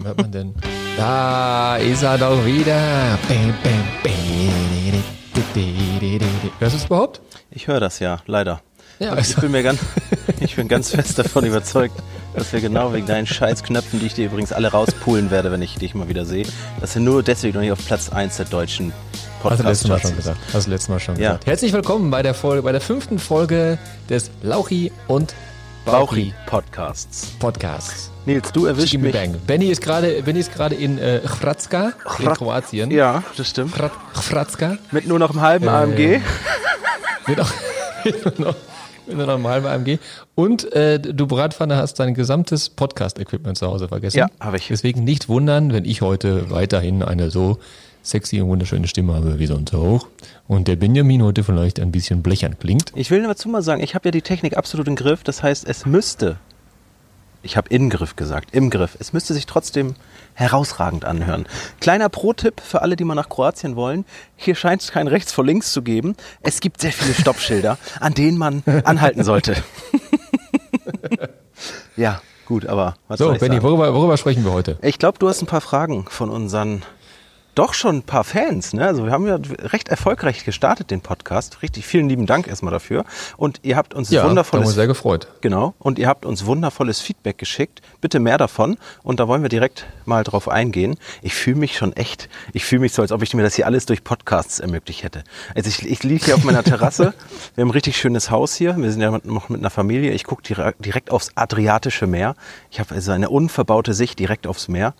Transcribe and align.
Warum 0.00 0.06
hört 0.06 0.18
man 0.22 0.32
denn? 0.32 0.54
Da 0.96 1.76
ist 1.76 2.02
er 2.02 2.16
doch 2.16 2.46
wieder. 2.46 3.18
Hörst 6.58 6.74
du 6.74 6.78
es 6.78 6.84
überhaupt? 6.86 7.20
Ich 7.50 7.66
höre 7.68 7.80
das 7.80 7.98
ja, 7.98 8.20
leider. 8.26 8.62
Ja, 8.98 9.12
Und 9.12 9.18
ich 9.20 9.28
also- 9.28 9.42
bin 9.42 9.50
mir 9.50 9.62
ganz, 9.62 9.78
ich 10.40 10.56
bin 10.56 10.68
ganz 10.68 10.90
fest 10.90 11.18
davon 11.18 11.44
überzeugt, 11.44 11.94
dass 12.34 12.50
wir 12.54 12.60
genau 12.62 12.94
wegen 12.94 13.06
deinen 13.06 13.26
Scheißknöpfen, 13.26 14.00
die 14.00 14.06
ich 14.06 14.14
dir 14.14 14.26
übrigens 14.26 14.52
alle 14.54 14.68
rauspulen 14.68 15.30
werde, 15.30 15.52
wenn 15.52 15.60
ich 15.60 15.74
dich 15.74 15.94
mal 15.94 16.08
wieder 16.08 16.24
sehe, 16.24 16.46
dass 16.80 16.94
wir 16.94 17.02
nur 17.02 17.22
deswegen 17.22 17.54
noch 17.56 17.62
nicht 17.62 17.72
auf 17.72 17.84
Platz 17.84 18.08
1 18.10 18.38
der 18.38 18.46
deutschen 18.46 18.92
Hast 19.42 19.58
du 19.60 19.64
letztes 19.64 19.88
Mal 19.88 19.94
Podcast 19.96 20.08
schon 20.08 20.16
gesagt. 20.16 20.38
Hast 20.54 20.66
du 20.66 20.70
letztes 20.70 20.88
Mal 20.88 21.00
schon 21.00 21.16
Ja. 21.16 21.28
gesagt. 21.32 21.46
Herzlich 21.46 21.72
willkommen 21.74 22.10
bei 22.10 22.22
der 22.22 22.32
Folge, 22.34 22.62
bei 22.62 22.72
der 22.72 22.80
fünften 22.80 23.18
Folge 23.18 23.76
des 24.08 24.30
Lauchi 24.42 24.92
und 25.08 25.34
Bauchi 25.90 26.32
Podcasts. 26.46 27.32
Podcasts. 27.40 28.10
Nils, 28.26 28.52
du 28.52 28.66
erwischst 28.66 28.92
Jimmy 28.92 29.06
mich. 29.08 29.14
Bang. 29.14 29.34
Benny 29.46 29.66
ist 29.70 29.82
gerade, 29.82 30.22
Benny 30.22 30.38
ist 30.40 30.52
gerade 30.54 30.74
in 30.76 30.98
äh, 30.98 31.20
Hrvatska, 31.26 31.92
in 32.18 32.24
Chrat- 32.26 32.38
Kroatien. 32.38 32.90
Ja, 32.90 33.24
das 33.36 33.48
stimmt. 33.48 33.76
Hrat- 33.76 33.90
Hrvatska. 34.14 34.76
Mit 34.92 35.08
nur 35.08 35.18
noch 35.18 35.30
einem 35.30 35.40
halben 35.40 35.66
Äh, 35.66 35.70
AMG. 35.70 36.20
Mit 37.26 37.36
nur 37.38 38.46
noch, 38.46 38.54
mit 39.06 39.16
nur 39.16 39.26
noch 39.26 39.34
einem 39.34 39.46
halben 39.48 39.66
AMG. 39.66 39.98
Und 40.34 40.72
äh, 40.72 41.00
du 41.00 41.26
Bratpfanne 41.26 41.76
hast 41.76 41.94
dein 42.00 42.14
gesamtes 42.14 42.68
Podcast-Equipment 42.70 43.58
zu 43.58 43.66
Hause 43.66 43.88
vergessen. 43.88 44.18
Ja, 44.18 44.26
habe 44.40 44.58
ich. 44.58 44.68
Deswegen 44.68 45.04
nicht 45.04 45.28
wundern, 45.28 45.72
wenn 45.72 45.84
ich 45.84 46.02
heute 46.02 46.50
weiterhin 46.50 47.02
eine 47.02 47.30
so 47.30 47.58
sexy 48.02 48.40
und 48.40 48.48
wunderschöne 48.48 48.88
Stimme 48.88 49.14
habe 49.14 49.38
wie 49.38 49.46
sonst 49.46 49.74
auch. 49.74 50.06
Und 50.48 50.68
der 50.68 50.76
Benjamin 50.76 51.22
heute 51.22 51.44
vielleicht 51.44 51.80
ein 51.80 51.92
bisschen 51.92 52.22
blechern 52.22 52.58
klingt. 52.58 52.92
Ich 52.94 53.10
will 53.10 53.22
dazu 53.22 53.48
mal 53.48 53.62
sagen, 53.62 53.82
ich 53.82 53.94
habe 53.94 54.08
ja 54.08 54.10
die 54.10 54.22
Technik 54.22 54.56
absolut 54.56 54.88
im 54.88 54.96
Griff. 54.96 55.22
Das 55.22 55.42
heißt, 55.42 55.66
es 55.68 55.86
müsste, 55.86 56.38
ich 57.42 57.56
habe 57.56 57.68
in 57.68 57.90
Griff 57.90 58.16
gesagt, 58.16 58.54
im 58.54 58.70
Griff, 58.70 58.96
es 58.98 59.12
müsste 59.12 59.34
sich 59.34 59.46
trotzdem 59.46 59.94
herausragend 60.34 61.04
anhören. 61.04 61.46
Kleiner 61.80 62.08
Pro-Tipp 62.08 62.60
für 62.60 62.82
alle, 62.82 62.96
die 62.96 63.04
mal 63.04 63.14
nach 63.14 63.28
Kroatien 63.28 63.76
wollen. 63.76 64.04
Hier 64.36 64.54
scheint 64.54 64.82
es 64.82 64.90
kein 64.90 65.06
rechts 65.06 65.32
vor 65.32 65.44
links 65.44 65.72
zu 65.72 65.82
geben. 65.82 66.16
Es 66.42 66.60
gibt 66.60 66.80
sehr 66.80 66.92
viele 66.92 67.14
Stoppschilder, 67.14 67.78
an 68.00 68.14
denen 68.14 68.38
man 68.38 68.62
anhalten 68.84 69.22
sollte. 69.22 69.56
ja, 71.96 72.22
gut, 72.46 72.66
aber 72.66 72.94
was 73.08 73.18
So, 73.18 73.32
Benny, 73.34 73.62
worüber, 73.62 73.94
worüber 73.94 74.16
sprechen 74.16 74.44
wir 74.44 74.52
heute? 74.52 74.78
Ich 74.82 74.98
glaube, 74.98 75.18
du 75.18 75.28
hast 75.28 75.42
ein 75.42 75.46
paar 75.46 75.60
Fragen 75.60 76.06
von 76.08 76.30
unseren 76.30 76.82
doch 77.54 77.74
schon 77.74 77.96
ein 77.96 78.02
paar 78.02 78.24
Fans. 78.24 78.72
Ne? 78.72 78.86
Also 78.86 79.04
wir 79.04 79.12
haben 79.12 79.26
ja 79.26 79.38
recht 79.58 79.88
erfolgreich 79.88 80.44
gestartet, 80.44 80.90
den 80.90 81.00
Podcast. 81.00 81.62
Richtig, 81.62 81.86
vielen 81.86 82.08
lieben 82.08 82.26
Dank 82.26 82.46
erstmal 82.46 82.72
dafür. 82.72 83.04
Und 83.36 83.60
ihr 83.62 83.76
habt 83.76 83.94
uns 83.94 84.10
Ja, 84.10 84.20
da 84.20 84.22
haben 84.22 84.30
wundervolles 84.30 84.66
uns 84.68 84.74
sehr 84.74 84.86
gefreut. 84.86 85.28
Genau. 85.40 85.74
Und 85.78 85.98
ihr 85.98 86.08
habt 86.08 86.24
uns 86.24 86.46
wundervolles 86.46 87.00
Feedback 87.00 87.38
geschickt. 87.38 87.82
Bitte 88.00 88.20
mehr 88.20 88.38
davon. 88.38 88.76
Und 89.02 89.20
da 89.20 89.28
wollen 89.28 89.42
wir 89.42 89.48
direkt 89.48 89.86
mal 90.04 90.24
drauf 90.24 90.48
eingehen. 90.48 90.96
Ich 91.22 91.34
fühle 91.34 91.56
mich 91.56 91.76
schon 91.76 91.92
echt, 91.94 92.28
ich 92.52 92.64
fühle 92.64 92.80
mich 92.80 92.92
so, 92.92 93.02
als 93.02 93.12
ob 93.12 93.22
ich 93.22 93.34
mir 93.34 93.42
das 93.42 93.54
hier 93.54 93.66
alles 93.66 93.86
durch 93.86 94.04
Podcasts 94.04 94.60
ermöglicht 94.60 95.02
hätte. 95.02 95.24
Also 95.54 95.68
ich, 95.68 95.86
ich 95.88 96.02
liege 96.02 96.24
hier 96.24 96.34
auf 96.36 96.44
meiner 96.44 96.62
Terrasse. 96.62 97.14
Wir 97.54 97.62
haben 97.62 97.68
ein 97.68 97.72
richtig 97.72 97.96
schönes 97.96 98.30
Haus 98.30 98.54
hier. 98.54 98.76
Wir 98.76 98.90
sind 98.90 99.00
ja 99.00 99.18
noch 99.24 99.48
mit 99.48 99.60
einer 99.60 99.70
Familie. 99.70 100.12
Ich 100.12 100.24
gucke 100.24 100.42
direkt 100.78 101.10
aufs 101.10 101.32
Adriatische 101.34 102.06
Meer. 102.06 102.34
Ich 102.70 102.80
habe 102.80 102.94
also 102.94 103.12
eine 103.12 103.30
unverbaute 103.30 103.94
Sicht 103.94 104.18
direkt 104.18 104.46
aufs 104.46 104.68
Meer. 104.68 104.94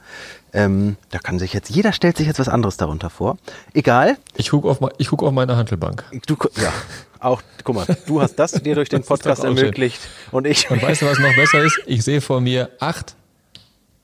Ähm, 0.52 0.96
da 1.10 1.18
kann 1.18 1.38
sich 1.38 1.52
jetzt, 1.52 1.70
jeder 1.70 1.92
stellt 1.92 2.16
sich 2.16 2.26
jetzt 2.26 2.40
was 2.40 2.48
anderes 2.48 2.76
darunter 2.76 3.08
vor. 3.10 3.36
Egal. 3.72 4.16
Ich 4.36 4.50
gucke 4.50 4.68
auf, 4.68 4.80
ich 4.98 5.08
guck 5.08 5.22
auf 5.22 5.32
meine 5.32 5.56
Handelbank. 5.56 6.04
Du, 6.26 6.36
ja, 6.60 6.72
auch, 7.20 7.42
guck 7.62 7.76
mal, 7.76 7.86
du 8.06 8.20
hast 8.20 8.34
das 8.36 8.52
dir 8.52 8.74
durch 8.74 8.88
den 8.88 9.02
Podcast 9.04 9.42
auch 9.42 9.48
schön. 9.48 9.58
ermöglicht. 9.58 10.00
Und 10.32 10.46
ich, 10.46 10.70
Und 10.70 10.82
weißt 10.82 11.02
du, 11.02 11.06
was 11.06 11.18
noch 11.18 11.34
besser 11.36 11.62
ist? 11.62 11.80
Ich 11.86 12.02
sehe 12.02 12.20
vor 12.20 12.40
mir 12.40 12.70
acht 12.80 13.14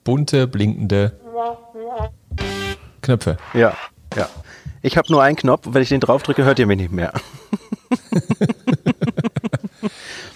bunte, 0.04 0.46
blinkende 0.46 1.18
Knöpfe. 3.02 3.36
Ja, 3.54 3.76
ja. 4.16 4.28
Ich 4.82 4.96
habe 4.96 5.10
nur 5.10 5.22
einen 5.22 5.36
Knopf 5.36 5.62
wenn 5.66 5.82
ich 5.82 5.88
den 5.88 6.00
draufdrücke, 6.00 6.44
hört 6.44 6.58
ihr 6.60 6.66
mich 6.66 6.78
nicht 6.78 6.92
mehr. 6.92 7.12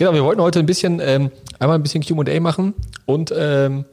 Genau, 0.01 0.15
wir 0.15 0.25
wollten 0.25 0.41
heute 0.41 0.61
ein 0.61 0.65
bisschen, 0.65 0.99
ähm, 0.99 1.31
einmal 1.59 1.77
ein 1.77 1.83
bisschen 1.83 2.03
Q&A 2.03 2.41
machen 2.41 2.73
und 3.05 3.35
ähm, 3.37 3.85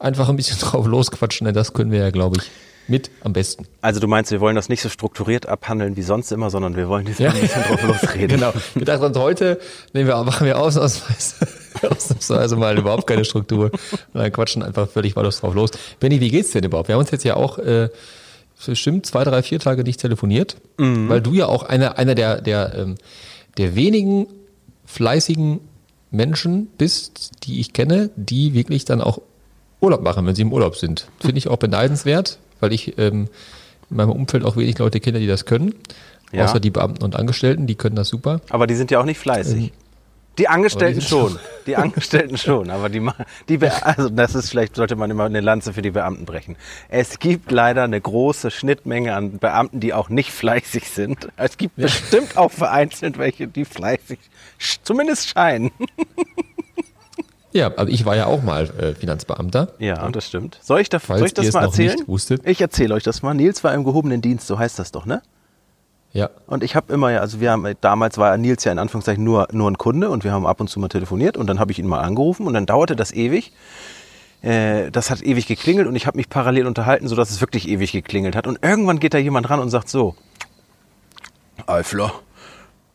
einfach 0.00 0.28
ein 0.28 0.36
bisschen 0.36 0.58
drauf 0.60 0.86
losquatschen, 0.86 1.44
denn 1.44 1.54
das 1.54 1.72
können 1.72 1.92
wir 1.92 2.00
ja, 2.00 2.10
glaube 2.10 2.38
ich, 2.40 2.50
mit 2.88 3.10
am 3.22 3.32
besten. 3.32 3.66
Also 3.82 4.00
du 4.00 4.08
meinst, 4.08 4.32
wir 4.32 4.40
wollen 4.40 4.56
das 4.56 4.68
nicht 4.68 4.82
so 4.82 4.88
strukturiert 4.88 5.46
abhandeln 5.46 5.96
wie 5.96 6.02
sonst 6.02 6.32
immer, 6.32 6.50
sondern 6.50 6.74
wir 6.74 6.88
wollen 6.88 7.06
jetzt 7.06 7.20
Ja. 7.20 7.30
ein 7.30 7.40
bisschen 7.40 7.62
drauf 7.62 7.82
losreden. 7.84 8.28
Genau. 8.40 8.52
Wir 8.74 8.84
dachten 8.84 9.04
uns, 9.04 9.16
heute 9.16 9.60
nehmen 9.92 10.08
wir, 10.08 10.16
machen 10.24 10.44
wir 10.46 10.58
ausnahmsweise, 10.58 11.46
ausnahmsweise 11.88 12.56
mal 12.56 12.76
überhaupt 12.76 13.06
keine 13.06 13.24
Struktur. 13.24 13.66
Und 13.72 14.20
dann 14.20 14.32
quatschen 14.32 14.64
einfach 14.64 14.88
völlig 14.90 15.14
wahllos 15.14 15.38
drauf 15.40 15.54
los. 15.54 15.70
Benny, 16.00 16.20
wie 16.20 16.30
geht's 16.30 16.50
denn 16.50 16.64
überhaupt? 16.64 16.88
Wir 16.88 16.94
haben 16.96 17.00
uns 17.02 17.12
jetzt 17.12 17.22
ja 17.24 17.36
auch 17.36 17.58
äh, 17.58 17.90
bestimmt 18.66 19.06
zwei, 19.06 19.22
drei, 19.22 19.42
vier 19.44 19.60
Tage 19.60 19.84
nicht 19.84 20.00
telefoniert, 20.00 20.56
weil 20.76 21.20
du 21.20 21.32
ja 21.32 21.46
auch 21.46 21.62
einer, 21.62 21.96
einer 21.96 22.14
der, 22.16 22.40
der, 22.40 22.74
ähm, 22.74 22.96
der 23.56 23.74
wenigen 23.76 24.26
fleißigen 24.84 25.60
Menschen 26.10 26.66
bist, 26.76 27.44
die 27.44 27.60
ich 27.60 27.72
kenne, 27.72 28.10
die 28.16 28.52
wirklich 28.52 28.84
dann 28.84 29.00
auch 29.00 29.20
Urlaub 29.80 30.02
machen, 30.02 30.26
wenn 30.26 30.34
sie 30.34 30.42
im 30.42 30.52
Urlaub 30.52 30.76
sind. 30.76 31.08
Finde 31.20 31.38
ich 31.38 31.48
auch 31.48 31.56
beneidenswert, 31.56 32.38
weil 32.60 32.72
ich 32.72 32.98
ähm, 32.98 33.28
in 33.90 33.96
meinem 33.96 34.10
Umfeld 34.10 34.44
auch 34.44 34.56
wenig 34.56 34.78
Leute 34.78 35.00
kenne, 35.00 35.18
die 35.20 35.26
das 35.26 35.44
können. 35.46 35.74
Ja. 36.32 36.44
Außer 36.44 36.60
die 36.60 36.70
Beamten 36.70 37.02
und 37.02 37.16
Angestellten, 37.16 37.66
die 37.66 37.74
können 37.74 37.96
das 37.96 38.08
super. 38.08 38.40
Aber 38.50 38.66
die 38.66 38.74
sind 38.76 38.90
ja 38.90 39.00
auch 39.00 39.04
nicht 39.04 39.18
fleißig. 39.18 39.72
Die 40.38 40.46
Angestellten 40.48 41.00
Ähm, 41.00 41.00
sind 41.00 41.08
schon. 41.08 41.38
Die 41.66 41.76
Angestellten 41.76 42.38
schon. 42.38 42.70
Aber 42.70 42.88
die, 42.88 43.06
die, 43.48 43.58
Be- 43.58 43.84
also 43.84 44.08
das 44.08 44.34
ist 44.34 44.48
vielleicht, 44.48 44.76
sollte 44.76 44.96
man 44.96 45.10
immer 45.10 45.24
eine 45.24 45.40
Lanze 45.40 45.72
für 45.74 45.82
die 45.82 45.90
Beamten 45.90 46.24
brechen. 46.24 46.56
Es 46.88 47.18
gibt 47.18 47.50
leider 47.50 47.82
eine 47.82 48.00
große 48.00 48.50
Schnittmenge 48.50 49.14
an 49.14 49.38
Beamten, 49.38 49.80
die 49.80 49.92
auch 49.92 50.08
nicht 50.08 50.30
fleißig 50.32 50.88
sind. 50.88 51.28
Es 51.36 51.58
gibt 51.58 51.76
bestimmt 51.76 52.36
auch 52.38 52.50
vereinzelt 52.52 53.18
welche, 53.18 53.46
die 53.48 53.64
fleißig 53.64 54.18
zumindest 54.82 55.28
scheinen. 55.30 55.70
Ja, 57.52 57.66
aber 57.66 57.88
ich 57.88 58.04
war 58.04 58.16
ja 58.16 58.26
auch 58.26 58.42
mal 58.42 58.70
äh, 58.78 58.94
Finanzbeamter. 58.94 59.68
Ja, 59.78 60.08
das 60.10 60.26
stimmt. 60.26 60.58
Soll 60.62 60.80
ich, 60.80 60.88
da, 60.88 61.00
soll 61.00 61.26
ich 61.26 61.34
das 61.34 61.52
mal 61.52 61.64
erzählen? 61.64 61.98
Ich 62.44 62.60
erzähle 62.60 62.94
euch 62.94 63.02
das 63.02 63.22
mal. 63.22 63.34
Nils 63.34 63.64
war 63.64 63.74
im 63.74 63.84
gehobenen 63.84 64.20
Dienst, 64.20 64.46
so 64.46 64.58
heißt 64.58 64.78
das 64.78 64.92
doch, 64.92 65.04
ne? 65.06 65.22
Ja. 66.12 66.30
Und 66.46 66.64
ich 66.64 66.74
habe 66.74 66.92
immer, 66.92 67.10
ja, 67.10 67.20
also 67.20 67.40
wir 67.40 67.52
haben, 67.52 67.74
damals 67.80 68.18
war 68.18 68.36
Nils 68.36 68.64
ja 68.64 68.72
in 68.72 68.78
Anführungszeichen 68.78 69.22
nur, 69.22 69.48
nur 69.52 69.70
ein 69.70 69.78
Kunde 69.78 70.10
und 70.10 70.24
wir 70.24 70.32
haben 70.32 70.46
ab 70.46 70.60
und 70.60 70.68
zu 70.68 70.80
mal 70.80 70.88
telefoniert 70.88 71.36
und 71.36 71.46
dann 71.46 71.60
habe 71.60 71.70
ich 71.70 71.78
ihn 71.78 71.86
mal 71.86 72.00
angerufen 72.00 72.46
und 72.46 72.54
dann 72.54 72.66
dauerte 72.66 72.96
das 72.96 73.12
ewig. 73.12 73.52
Äh, 74.42 74.90
das 74.90 75.10
hat 75.10 75.22
ewig 75.22 75.46
geklingelt 75.46 75.86
und 75.86 75.94
ich 75.94 76.06
habe 76.06 76.16
mich 76.16 76.28
parallel 76.28 76.66
unterhalten, 76.66 77.06
sodass 77.08 77.30
es 77.30 77.40
wirklich 77.40 77.68
ewig 77.68 77.92
geklingelt 77.92 78.34
hat. 78.34 78.46
Und 78.46 78.58
irgendwann 78.62 78.98
geht 78.98 79.14
da 79.14 79.18
jemand 79.18 79.50
ran 79.50 79.60
und 79.60 79.70
sagt 79.70 79.88
so, 79.88 80.14
Eifler. 81.66 82.12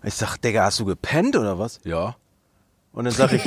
Ich 0.03 0.15
sag, 0.15 0.37
Digga, 0.37 0.63
hast 0.63 0.79
du 0.79 0.85
gepennt 0.85 1.35
oder 1.35 1.57
was? 1.57 1.79
Ja. 1.83 2.15
Und 2.95 3.05
dann 3.05 3.13
sag 3.13 3.33
ich, 3.33 3.43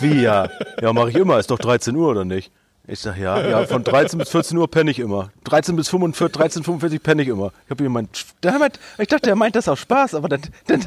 wie 0.00 0.22
ja? 0.22 0.48
Ja, 0.80 0.92
mache 0.92 1.10
ich 1.10 1.16
immer, 1.16 1.38
ist 1.38 1.50
doch 1.50 1.58
13 1.58 1.94
Uhr 1.96 2.08
oder 2.08 2.24
nicht? 2.24 2.50
Ich 2.88 2.98
sag, 2.98 3.16
ja, 3.16 3.40
ja, 3.48 3.64
von 3.64 3.84
13 3.84 4.18
bis 4.18 4.30
14 4.30 4.58
Uhr 4.58 4.68
penne 4.68 4.90
ich 4.90 4.98
immer. 4.98 5.30
13 5.44 5.76
bis 5.76 5.88
45, 5.88 6.36
13, 6.36 6.64
45 6.64 7.00
penne 7.00 7.22
ich 7.22 7.28
immer. 7.28 7.52
Ich 7.64 7.70
hab 7.70 7.80
jemand, 7.80 8.24
ich 8.98 9.06
dachte, 9.06 9.30
er 9.30 9.36
meint 9.36 9.54
das 9.54 9.68
auch 9.68 9.76
Spaß, 9.76 10.16
aber 10.16 10.28
dann, 10.28 10.40
dann 10.66 10.84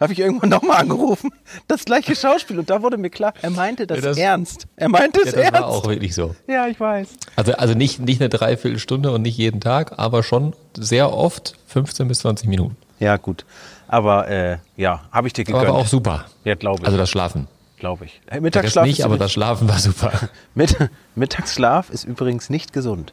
habe 0.00 0.14
ich 0.14 0.20
irgendwann 0.20 0.48
nochmal 0.48 0.80
angerufen. 0.80 1.30
Das 1.68 1.84
gleiche 1.84 2.16
Schauspiel 2.16 2.58
und 2.58 2.70
da 2.70 2.80
wurde 2.80 2.96
mir 2.96 3.10
klar, 3.10 3.34
er 3.42 3.50
meinte 3.50 3.86
das, 3.86 3.98
Ja, 3.98 4.02
das- 4.04 4.16
ernst. 4.16 4.66
Er 4.76 4.88
meinte 4.88 5.20
es 5.20 5.26
ja, 5.26 5.32
das 5.32 5.40
ernst. 5.42 5.60
war 5.60 5.68
auch 5.68 5.86
wirklich 5.86 6.14
so. 6.14 6.34
Ja, 6.48 6.66
ich 6.66 6.80
weiß. 6.80 7.08
Also, 7.36 7.52
also 7.52 7.74
nicht, 7.74 8.00
nicht 8.00 8.22
eine 8.22 8.30
Dreiviertelstunde 8.30 9.10
und 9.10 9.20
nicht 9.20 9.36
jeden 9.36 9.60
Tag, 9.60 9.98
aber 9.98 10.22
schon 10.22 10.54
sehr 10.74 11.12
oft 11.12 11.56
15 11.66 12.08
bis 12.08 12.20
20 12.20 12.48
Minuten. 12.48 12.76
Ja, 13.00 13.18
gut. 13.18 13.44
Aber 13.86 14.28
äh, 14.28 14.56
ja, 14.76 15.02
habe 15.12 15.26
ich 15.26 15.34
dir 15.34 15.44
gegönnt. 15.44 15.66
Aber 15.66 15.76
auch 15.78 15.86
super. 15.86 16.24
Ja, 16.44 16.54
glaube 16.54 16.80
ich. 16.80 16.86
Also 16.86 16.96
das 16.96 17.10
Schlafen. 17.10 17.48
Glaube 17.84 18.06
ich. 18.06 18.22
Mittagsschlaf, 18.40 18.86
nicht, 18.86 19.00
ist 19.00 19.04
aber 19.04 19.18
das 19.18 19.30
Schlafen 19.30 19.68
war 19.68 19.78
super. 19.78 20.10
Mitt 20.54 20.74
Mittagsschlaf 21.16 21.90
ist 21.90 22.04
übrigens 22.04 22.48
nicht 22.48 22.72
gesund. 22.72 23.12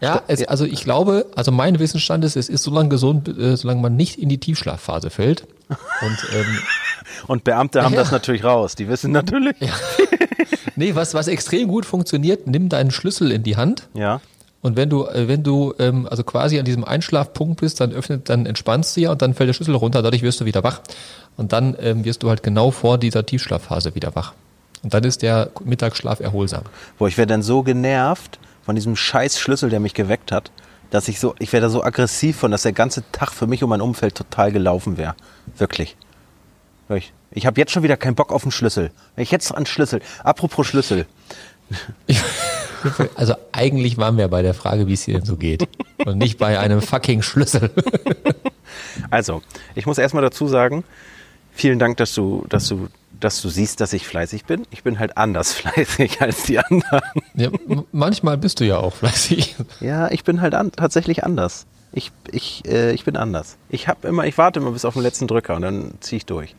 Ja, 0.00 0.22
es, 0.28 0.42
also 0.48 0.64
ich 0.64 0.82
glaube, 0.82 1.26
also 1.36 1.52
mein 1.52 1.78
Wissensstand 1.78 2.24
ist, 2.24 2.36
es 2.36 2.48
ist 2.48 2.62
so 2.62 2.70
lange 2.70 2.88
gesund, 2.88 3.28
äh, 3.28 3.54
solange 3.58 3.82
man 3.82 3.96
nicht 3.96 4.18
in 4.18 4.30
die 4.30 4.38
Tiefschlafphase 4.38 5.10
fällt. 5.10 5.46
Und 5.68 6.26
ähm, 6.34 6.58
Und 7.26 7.44
Beamte 7.44 7.82
haben 7.82 7.92
Ja. 7.92 8.00
das 8.00 8.12
natürlich 8.12 8.44
raus. 8.44 8.76
Die 8.76 8.88
wissen 8.88 9.12
natürlich. 9.12 9.56
Ja. 9.60 9.74
nee, 10.76 10.94
was, 10.94 11.12
was 11.12 11.28
extrem 11.28 11.68
gut 11.68 11.84
funktioniert, 11.84 12.46
nimm 12.46 12.70
deinen 12.70 12.90
Schlüssel 12.90 13.30
in 13.30 13.42
die 13.42 13.56
Hand 13.56 13.88
ja. 13.92 14.22
Und 14.66 14.74
wenn 14.74 14.90
du, 14.90 15.06
äh, 15.06 15.28
wenn 15.28 15.44
du 15.44 15.74
ähm, 15.78 16.08
also 16.10 16.24
quasi 16.24 16.58
an 16.58 16.64
diesem 16.64 16.82
Einschlafpunkt 16.82 17.60
bist, 17.60 17.78
dann 17.78 17.92
öffnet, 17.92 18.28
dann 18.28 18.46
entspannst 18.46 18.96
du 18.96 19.02
ja 19.02 19.12
und 19.12 19.22
dann 19.22 19.32
fällt 19.32 19.46
der 19.46 19.54
Schlüssel 19.54 19.76
runter, 19.76 20.02
dadurch 20.02 20.22
wirst 20.22 20.40
du 20.40 20.44
wieder 20.44 20.64
wach. 20.64 20.80
Und 21.36 21.52
dann 21.52 21.76
ähm, 21.78 22.04
wirst 22.04 22.24
du 22.24 22.28
halt 22.30 22.42
genau 22.42 22.72
vor 22.72 22.98
dieser 22.98 23.24
Tiefschlafphase 23.24 23.94
wieder 23.94 24.16
wach. 24.16 24.34
Und 24.82 24.92
dann 24.92 25.04
ist 25.04 25.22
der 25.22 25.50
Mittagsschlaf 25.64 26.18
erholsam. 26.18 26.64
Boah, 26.98 27.06
ich 27.06 27.16
wäre 27.16 27.28
dann 27.28 27.42
so 27.42 27.62
genervt 27.62 28.40
von 28.64 28.74
diesem 28.74 28.96
scheiß 28.96 29.38
Schlüssel, 29.38 29.70
der 29.70 29.78
mich 29.78 29.94
geweckt 29.94 30.32
hat, 30.32 30.50
dass 30.90 31.06
ich 31.06 31.20
so, 31.20 31.36
ich 31.38 31.52
wäre 31.52 31.62
da 31.62 31.70
so 31.70 31.84
aggressiv 31.84 32.36
von, 32.36 32.50
dass 32.50 32.62
der 32.62 32.72
ganze 32.72 33.04
Tag 33.12 33.30
für 33.30 33.46
mich 33.46 33.62
und 33.62 33.70
mein 33.70 33.80
Umfeld 33.80 34.16
total 34.16 34.50
gelaufen 34.50 34.96
wäre. 34.96 35.14
Wirklich. 35.58 35.96
Wirklich. 36.88 37.12
Ich 37.30 37.46
habe 37.46 37.60
jetzt 37.60 37.70
schon 37.70 37.84
wieder 37.84 37.96
keinen 37.96 38.16
Bock 38.16 38.32
auf 38.32 38.42
den 38.42 38.50
Schlüssel. 38.50 38.90
Wenn 39.14 39.22
ich 39.22 39.30
jetzt 39.30 39.54
an 39.54 39.64
Schlüssel. 39.64 40.00
Apropos 40.24 40.66
Schlüssel. 40.66 41.06
Also 43.14 43.34
eigentlich 43.52 43.98
waren 43.98 44.16
wir 44.18 44.28
bei 44.28 44.42
der 44.42 44.54
Frage, 44.54 44.86
wie 44.86 44.92
es 44.92 45.04
dir 45.04 45.14
denn 45.14 45.24
so 45.24 45.36
geht. 45.36 45.68
Und 46.04 46.18
nicht 46.18 46.38
bei 46.38 46.58
einem 46.58 46.80
fucking 46.80 47.22
Schlüssel. 47.22 47.70
Also, 49.10 49.42
ich 49.74 49.86
muss 49.86 49.98
erstmal 49.98 50.22
dazu 50.22 50.48
sagen, 50.48 50.84
vielen 51.52 51.78
Dank, 51.78 51.96
dass 51.96 52.14
du, 52.14 52.44
dass 52.48 52.68
du, 52.68 52.88
dass 53.18 53.40
du 53.40 53.48
siehst, 53.48 53.80
dass 53.80 53.92
ich 53.92 54.06
fleißig 54.06 54.44
bin. 54.44 54.66
Ich 54.70 54.82
bin 54.82 54.98
halt 54.98 55.16
anders 55.16 55.52
fleißig 55.54 56.20
als 56.20 56.44
die 56.44 56.58
anderen. 56.58 57.00
Ja, 57.34 57.50
manchmal 57.92 58.38
bist 58.38 58.60
du 58.60 58.64
ja 58.64 58.78
auch 58.78 58.94
fleißig. 58.94 59.56
Ja, 59.80 60.10
ich 60.10 60.24
bin 60.24 60.40
halt 60.40 60.54
an, 60.54 60.72
tatsächlich 60.72 61.24
anders. 61.24 61.66
Ich, 61.92 62.12
ich, 62.30 62.62
äh, 62.66 62.92
ich 62.92 63.04
bin 63.04 63.16
anders. 63.16 63.56
Ich 63.70 63.88
habe 63.88 64.08
immer, 64.08 64.26
ich 64.26 64.36
warte 64.36 64.60
immer 64.60 64.72
bis 64.72 64.84
auf 64.84 64.94
den 64.94 65.02
letzten 65.02 65.26
Drücker 65.26 65.54
und 65.54 65.62
dann 65.62 65.94
ziehe 66.00 66.18
ich 66.18 66.26
durch. 66.26 66.54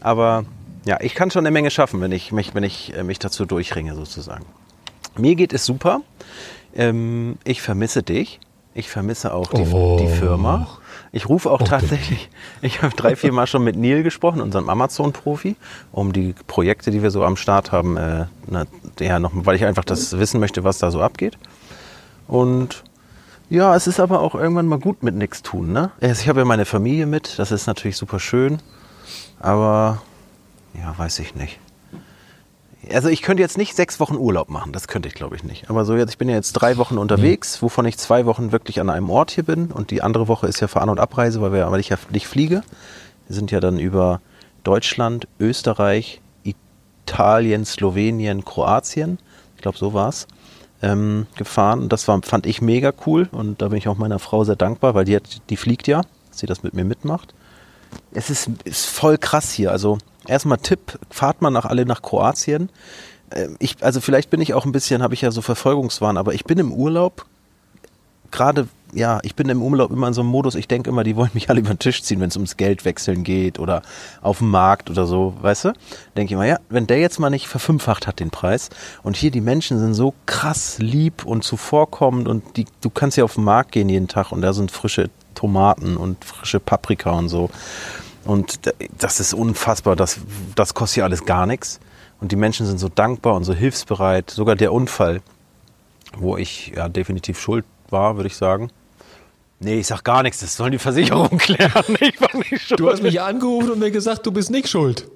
Aber 0.00 0.44
ja, 0.84 0.98
ich 1.00 1.14
kann 1.14 1.30
schon 1.30 1.46
eine 1.46 1.52
Menge 1.52 1.70
schaffen, 1.70 2.00
wenn 2.00 2.12
ich 2.12 2.32
mich, 2.32 2.54
wenn 2.54 2.64
ich 2.64 2.94
äh, 2.94 3.02
mich 3.02 3.18
dazu 3.18 3.46
durchringe, 3.46 3.94
sozusagen. 3.94 4.44
Mir 5.16 5.34
geht 5.34 5.52
es 5.52 5.64
super. 5.64 6.00
Ähm, 6.74 7.36
ich 7.44 7.62
vermisse 7.62 8.02
dich. 8.02 8.40
Ich 8.76 8.90
vermisse 8.90 9.32
auch 9.32 9.46
die, 9.48 9.62
Oh. 9.72 9.96
die 10.00 10.08
Firma. 10.08 10.66
Ich 11.12 11.28
rufe 11.28 11.48
auch 11.48 11.62
tatsächlich, 11.62 12.28
ich 12.62 12.82
habe 12.82 12.94
drei, 12.96 13.14
vier 13.14 13.32
Mal 13.32 13.46
schon 13.46 13.62
mit 13.62 13.76
Neil 13.76 14.02
gesprochen, 14.02 14.40
unserem 14.40 14.68
Amazon-Profi, 14.68 15.54
um 15.92 16.12
die 16.12 16.34
Projekte, 16.48 16.90
die 16.90 17.00
wir 17.00 17.12
so 17.12 17.22
am 17.24 17.36
Start 17.36 17.70
haben, 17.70 17.96
äh, 17.96 18.26
na, 18.48 18.64
ja, 18.98 19.20
noch, 19.20 19.30
weil 19.34 19.54
ich 19.54 19.64
einfach 19.64 19.84
das 19.84 20.18
wissen 20.18 20.40
möchte, 20.40 20.64
was 20.64 20.78
da 20.78 20.90
so 20.90 21.00
abgeht. 21.00 21.38
Und 22.26 22.82
ja, 23.48 23.76
es 23.76 23.86
ist 23.86 24.00
aber 24.00 24.20
auch 24.20 24.34
irgendwann 24.34 24.66
mal 24.66 24.80
gut 24.80 25.04
mit 25.04 25.14
nichts 25.14 25.42
tun. 25.42 25.72
Ne? 25.72 25.92
Also 26.00 26.20
Ich 26.22 26.28
habe 26.28 26.40
ja 26.40 26.44
meine 26.44 26.64
Familie 26.64 27.06
mit, 27.06 27.38
das 27.38 27.52
ist 27.52 27.68
natürlich 27.68 27.96
super 27.96 28.18
schön, 28.18 28.58
aber 29.38 30.02
ja, 30.76 30.98
weiß 30.98 31.20
ich 31.20 31.36
nicht. 31.36 31.60
Also 32.92 33.08
ich 33.08 33.22
könnte 33.22 33.42
jetzt 33.42 33.58
nicht 33.58 33.74
sechs 33.74 34.00
Wochen 34.00 34.16
Urlaub 34.16 34.50
machen, 34.50 34.72
das 34.72 34.88
könnte 34.88 35.08
ich 35.08 35.14
glaube 35.14 35.36
ich 35.36 35.44
nicht. 35.44 35.70
Aber 35.70 35.84
so 35.84 35.96
jetzt, 35.96 36.10
ich 36.10 36.18
bin 36.18 36.28
ja 36.28 36.34
jetzt 36.34 36.52
drei 36.52 36.76
Wochen 36.76 36.98
unterwegs, 36.98 37.62
wovon 37.62 37.86
ich 37.86 37.96
zwei 37.98 38.26
Wochen 38.26 38.52
wirklich 38.52 38.80
an 38.80 38.90
einem 38.90 39.10
Ort 39.10 39.30
hier 39.30 39.44
bin 39.44 39.70
und 39.70 39.90
die 39.90 40.02
andere 40.02 40.28
Woche 40.28 40.46
ist 40.46 40.60
ja 40.60 40.68
für 40.68 40.80
An- 40.80 40.88
und 40.88 41.00
Abreise, 41.00 41.40
weil, 41.40 41.52
wir, 41.52 41.70
weil 41.70 41.80
ich 41.80 41.88
ja 41.88 41.96
nicht 42.10 42.26
fliege. 42.26 42.62
Wir 43.26 43.34
sind 43.34 43.50
ja 43.50 43.60
dann 43.60 43.78
über 43.78 44.20
Deutschland, 44.64 45.28
Österreich, 45.38 46.20
Italien, 46.42 47.64
Slowenien, 47.64 48.44
Kroatien, 48.44 49.18
ich 49.56 49.62
glaube 49.62 49.78
so 49.78 49.94
war's, 49.94 50.26
ähm, 50.82 51.26
gefahren. 51.36 51.80
Und 51.82 51.92
das 51.92 52.08
war, 52.08 52.20
fand 52.22 52.46
ich 52.46 52.60
mega 52.60 52.92
cool 53.06 53.28
und 53.32 53.62
da 53.62 53.68
bin 53.68 53.78
ich 53.78 53.88
auch 53.88 53.96
meiner 53.96 54.18
Frau 54.18 54.44
sehr 54.44 54.56
dankbar, 54.56 54.94
weil 54.94 55.04
die, 55.04 55.16
hat, 55.16 55.42
die 55.50 55.56
fliegt 55.56 55.86
ja, 55.86 56.02
dass 56.28 56.38
sie 56.40 56.46
das 56.46 56.62
mit 56.62 56.74
mir 56.74 56.84
mitmacht. 56.84 57.34
Es 58.12 58.30
ist, 58.30 58.50
ist 58.64 58.86
voll 58.86 59.18
krass 59.18 59.52
hier. 59.52 59.70
Also 59.70 59.98
erstmal 60.28 60.58
Tipp, 60.58 60.98
fahrt 61.10 61.42
mal 61.42 61.50
nach 61.50 61.64
alle 61.64 61.86
nach 61.86 62.02
Kroatien. 62.02 62.70
Ähm, 63.32 63.56
Ich, 63.58 63.76
also 63.80 64.00
vielleicht 64.00 64.30
bin 64.30 64.40
ich 64.40 64.54
auch 64.54 64.64
ein 64.64 64.72
bisschen, 64.72 65.02
habe 65.02 65.14
ich 65.14 65.22
ja 65.22 65.30
so 65.30 65.42
Verfolgungswahn, 65.42 66.16
aber 66.16 66.34
ich 66.34 66.44
bin 66.44 66.58
im 66.58 66.72
Urlaub 66.72 67.26
gerade, 68.34 68.66
ja, 68.92 69.20
ich 69.22 69.36
bin 69.36 69.48
im 69.48 69.62
Urlaub 69.62 69.92
immer 69.92 70.08
in 70.08 70.14
so 70.14 70.20
einem 70.20 70.30
Modus, 70.30 70.56
ich 70.56 70.66
denke 70.66 70.90
immer, 70.90 71.04
die 71.04 71.14
wollen 71.14 71.30
mich 71.34 71.50
alle 71.50 71.60
über 71.60 71.72
den 71.72 71.78
Tisch 71.78 72.02
ziehen, 72.02 72.20
wenn 72.20 72.30
es 72.30 72.36
ums 72.36 72.56
Geld 72.56 72.84
wechseln 72.84 73.22
geht 73.22 73.60
oder 73.60 73.82
auf 74.22 74.38
dem 74.38 74.50
Markt 74.50 74.90
oder 74.90 75.06
so, 75.06 75.34
weißt 75.40 75.66
du? 75.66 75.72
Denke 76.16 76.26
ich 76.26 76.32
immer, 76.32 76.44
ja, 76.46 76.58
wenn 76.68 76.88
der 76.88 76.98
jetzt 76.98 77.20
mal 77.20 77.30
nicht 77.30 77.46
verfünffacht 77.46 78.08
hat 78.08 78.18
den 78.18 78.30
Preis 78.30 78.70
und 79.04 79.16
hier 79.16 79.30
die 79.30 79.40
Menschen 79.40 79.78
sind 79.78 79.94
so 79.94 80.14
krass 80.26 80.78
lieb 80.78 81.24
und 81.24 81.44
zuvorkommend 81.44 82.26
und 82.26 82.56
die, 82.56 82.66
du 82.80 82.90
kannst 82.90 83.16
ja 83.16 83.22
auf 83.22 83.34
den 83.34 83.44
Markt 83.44 83.70
gehen 83.70 83.88
jeden 83.88 84.08
Tag 84.08 84.32
und 84.32 84.42
da 84.42 84.52
sind 84.52 84.72
frische 84.72 85.10
Tomaten 85.36 85.96
und 85.96 86.24
frische 86.24 86.58
Paprika 86.58 87.10
und 87.12 87.28
so. 87.28 87.50
Und 88.24 88.66
da- 88.66 88.72
das 88.98 89.20
ist 89.20 89.34
unfassbar, 89.34 89.96
das, 89.96 90.18
das 90.54 90.74
kostet 90.74 90.98
ja 90.98 91.04
alles 91.04 91.24
gar 91.24 91.46
nichts. 91.46 91.80
Und 92.20 92.32
die 92.32 92.36
Menschen 92.36 92.64
sind 92.66 92.78
so 92.78 92.88
dankbar 92.88 93.34
und 93.34 93.44
so 93.44 93.52
hilfsbereit. 93.52 94.30
Sogar 94.30 94.56
der 94.56 94.72
Unfall, 94.72 95.20
wo 96.16 96.36
ich 96.36 96.68
ja 96.74 96.88
definitiv 96.88 97.38
schuld 97.40 97.64
war, 97.90 98.16
würde 98.16 98.28
ich 98.28 98.36
sagen. 98.36 98.70
Nee, 99.60 99.78
ich 99.80 99.86
sag 99.86 100.04
gar 100.04 100.22
nichts, 100.22 100.40
das 100.40 100.56
sollen 100.56 100.72
die 100.72 100.78
Versicherung 100.78 101.36
klären. 101.38 101.84
Ich 102.00 102.20
war 102.20 102.34
nicht 102.36 102.62
schuld. 102.62 102.80
Du 102.80 102.90
hast 102.90 103.02
mich 103.02 103.20
angerufen 103.20 103.70
und 103.72 103.78
mir 103.78 103.90
gesagt, 103.90 104.24
du 104.26 104.32
bist 104.32 104.50
nicht 104.50 104.68
schuld. 104.68 105.08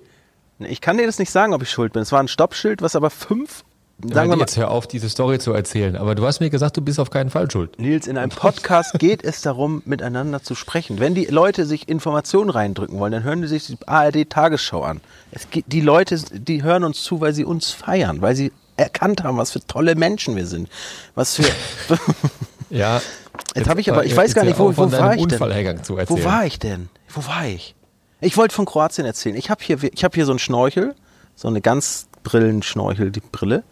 ich 0.60 0.80
kann 0.80 0.96
dir 0.98 1.06
das 1.06 1.18
nicht 1.18 1.30
sagen, 1.30 1.54
ob 1.54 1.62
ich 1.62 1.70
schuld 1.70 1.92
bin. 1.92 2.02
Es 2.02 2.12
war 2.12 2.20
ein 2.20 2.28
Stoppschild, 2.28 2.82
was 2.82 2.94
aber 2.96 3.10
fünf, 3.10 3.64
sagen 4.02 4.30
wir 4.30 4.36
mal, 4.36 4.42
jetzt 4.42 4.56
hör 4.56 4.70
auf, 4.70 4.86
diese 4.86 5.08
Story 5.08 5.38
zu 5.38 5.52
erzählen. 5.52 5.96
Aber 5.96 6.14
du 6.14 6.26
hast 6.26 6.40
mir 6.40 6.50
gesagt, 6.50 6.76
du 6.76 6.82
bist 6.82 7.00
auf 7.00 7.10
keinen 7.10 7.30
Fall 7.30 7.50
schuld. 7.50 7.78
Nils, 7.78 8.06
in 8.06 8.16
einem 8.16 8.30
Podcast 8.30 8.94
geht 8.98 9.24
es 9.24 9.42
darum, 9.42 9.82
miteinander 9.84 10.42
zu 10.42 10.54
sprechen. 10.54 11.00
Wenn 11.00 11.14
die 11.14 11.26
Leute 11.26 11.66
sich 11.66 11.88
Informationen 11.88 12.50
reindrücken 12.50 12.98
wollen, 12.98 13.12
dann 13.12 13.24
hören 13.24 13.42
die 13.42 13.48
sich 13.48 13.66
die 13.66 13.76
ARD-Tagesschau 13.86 14.82
an. 14.82 15.00
Geht, 15.50 15.64
die 15.68 15.80
Leute, 15.80 16.20
die 16.32 16.62
hören 16.62 16.84
uns 16.84 17.02
zu, 17.02 17.20
weil 17.20 17.32
sie 17.34 17.44
uns 17.44 17.70
feiern, 17.70 18.22
weil 18.22 18.36
sie 18.36 18.52
erkannt 18.76 19.24
haben, 19.24 19.36
was 19.36 19.52
für 19.52 19.66
tolle 19.66 19.94
Menschen 19.96 20.36
wir 20.36 20.46
sind. 20.46 20.68
Was 21.14 21.36
für. 21.36 21.44
Ja. 22.70 23.00
Jetzt 23.54 23.68
habe 23.68 23.80
ich 23.80 23.90
aber, 23.90 24.04
ich 24.04 24.14
weiß 24.14 24.34
gar 24.34 24.44
nicht, 24.44 24.58
wo, 24.58 24.76
wo 24.76 24.92
war 24.92 25.14
ich 25.14 25.26
denn? 25.26 25.40
Wo 25.40 26.24
war 26.24 26.44
ich 26.44 26.58
denn? 26.58 26.90
Wo 27.08 27.26
war 27.26 27.46
ich? 27.46 27.74
Ich 28.20 28.36
wollte 28.36 28.54
von 28.54 28.66
Kroatien 28.66 29.06
erzählen. 29.06 29.36
Ich 29.36 29.48
habe 29.48 29.64
hier, 29.64 29.82
ich 29.82 30.04
habe 30.04 30.14
hier 30.14 30.26
so 30.26 30.32
einen 30.32 30.38
Schnorchel, 30.38 30.94
so 31.34 31.48
eine 31.48 31.60
ganz 31.60 32.07
Brillenschnorchel, 32.22 33.10
die 33.10 33.20
Brille. 33.20 33.64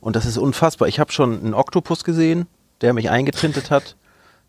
Und 0.00 0.16
das 0.16 0.24
ist 0.26 0.38
unfassbar. 0.38 0.88
Ich 0.88 0.98
habe 0.98 1.12
schon 1.12 1.40
einen 1.44 1.54
Oktopus 1.54 2.04
gesehen, 2.04 2.46
der 2.80 2.92
mich 2.94 3.10
eingetintet 3.10 3.70
hat. 3.70 3.96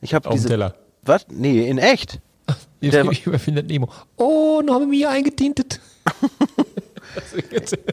Ich 0.01 0.13
habe 0.13 0.29
diese. 0.29 0.47
Teller. 0.47 0.75
Was? 1.03 1.25
Nee, 1.29 1.67
in 1.67 1.77
echt. 1.77 2.19
Ich, 2.83 2.89
Der- 2.89 3.05
ich 3.11 3.27
überfindet 3.27 3.67
Nemo. 3.67 3.89
Oh, 4.17 4.61
noch 4.65 4.73
haben 4.73 4.81
wir 4.81 4.87
mich 4.87 5.07
eingetintet. 5.07 5.79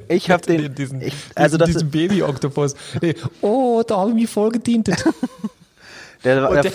Ich 0.08 0.31
habe 0.31 0.43
den. 0.46 0.75
diesen, 0.75 1.00
ich, 1.02 1.12
diesen, 1.12 1.32
also 1.34 1.56
das, 1.56 1.69
diesen 1.70 1.90
Baby-Oktopus. 1.90 2.75
Oh, 3.40 3.82
da 3.87 3.96
habe 3.99 4.11
ich 4.11 4.14
mich 4.16 4.31
voll 4.31 4.50
getintet. 4.50 5.04
der, 6.25 6.49
Und, 6.49 6.64
der, 6.64 6.72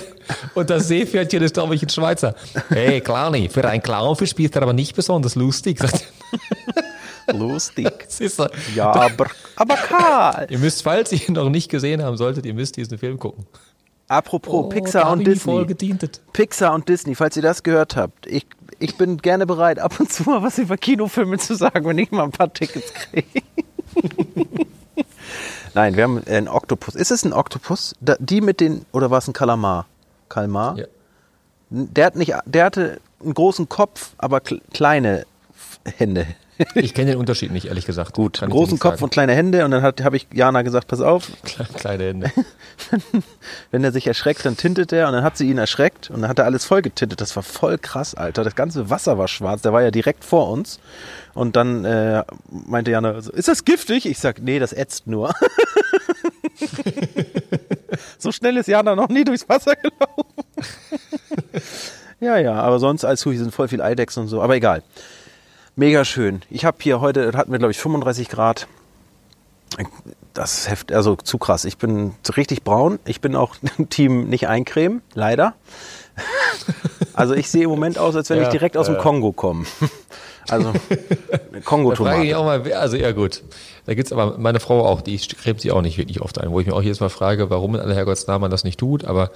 und 0.53 0.69
das 0.69 0.87
Seepferdchen 0.89 1.41
ist, 1.41 1.53
glaube 1.53 1.75
ich, 1.75 1.83
ein 1.83 1.89
Schweizer. 1.89 2.35
Hey, 2.69 3.01
Clowny, 3.01 3.49
für 3.49 3.65
einen 3.67 3.81
Clownfisch 3.81 4.35
bist 4.35 4.55
du 4.55 4.61
aber 4.61 4.73
nicht 4.73 4.95
besonders 4.95 5.35
lustig. 5.35 5.79
Lustig. 7.31 7.89
So. 8.09 8.47
Ja, 8.75 8.91
aber, 8.93 9.27
aber 9.55 9.75
Karl. 9.75 10.47
Ihr 10.49 10.59
müsst, 10.59 10.83
falls 10.83 11.11
ihr 11.11 11.27
ihn 11.27 11.33
noch 11.35 11.49
nicht 11.49 11.69
gesehen 11.69 12.03
haben 12.03 12.17
solltet, 12.17 12.45
ihr 12.45 12.53
müsst 12.53 12.77
diesen 12.77 12.97
Film 12.97 13.19
gucken. 13.19 13.45
Apropos 14.07 14.53
Oh, 14.53 14.69
Pixar 14.69 15.11
und 15.11 15.25
Disney. 15.25 15.65
getintet. 15.65 16.21
Pixar 16.33 16.73
und 16.73 16.87
Disney, 16.89 17.15
falls 17.15 17.35
ihr 17.35 17.41
das 17.41 17.63
gehört 17.63 17.95
habt, 17.95 18.27
ich, 18.27 18.45
ich 18.79 18.97
bin 18.97 19.17
gerne 19.17 19.45
bereit, 19.45 19.79
ab 19.79 19.99
und 19.99 20.11
zu 20.11 20.23
mal 20.23 20.43
was 20.43 20.57
über 20.57 20.77
Kinofilme 20.77 21.37
zu 21.37 21.55
sagen, 21.55 21.85
wenn 21.85 21.97
ich 21.97 22.11
mal 22.11 22.23
ein 22.23 22.31
paar 22.31 22.51
Tickets 22.53 22.93
kriege. 22.93 23.41
Nein, 25.73 25.95
wir 25.95 26.03
haben 26.03 26.21
einen 26.27 26.47
Oktopus. 26.47 26.95
Ist 26.95 27.11
es 27.11 27.23
ein 27.25 27.33
Oktopus? 27.33 27.95
Die 28.19 28.41
mit 28.41 28.59
den, 28.59 28.85
oder 28.91 29.09
war 29.09 29.17
es 29.17 29.27
ein 29.27 29.33
Kalamar? 29.33 29.87
Kalmar? 30.29 30.77
Ja. 30.77 30.85
Der, 31.69 32.05
hat 32.05 32.15
nicht, 32.15 32.33
der 32.45 32.65
hatte 32.65 32.99
einen 33.23 33.33
großen 33.33 33.67
Kopf, 33.69 34.11
aber 34.19 34.37
kle- 34.39 34.61
kleine 34.73 35.25
Hände. 35.97 36.27
Ich 36.75 36.93
kenne 36.93 37.11
den 37.11 37.19
Unterschied 37.19 37.51
nicht, 37.51 37.65
ehrlich 37.65 37.85
gesagt. 37.85 38.13
Gut, 38.13 38.39
Kann 38.39 38.49
großen 38.49 38.79
Kopf 38.79 38.95
sagen. 38.95 39.05
und 39.05 39.09
kleine 39.11 39.33
Hände. 39.33 39.65
Und 39.65 39.71
dann 39.71 39.83
habe 39.83 40.15
ich 40.15 40.27
Jana 40.33 40.61
gesagt, 40.61 40.87
pass 40.87 41.01
auf, 41.01 41.31
Kleine 41.75 42.03
Hände. 42.03 42.31
wenn 43.71 43.83
er 43.83 43.91
sich 43.91 44.07
erschreckt, 44.07 44.45
dann 44.45 44.57
tintet 44.57 44.91
er 44.93 45.07
und 45.07 45.13
dann 45.13 45.23
hat 45.23 45.37
sie 45.37 45.49
ihn 45.49 45.57
erschreckt 45.57 46.09
und 46.09 46.21
dann 46.21 46.29
hat 46.29 46.39
er 46.39 46.45
alles 46.45 46.65
voll 46.65 46.81
getintet. 46.81 47.21
Das 47.21 47.35
war 47.35 47.43
voll 47.43 47.77
krass, 47.77 48.15
Alter. 48.15 48.43
Das 48.43 48.55
ganze 48.55 48.89
Wasser 48.89 49.17
war 49.17 49.27
schwarz, 49.27 49.61
der 49.61 49.73
war 49.73 49.81
ja 49.81 49.91
direkt 49.91 50.23
vor 50.23 50.49
uns. 50.49 50.79
Und 51.33 51.55
dann 51.55 51.85
äh, 51.85 52.23
meinte 52.49 52.91
Jana, 52.91 53.19
so, 53.21 53.31
ist 53.31 53.47
das 53.47 53.65
giftig? 53.65 54.05
Ich 54.05 54.19
sag, 54.19 54.41
nee, 54.41 54.59
das 54.59 54.73
ätzt 54.73 55.07
nur. 55.07 55.33
so 58.17 58.31
schnell 58.31 58.57
ist 58.57 58.67
Jana 58.67 58.95
noch 58.95 59.09
nie 59.09 59.23
durchs 59.23 59.47
Wasser 59.49 59.75
gelaufen. 59.75 60.33
ja, 62.19 62.37
ja, 62.37 62.53
aber 62.53 62.79
sonst 62.79 63.05
als 63.05 63.25
Hui 63.25 63.37
sind 63.37 63.53
voll 63.53 63.67
viel 63.67 63.81
Eidechsen 63.81 64.23
und 64.23 64.29
so, 64.29 64.41
aber 64.41 64.55
egal. 64.55 64.83
Mega 65.75 66.05
schön. 66.05 66.41
Ich 66.49 66.65
habe 66.65 66.77
hier 66.81 67.01
heute, 67.01 67.31
hatten 67.35 67.51
wir 67.51 67.57
glaube 67.59 67.71
ich 67.71 67.79
35 67.79 68.29
Grad. 68.29 68.67
Das 70.33 70.59
ist 70.59 70.69
heft, 70.69 70.91
also 70.91 71.15
zu 71.15 71.39
krass. 71.39 71.65
Ich 71.65 71.77
bin 71.77 72.13
richtig 72.37 72.63
braun. 72.63 72.99
Ich 73.05 73.21
bin 73.21 73.35
auch 73.35 73.55
Team 73.89 74.29
nicht 74.29 74.47
eincremen, 74.47 75.01
leider. 75.13 75.53
Also 77.15 77.35
ich 77.35 77.47
sehe 77.51 77.65
im 77.65 77.69
Moment 77.69 77.99
aus, 77.99 78.15
als 78.15 78.31
wenn 78.31 78.37
Ja, 78.37 78.45
ich 78.45 78.49
direkt 78.49 78.75
aus 78.75 78.87
dem 78.87 78.95
äh. 78.95 78.99
Kongo 78.99 79.33
komme. 79.33 79.65
Also 80.49 80.73
Da 81.31 81.37
frage 81.37 81.57
ich 81.59 81.65
Kongo-Tomate. 81.65 82.37
auch 82.37 82.45
mal, 82.45 82.73
also 82.73 82.97
ja 82.97 83.11
gut. 83.11 83.43
Da 83.85 83.93
gibt's 83.95 84.11
aber 84.13 84.37
meine 84.37 84.59
Frau 84.59 84.85
auch, 84.85 85.01
die 85.01 85.17
cremt 85.17 85.61
sich 85.61 85.71
auch 85.71 85.81
nicht 85.81 85.97
wirklich 85.97 86.21
oft 86.21 86.39
ein, 86.39 86.51
wo 86.51 86.59
ich 86.59 86.67
mir 86.67 86.73
auch 86.73 86.81
jedes 86.81 86.99
Mal 87.01 87.09
frage, 87.09 87.49
warum 87.49 87.75
in 87.75 87.81
aller 87.81 87.93
Herrgottsnamen 87.95 88.41
man 88.41 88.51
das 88.51 88.63
nicht 88.63 88.79
tut, 88.79 89.03
aber 89.05 89.31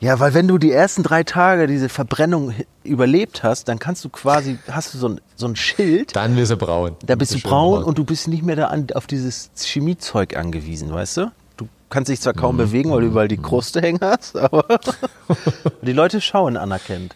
Ja, 0.00 0.18
weil 0.20 0.34
wenn 0.34 0.48
du 0.48 0.58
die 0.58 0.72
ersten 0.72 1.02
drei 1.04 1.22
Tage 1.22 1.66
diese 1.68 1.88
Verbrennung 1.88 2.52
überlebt 2.82 3.42
hast, 3.44 3.68
dann 3.68 3.78
kannst 3.78 4.04
du 4.04 4.08
quasi, 4.08 4.58
hast 4.70 4.92
du 4.94 4.98
so 4.98 5.08
ein, 5.10 5.20
so 5.36 5.46
ein 5.46 5.54
Schild, 5.56 6.16
dann 6.16 6.36
wirst 6.36 6.50
du 6.50 6.56
braun. 6.56 6.96
da 7.06 7.14
bist 7.14 7.32
du 7.34 7.38
schön 7.38 7.48
braun 7.50 7.84
und 7.84 7.96
du 7.98 8.04
bist 8.04 8.26
nicht 8.28 8.42
mehr 8.42 8.56
da 8.56 8.66
an, 8.66 8.86
auf 8.94 9.06
dieses 9.06 9.50
Chemiezeug 9.56 10.36
angewiesen, 10.36 10.92
weißt 10.92 11.18
du? 11.18 11.32
Du 11.56 11.68
kannst 11.88 12.08
dich 12.10 12.20
zwar 12.20 12.32
Mhm. 12.34 12.38
kaum 12.40 12.56
bewegen, 12.56 12.90
weil 12.90 13.02
du 13.02 13.06
überall 13.06 13.28
die 13.28 13.36
Kruste 13.38 13.80
hängen 13.80 14.00
hast, 14.02 14.36
aber 14.36 14.64
die 15.82 15.92
Leute 15.92 16.20
schauen 16.20 16.56
anerkennt. 16.56 17.14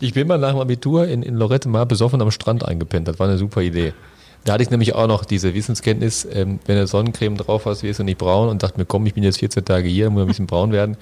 Ich 0.00 0.14
bin 0.14 0.26
mal 0.26 0.38
nach 0.38 0.50
dem 0.50 0.58
Abitur 0.60 1.06
in, 1.06 1.22
in 1.22 1.34
Lorette 1.34 1.68
mal 1.68 1.84
besoffen 1.84 2.20
am 2.22 2.30
Strand 2.30 2.64
eingepennt. 2.64 3.06
Das 3.06 3.18
war 3.18 3.28
eine 3.28 3.38
super 3.38 3.60
Idee. 3.60 3.92
Da 4.44 4.54
hatte 4.54 4.62
ich 4.62 4.70
nämlich 4.70 4.94
auch 4.94 5.06
noch 5.06 5.26
diese 5.26 5.52
Wissenskenntnis, 5.52 6.26
ähm, 6.32 6.60
wenn 6.64 6.76
du 6.76 6.86
Sonnencreme 6.86 7.36
drauf 7.36 7.66
hast, 7.66 7.82
wirst 7.82 7.98
du 8.00 8.04
nicht 8.04 8.16
braun 8.16 8.48
und 8.48 8.62
dachte 8.62 8.78
mir, 8.78 8.86
komm, 8.86 9.04
ich 9.04 9.12
bin 9.12 9.22
jetzt 9.22 9.38
14 9.38 9.64
Tage 9.66 9.86
hier, 9.88 10.08
muss 10.08 10.22
ein 10.22 10.28
bisschen 10.28 10.46
braun 10.46 10.72
werden. 10.72 10.96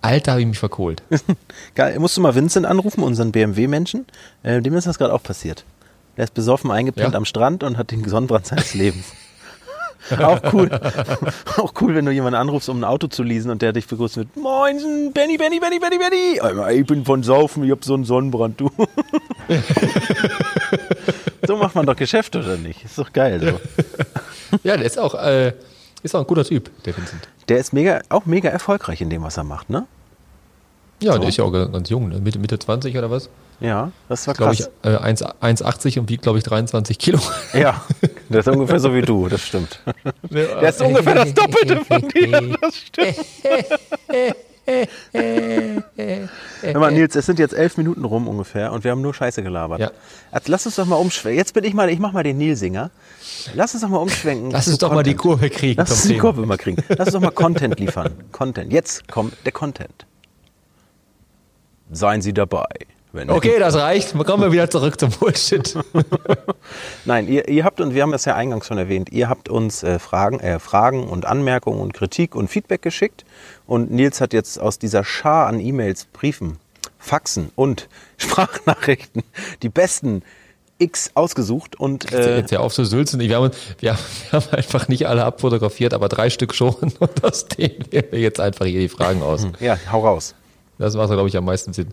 Alter, 0.00 0.32
habe 0.32 0.40
ich 0.40 0.46
mich 0.46 0.58
verkohlt. 0.58 1.02
Geil, 1.74 1.98
musst 1.98 2.16
du 2.16 2.22
mal 2.22 2.34
Vincent 2.34 2.64
anrufen, 2.64 3.02
unseren 3.02 3.30
BMW-Menschen? 3.30 4.06
Äh, 4.42 4.62
dem 4.62 4.74
ist 4.74 4.86
das 4.86 4.96
gerade 4.96 5.12
auch 5.12 5.22
passiert. 5.22 5.64
Der 6.16 6.24
ist 6.24 6.32
besoffen 6.32 6.70
eingepennt 6.70 7.12
Ja? 7.12 7.18
am 7.18 7.26
Strand 7.26 7.62
und 7.62 7.76
hat 7.76 7.90
den 7.90 8.08
Sonnenbrand 8.08 8.46
seines 8.46 8.72
Lebens. 8.72 9.12
auch 10.18 10.40
cool. 10.52 10.70
auch 11.56 11.72
cool, 11.80 11.94
wenn 11.94 12.04
du 12.04 12.12
jemanden 12.12 12.38
anrufst, 12.38 12.68
um 12.68 12.80
ein 12.80 12.84
Auto 12.84 13.06
zu 13.08 13.22
leasen 13.22 13.50
und 13.50 13.62
der 13.62 13.72
dich 13.72 13.86
begrüßt 13.86 14.16
mit 14.16 14.36
Moinsen, 14.36 15.12
Benny, 15.12 15.36
Benny, 15.36 15.60
Benny, 15.60 15.78
Benny, 15.78 15.98
Benny. 15.98 16.40
Ich 16.78 16.86
bin 16.86 17.04
von 17.04 17.22
Saufen, 17.22 17.64
ich 17.64 17.70
hab 17.70 17.84
so 17.84 17.94
einen 17.94 18.04
Sonnenbrand, 18.04 18.60
du. 18.60 18.70
so 21.46 21.56
macht 21.56 21.74
man 21.74 21.86
doch 21.86 21.96
Geschäft, 21.96 22.36
oder 22.36 22.56
nicht? 22.56 22.84
Ist 22.84 22.98
doch 22.98 23.12
geil. 23.12 23.40
So. 23.40 24.58
Ja, 24.62 24.76
der 24.76 24.86
ist 24.86 24.98
auch, 24.98 25.14
äh, 25.14 25.52
ist 26.02 26.14
auch 26.14 26.20
ein 26.20 26.26
guter 26.26 26.44
Typ, 26.44 26.70
der 26.84 26.96
Vincent. 26.96 27.28
Der 27.48 27.58
ist 27.58 27.72
mega, 27.72 28.00
auch 28.08 28.26
mega 28.26 28.48
erfolgreich 28.48 29.00
in 29.00 29.10
dem, 29.10 29.22
was 29.22 29.36
er 29.36 29.44
macht, 29.44 29.70
ne? 29.70 29.86
Ja, 31.00 31.12
So. 31.12 31.18
der 31.18 31.28
ist 31.28 31.36
ja 31.36 31.44
auch 31.44 31.52
ganz 31.52 31.88
jung, 31.90 32.08
ne? 32.08 32.18
Mitte, 32.20 32.38
Mitte 32.38 32.58
20 32.58 32.96
oder 32.96 33.10
was? 33.10 33.28
Ja, 33.60 33.90
das 34.08 34.26
war 34.26 34.34
krass. 34.34 34.60
ich, 34.60 34.88
äh, 34.88 34.96
1 34.96 35.22
1,80 35.24 35.98
und 35.98 36.08
wiegt, 36.08 36.22
glaube 36.22 36.38
ich, 36.38 36.44
23 36.44 36.98
Kilo. 36.98 37.18
Ja, 37.54 37.82
der 38.28 38.40
ist 38.40 38.48
ungefähr 38.48 38.78
so 38.80 38.94
wie 38.94 39.02
du, 39.02 39.28
das 39.28 39.42
stimmt. 39.42 39.80
Der 40.30 40.62
ist 40.68 40.80
ungefähr 40.80 41.14
das 41.14 41.34
Doppelte 41.34 41.84
von 41.84 42.08
dir, 42.14 42.56
das 42.60 42.76
stimmt. 42.76 43.16
Hör 46.62 46.78
mal, 46.80 46.90
Nils, 46.92 47.16
es 47.16 47.26
sind 47.26 47.38
jetzt 47.38 47.54
elf 47.54 47.76
Minuten 47.78 48.04
rum 48.04 48.28
ungefähr 48.28 48.72
und 48.72 48.84
wir 48.84 48.90
haben 48.90 49.00
nur 49.00 49.14
Scheiße 49.14 49.42
gelabert. 49.42 49.80
Ja. 49.80 49.90
Also 50.30 50.50
lass 50.52 50.66
uns 50.66 50.76
doch 50.76 50.86
mal 50.86 50.96
umschwenken. 50.96 51.38
Jetzt 51.38 51.54
bin 51.54 51.64
ich 51.64 51.74
mal, 51.74 51.88
ich 51.90 51.98
mach 51.98 52.12
mal 52.12 52.22
den 52.22 52.38
Nilsinger. 52.38 52.90
Lass 53.54 53.72
uns 53.74 53.82
doch 53.82 53.88
mal 53.88 53.98
umschwenken. 53.98 54.50
Lass 54.50 54.68
uns 54.68 54.78
doch 54.78 54.92
mal 54.92 55.02
die 55.02 55.14
Content. 55.14 55.40
Kurve 55.40 55.50
kriegen 55.50 55.78
Lass 55.78 55.90
uns 55.90 56.02
die. 56.08 56.18
Kurve 56.18 56.44
mal 56.46 56.58
kriegen. 56.58 56.82
Lass 56.88 57.08
uns 57.08 57.12
doch 57.14 57.20
mal 57.20 57.30
Content 57.30 57.78
liefern. 57.80 58.12
Content. 58.32 58.72
Jetzt 58.72 59.08
kommt 59.08 59.34
der 59.44 59.52
Content. 59.52 60.06
Seien 61.90 62.22
Sie 62.22 62.32
dabei. 62.32 62.66
Okay, 63.28 63.58
das 63.58 63.74
reicht. 63.74 64.14
Kommen 64.26 64.42
wir 64.42 64.52
wieder 64.52 64.70
zurück 64.70 64.98
zum 65.00 65.10
Bullshit. 65.10 65.74
Nein, 67.04 67.28
ihr, 67.28 67.48
ihr 67.48 67.64
habt, 67.64 67.80
und 67.80 67.94
wir 67.94 68.02
haben 68.02 68.12
das 68.12 68.24
ja 68.24 68.34
eingangs 68.34 68.66
schon 68.66 68.78
erwähnt, 68.78 69.10
ihr 69.10 69.28
habt 69.28 69.48
uns 69.48 69.82
äh, 69.82 69.98
Fragen, 69.98 70.40
äh, 70.40 70.58
Fragen 70.58 71.08
und 71.08 71.24
Anmerkungen 71.24 71.80
und 71.80 71.94
Kritik 71.94 72.34
und 72.34 72.48
Feedback 72.48 72.82
geschickt. 72.82 73.24
Und 73.66 73.90
Nils 73.90 74.20
hat 74.20 74.32
jetzt 74.32 74.60
aus 74.60 74.78
dieser 74.78 75.04
Schar 75.04 75.46
an 75.46 75.58
E-Mails, 75.58 76.06
Briefen, 76.12 76.58
Faxen 76.98 77.50
und 77.54 77.88
Sprachnachrichten 78.18 79.22
die 79.62 79.68
besten 79.68 80.22
X 80.78 81.10
ausgesucht. 81.14 81.76
Und 81.76 82.12
äh, 82.12 82.38
Jetzt 82.38 82.52
ja 82.52 82.60
auf 82.60 82.72
zu 82.72 82.84
sülzen. 82.84 83.20
Wir 83.20 83.36
haben, 83.36 83.50
wir, 83.80 83.92
haben, 83.94 84.02
wir 84.30 84.40
haben 84.40 84.52
einfach 84.52 84.88
nicht 84.88 85.08
alle 85.08 85.24
abfotografiert, 85.24 85.94
aber 85.94 86.08
drei 86.08 86.30
Stück 86.30 86.54
schon. 86.54 86.74
Und 86.98 87.24
aus 87.24 87.46
denen 87.46 87.90
wählen 87.90 88.06
wir 88.10 88.20
jetzt 88.20 88.38
einfach 88.38 88.66
hier 88.66 88.80
die 88.80 88.88
Fragen 88.88 89.22
aus. 89.22 89.46
ja, 89.60 89.78
hau 89.90 90.06
raus. 90.06 90.34
Das 90.78 90.94
macht, 90.94 91.10
glaube 91.10 91.28
ich, 91.28 91.36
am 91.36 91.44
meisten 91.44 91.72
Sinn. 91.72 91.88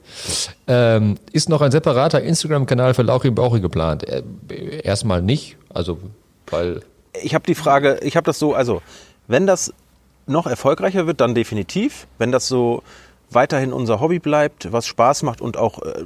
Ähm, 0.68 1.18
ist 1.32 1.50
noch 1.50 1.62
ein 1.62 1.72
separater 1.72 2.22
Instagram-Kanal 2.22 2.94
für 2.94 3.02
Lauchi 3.02 3.32
Bauchi 3.32 3.60
geplant? 3.60 4.08
Äh, 4.08 4.24
erstmal 4.84 5.22
nicht. 5.22 5.58
Also, 5.74 5.98
weil 6.48 6.82
Ich 7.22 7.34
habe 7.34 7.46
die 7.46 7.56
Frage, 7.56 8.00
ich 8.04 8.16
habe 8.16 8.26
das 8.26 8.38
so, 8.38 8.54
also 8.54 8.82
wenn 9.28 9.48
das 9.48 9.74
noch 10.28 10.48
erfolgreicher 10.48 11.08
wird, 11.08 11.22
dann 11.22 11.36
definitiv. 11.36 12.08
Wenn 12.18 12.32
das 12.32 12.48
so 12.48 12.84
weiterhin 13.32 13.74
unser 13.74 14.00
Hobby 14.00 14.20
bleibt, 14.20 14.72
was 14.72 14.86
Spaß 14.88 15.24
macht 15.24 15.42
und 15.42 15.58
auch 15.58 15.82
äh, 15.82 16.06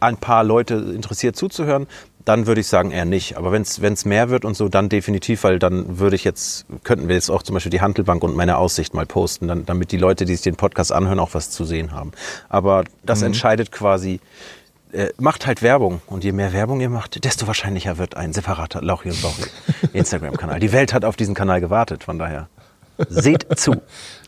ein 0.00 0.16
paar 0.16 0.44
Leute 0.44 0.74
interessiert 0.74 1.36
zuzuhören, 1.36 1.86
dann 2.24 2.46
würde 2.46 2.60
ich 2.60 2.68
sagen 2.68 2.90
eher 2.90 3.04
nicht. 3.04 3.36
Aber 3.36 3.52
wenn 3.52 3.62
es 3.62 4.04
mehr 4.04 4.30
wird 4.30 4.44
und 4.44 4.56
so, 4.56 4.68
dann 4.68 4.88
definitiv, 4.88 5.44
weil 5.44 5.58
dann 5.58 5.98
würde 5.98 6.16
ich 6.16 6.24
jetzt, 6.24 6.66
könnten 6.84 7.08
wir 7.08 7.14
jetzt 7.14 7.30
auch 7.30 7.42
zum 7.42 7.54
Beispiel 7.54 7.70
die 7.70 7.80
Handelbank 7.80 8.22
und 8.22 8.36
meine 8.36 8.58
Aussicht 8.58 8.94
mal 8.94 9.06
posten, 9.06 9.48
dann, 9.48 9.66
damit 9.66 9.92
die 9.92 9.96
Leute, 9.96 10.24
die 10.24 10.34
sich 10.34 10.42
den 10.42 10.56
Podcast 10.56 10.92
anhören, 10.92 11.18
auch 11.18 11.34
was 11.34 11.50
zu 11.50 11.64
sehen 11.64 11.92
haben. 11.92 12.12
Aber 12.48 12.84
das 13.04 13.22
entscheidet 13.22 13.72
quasi, 13.72 14.20
äh, 14.92 15.08
macht 15.18 15.46
halt 15.46 15.62
Werbung. 15.62 16.02
Und 16.06 16.24
je 16.24 16.32
mehr 16.32 16.52
Werbung 16.52 16.80
ihr 16.80 16.90
macht, 16.90 17.24
desto 17.24 17.46
wahrscheinlicher 17.46 17.98
wird 17.98 18.16
ein 18.16 18.32
separater 18.32 18.82
Lauchi 18.82 19.10
und 19.10 19.22
Bauchi 19.22 19.44
Instagram-Kanal. 19.92 20.60
Die 20.60 20.72
Welt 20.72 20.92
hat 20.92 21.04
auf 21.04 21.16
diesen 21.16 21.34
Kanal 21.34 21.60
gewartet, 21.60 22.04
von 22.04 22.18
daher 22.18 22.48
seht 23.08 23.46
zu. 23.58 23.76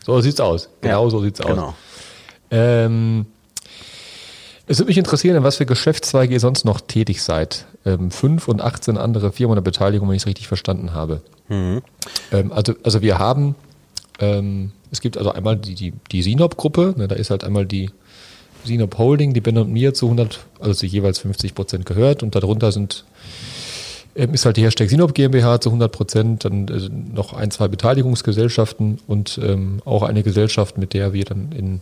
so 0.03 0.19
sieht's 0.21 0.39
aus. 0.39 0.69
Genau 0.81 1.05
Ja, 1.05 1.09
so 1.09 1.21
sieht's 1.21 1.41
aus. 1.41 1.47
Genau. 1.47 1.75
Ähm, 2.53 3.25
es 4.67 4.77
würde 4.77 4.89
mich 4.89 4.97
interessieren, 4.97 5.35
in 5.35 5.43
was 5.43 5.57
für 5.57 5.65
Geschäftszweige 5.65 6.33
ihr 6.33 6.39
sonst 6.39 6.65
noch 6.65 6.79
tätig 6.79 7.21
seid. 7.23 7.65
Ähm, 7.83 8.11
fünf 8.11 8.47
und 8.47 8.61
18 8.61 8.97
andere 8.97 9.31
Firmen 9.31 9.53
oder 9.53 9.61
Beteiligungen, 9.61 10.11
wenn 10.11 10.15
ich 10.15 10.21
es 10.21 10.27
richtig 10.27 10.47
verstanden 10.47 10.93
habe. 10.93 11.21
Ähm, 12.31 12.51
also, 12.53 12.75
also 12.83 13.01
wir 13.01 13.17
haben, 13.17 13.55
ähm, 14.19 14.71
es 14.91 15.01
gibt 15.01 15.17
also 15.17 15.31
einmal 15.31 15.57
die, 15.57 15.73
die, 15.73 15.93
die 16.11 16.21
Sinop-Gruppe, 16.21 16.93
ne, 16.95 17.07
da 17.07 17.15
ist 17.15 17.31
halt 17.31 17.43
einmal 17.43 17.65
die 17.65 17.89
Sinop 18.63 18.97
Holding, 18.97 19.33
die 19.33 19.41
Ben 19.41 19.57
und 19.57 19.73
mir 19.73 19.93
zu 19.93 20.05
100, 20.05 20.39
also 20.59 20.73
zu 20.73 20.85
jeweils 20.85 21.19
50 21.19 21.55
Prozent 21.55 21.85
gehört 21.85 22.23
und 22.23 22.35
darunter 22.35 22.71
sind 22.71 23.03
ähm, 24.15 24.35
ist 24.35 24.45
halt 24.45 24.57
die 24.57 24.63
Hashtag 24.63 24.89
Sinop 24.89 25.15
GmbH 25.15 25.59
zu 25.59 25.69
100 25.69 25.91
Prozent, 25.91 26.45
dann 26.45 26.67
äh, 26.67 26.87
noch 27.13 27.33
ein, 27.33 27.49
zwei 27.49 27.67
Beteiligungsgesellschaften 27.67 28.99
und 29.07 29.39
ähm, 29.43 29.81
auch 29.85 30.03
eine 30.03 30.21
Gesellschaft, 30.21 30.77
mit 30.77 30.93
der 30.93 31.13
wir 31.13 31.25
dann 31.25 31.51
in 31.51 31.81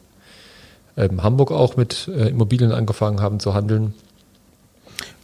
ähm, 0.98 1.24
Hamburg 1.24 1.52
auch 1.52 1.78
mit 1.78 2.08
äh, 2.08 2.30
Immobilien 2.30 2.72
angefangen 2.72 3.22
haben 3.22 3.40
zu 3.40 3.54
handeln. 3.54 3.94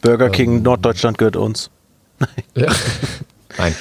Burger 0.02 0.30
King 0.30 0.62
Norddeutschland 0.62 1.18
gehört 1.18 1.36
uns. 1.36 1.70
Ja. 2.56 2.74
Nein. 3.58 3.76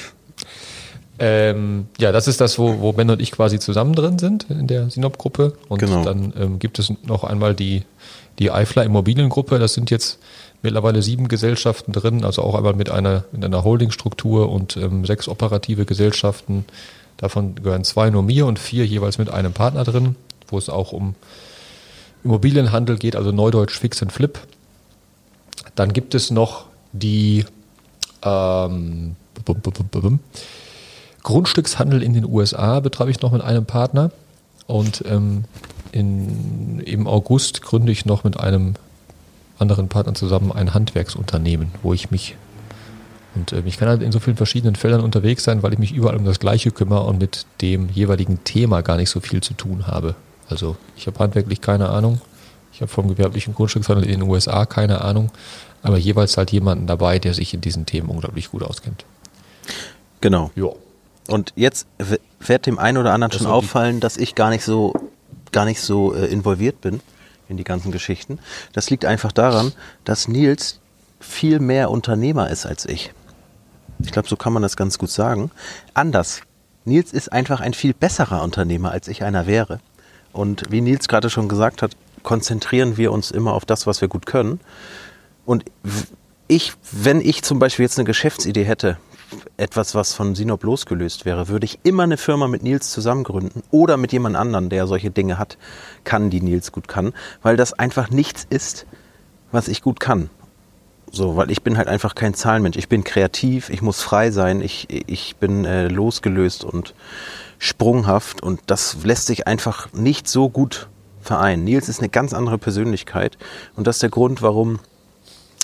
Ähm, 1.19 1.87
ja, 1.99 2.13
das 2.13 2.29
ist 2.29 2.41
das, 2.41 2.59
wo, 2.59 2.81
wo 2.81 2.93
Ben 2.93 3.09
und 3.09 3.23
ich 3.23 3.33
quasi 3.33 3.59
zusammen 3.59 3.95
drin 3.95 4.19
sind 4.19 4.47
in 4.51 4.67
der 4.67 4.91
Sinop-Gruppe. 4.91 5.55
Und 5.69 5.79
Genau. 5.79 6.05
dann 6.05 6.33
ähm, 6.39 6.59
gibt 6.59 6.79
es 6.79 6.93
noch 7.05 7.25
einmal 7.25 7.55
die, 7.55 7.85
die 8.39 8.51
Eifler 8.51 8.85
Immobiliengruppe. 8.85 9.59
Das 9.59 9.75
sind 9.75 9.91
jetzt 9.91 10.19
mittlerweile 10.63 11.01
sieben 11.03 11.29
Gesellschaften 11.29 11.93
drin, 11.93 12.25
also 12.25 12.43
auch 12.43 12.55
einmal 12.55 12.75
mit 12.75 12.91
einer, 12.91 13.25
mit 13.33 13.45
einer 13.45 13.65
Holdingstruktur 13.65 14.51
und 14.51 14.77
ähm, 14.77 15.05
sechs 15.07 15.29
operative 15.29 15.87
Gesellschaften. 15.87 16.65
Davon 17.17 17.55
gehören 17.55 17.85
zwei 17.85 18.11
nur 18.11 18.23
mir 18.23 18.45
und 18.47 18.59
vier 18.59 18.85
jeweils 18.87 19.17
mit 19.17 19.31
einem 19.31 19.53
Partner 19.53 19.85
drin, 19.85 20.17
wo 20.49 20.59
es 20.59 20.69
auch 20.69 20.93
um 20.93 21.15
Immobilienhandel 22.27 22.99
geht, 22.99 23.17
also 23.17 23.33
Neudeutsch 23.33 23.79
Fix 23.79 24.03
and 24.03 24.13
Flip. 24.13 24.39
Dann 25.75 25.93
gibt 25.93 26.15
es 26.15 26.31
noch 26.31 26.67
die 26.93 27.45
ähm. 28.23 29.17
Grundstückshandel 31.23 32.03
in 32.03 32.15
den 32.15 32.25
USA 32.25 32.81
betreibe 32.81 33.11
ich 33.11 33.21
noch 33.21 33.33
mit 33.33 33.43
einem 33.43 33.65
Partner. 33.65 34.11
Und 34.67 35.05
ähm, 35.07 35.45
in, 35.93 36.81
im 36.81 37.07
August 37.07 37.63
gründe 37.63 37.93
ich 37.93 38.07
noch 38.07 38.25
mit 38.25 38.39
einem 38.41 38.75
anderen 39.59 39.89
Partner 39.89 40.15
zusammen 40.15 40.53
ein 40.53 40.75
Handwerksunternehmen, 40.75 41.71
wo 41.83 41.95
ich 41.95 42.11
mich 42.11 42.37
und 43.37 43.53
ähm, 43.53 43.67
ich 43.67 43.77
kann 43.77 43.89
halt 43.89 44.03
in 44.03 44.11
so 44.11 44.19
vielen 44.19 44.37
verschiedenen 44.37 44.75
Feldern 44.75 45.03
unterwegs 45.03 45.45
sein, 45.45 45.63
weil 45.63 45.73
ich 45.73 45.79
mich 45.79 45.93
überall 45.93 46.17
um 46.17 46.25
das 46.25 46.41
Gleiche 46.41 46.71
kümmere 46.71 47.05
und 47.05 47.21
mit 47.21 47.47
dem 47.61 47.89
jeweiligen 47.91 48.43
Thema 48.45 48.81
gar 48.81 48.97
nicht 48.97 49.11
so 49.11 49.21
viel 49.21 49.43
zu 49.43 49.55
tun 49.55 49.87
habe. 49.87 50.15
Also 50.49 50.77
ich 50.97 51.07
habe 51.07 51.19
handwerklich 51.19 51.61
keine 51.61 51.89
Ahnung. 51.89 52.21
Ich 52.73 52.81
habe 52.81 52.91
vom 52.91 53.09
gewerblichen 53.09 53.55
Grundstückshandel 53.55 54.05
in 54.05 54.21
den 54.21 54.29
USA 54.29 54.67
keine 54.67 55.01
Ahnung. 55.03 55.31
Aber 55.83 55.99
jeweils 55.99 56.37
halt 56.37 56.53
jemanden 56.53 56.87
dabei, 56.87 57.19
der 57.19 57.35
sich 57.35 57.55
in 57.55 57.61
diesen 57.61 57.87
Themen 57.87 58.09
unglaublich 58.09 58.51
gut 58.51 58.63
auskennt. 58.63 59.05
Genau. 60.21 60.51
Ja. 60.55 60.71
Und 61.29 61.53
jetzt 61.57 61.87
wird 61.99 62.67
dem 62.67 62.79
einen 62.79 62.99
oder 62.99 63.13
anderen 63.13 63.31
Das 63.33 63.41
schon 63.41 63.51
auffallen, 63.51 64.01
dass 64.01 64.17
ich 64.17 64.35
gar 64.35 64.51
nicht 64.51 64.65
so, 64.65 64.95
gar 65.53 65.65
nicht 65.65 65.81
so 65.81 66.15
äh, 66.15 66.27
involviert 66.27 66.81
bin 66.81 67.01
in 67.49 67.57
die 67.57 67.65
ganzen 67.65 67.93
Geschichten. 67.93 68.39
Das 68.73 68.91
liegt 68.91 69.05
einfach 69.05 69.33
daran, 69.33 69.73
dass 70.05 70.29
Nils 70.29 70.81
viel 71.21 71.59
mehr 71.61 71.91
Unternehmer 71.91 72.51
ist 72.51 72.67
als 72.67 72.87
ich. 72.87 73.13
Ich 74.01 74.13
glaube, 74.13 74.29
so 74.29 74.37
kann 74.37 74.53
man 74.53 74.63
das 74.63 74.77
ganz 74.77 74.99
gut 74.99 75.11
sagen. 75.11 75.51
Anders. 75.95 76.43
Nils 76.85 77.13
ist 77.13 77.33
einfach 77.33 77.61
ein 77.61 77.75
viel 77.75 77.95
besserer 77.95 78.43
Unternehmer, 78.43 78.93
als 78.93 79.09
ich 79.09 79.25
einer 79.25 79.47
wäre. 79.47 79.81
Und 80.37 80.65
wie 80.71 80.83
Nils 80.83 81.09
gerade 81.09 81.31
schon 81.31 81.49
gesagt 81.49 81.81
hat, 81.81 81.93
konzentrieren 82.23 82.97
wir 82.97 83.11
uns 83.11 83.31
immer 83.31 83.55
auf 83.55 83.65
das, 83.65 83.87
was 83.87 84.01
wir 84.03 84.09
gut 84.09 84.27
können. 84.27 84.61
Und 85.47 85.65
ich, 86.47 86.75
wenn 86.93 87.21
ich 87.21 87.43
zum 87.43 87.59
Beispiel 87.59 87.85
jetzt 87.85 87.99
eine 87.99 88.05
Geschäftsidee 88.05 88.65
hätte, 88.65 88.99
etwas, 89.57 89.95
was 89.95 90.13
von 90.13 90.35
Sinop 90.35 90.63
losgelöst 90.63 91.25
wäre, 91.25 91.49
würde 91.49 91.65
ich 91.65 91.81
immer 91.83 92.03
eine 92.03 92.17
Firma 92.17 92.49
mit 92.49 92.63
Nils 92.63 92.93
zusammen 92.93 93.25
gründen 93.25 93.63
oder 93.71 93.97
mit 93.97 94.13
jemand 94.13 94.37
anderen, 94.37 94.69
der 94.69 94.87
solche 94.87 95.11
Dinge 95.11 95.39
hat, 95.39 95.57
kann, 96.05 96.31
die 96.31 96.41
Nils 96.41 96.71
gut 96.71 96.87
kann, 96.87 97.13
weil 97.43 97.57
das 97.57 97.73
einfach 97.73 98.11
nichts 98.11 98.47
ist, 98.49 98.87
was 99.53 99.69
ich 99.69 99.83
gut 99.83 100.01
kann. 100.01 100.29
So, 101.11 101.37
weil 101.37 101.51
ich 101.51 101.63
bin 101.63 101.79
halt 101.79 101.89
einfach 101.89 102.15
kein 102.15 102.35
Zahlenmensch. 102.35 102.77
Ich 102.77 102.89
bin 102.89 103.05
kreativ, 103.05 103.71
ich 103.71 103.81
muss 103.81 104.03
frei 104.03 104.31
sein, 104.31 104.61
ich, 104.61 104.89
ich 104.91 105.37
bin 105.37 105.65
äh, 105.65 105.89
losgelöst 105.89 106.63
und 106.63 106.95
sprunghaft 107.59 108.43
und 108.43 108.61
das 108.67 108.97
lässt 109.05 109.27
sich 109.27 109.47
einfach 109.47 109.93
nicht 109.93 110.29
so 110.29 110.49
gut 110.49 110.89
vereinen. 111.21 111.65
Nils 111.65 111.89
ist 111.89 111.99
eine 112.01 112.09
ganz 112.09 112.33
andere 112.33 112.59
Persönlichkeit 112.59 113.37
und 113.77 113.87
das 113.87 113.97
ist 113.97 114.03
der 114.03 114.11
Grund, 114.11 114.43
warum 114.43 114.79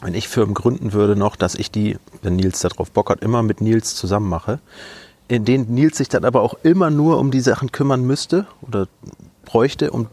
wenn 0.02 0.14
ich 0.14 0.26
Firmen 0.26 0.54
gründen 0.54 0.92
würde 0.92 1.14
noch, 1.14 1.37
dass 1.37 1.54
ich 1.54 1.70
die, 1.70 1.96
wenn 2.22 2.34
Nils 2.34 2.58
darauf 2.61 2.90
Bock 2.90 3.08
hat, 3.11 3.22
immer 3.22 3.44
mit 3.44 3.61
Nils 3.61 3.94
zusammen 3.94 4.28
mache, 4.28 4.58
in 5.28 5.44
denen 5.44 5.72
Nils 5.72 5.96
sich 5.99 6.08
dann 6.08 6.25
aber 6.25 6.42
auch 6.42 6.54
immer 6.64 6.90
nur 6.90 7.18
um 7.18 7.30
die 7.30 7.40
Sachen 7.40 7.70
kümmern 7.70 8.02
müsste 8.02 8.46
oder 8.62 8.88
bräuchte, 9.44 9.92
um 9.92 10.08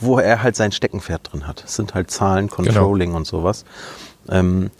wo 0.00 0.18
er 0.18 0.42
halt 0.42 0.56
sein 0.56 0.72
Steckenpferd 0.72 1.32
drin 1.32 1.46
hat. 1.46 1.62
Es 1.64 1.76
sind 1.76 1.94
halt 1.94 2.10
Zahlen, 2.10 2.48
Genau. 2.48 2.56
Controlling 2.56 3.14
und 3.14 3.26
sowas. 3.28 3.64
Ähm, 4.28 4.70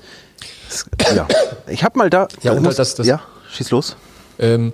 ja, 1.14 1.26
ich 1.68 1.84
habe 1.84 1.96
mal 1.96 2.10
da. 2.10 2.26
Ja, 2.42 2.52
und 2.52 2.62
muss- 2.64 2.74
das- 2.76 2.96
das- 2.96 3.06
ja, 3.06 3.20
schieß 3.52 3.70
los. 3.70 3.96
Ähm, 4.38 4.72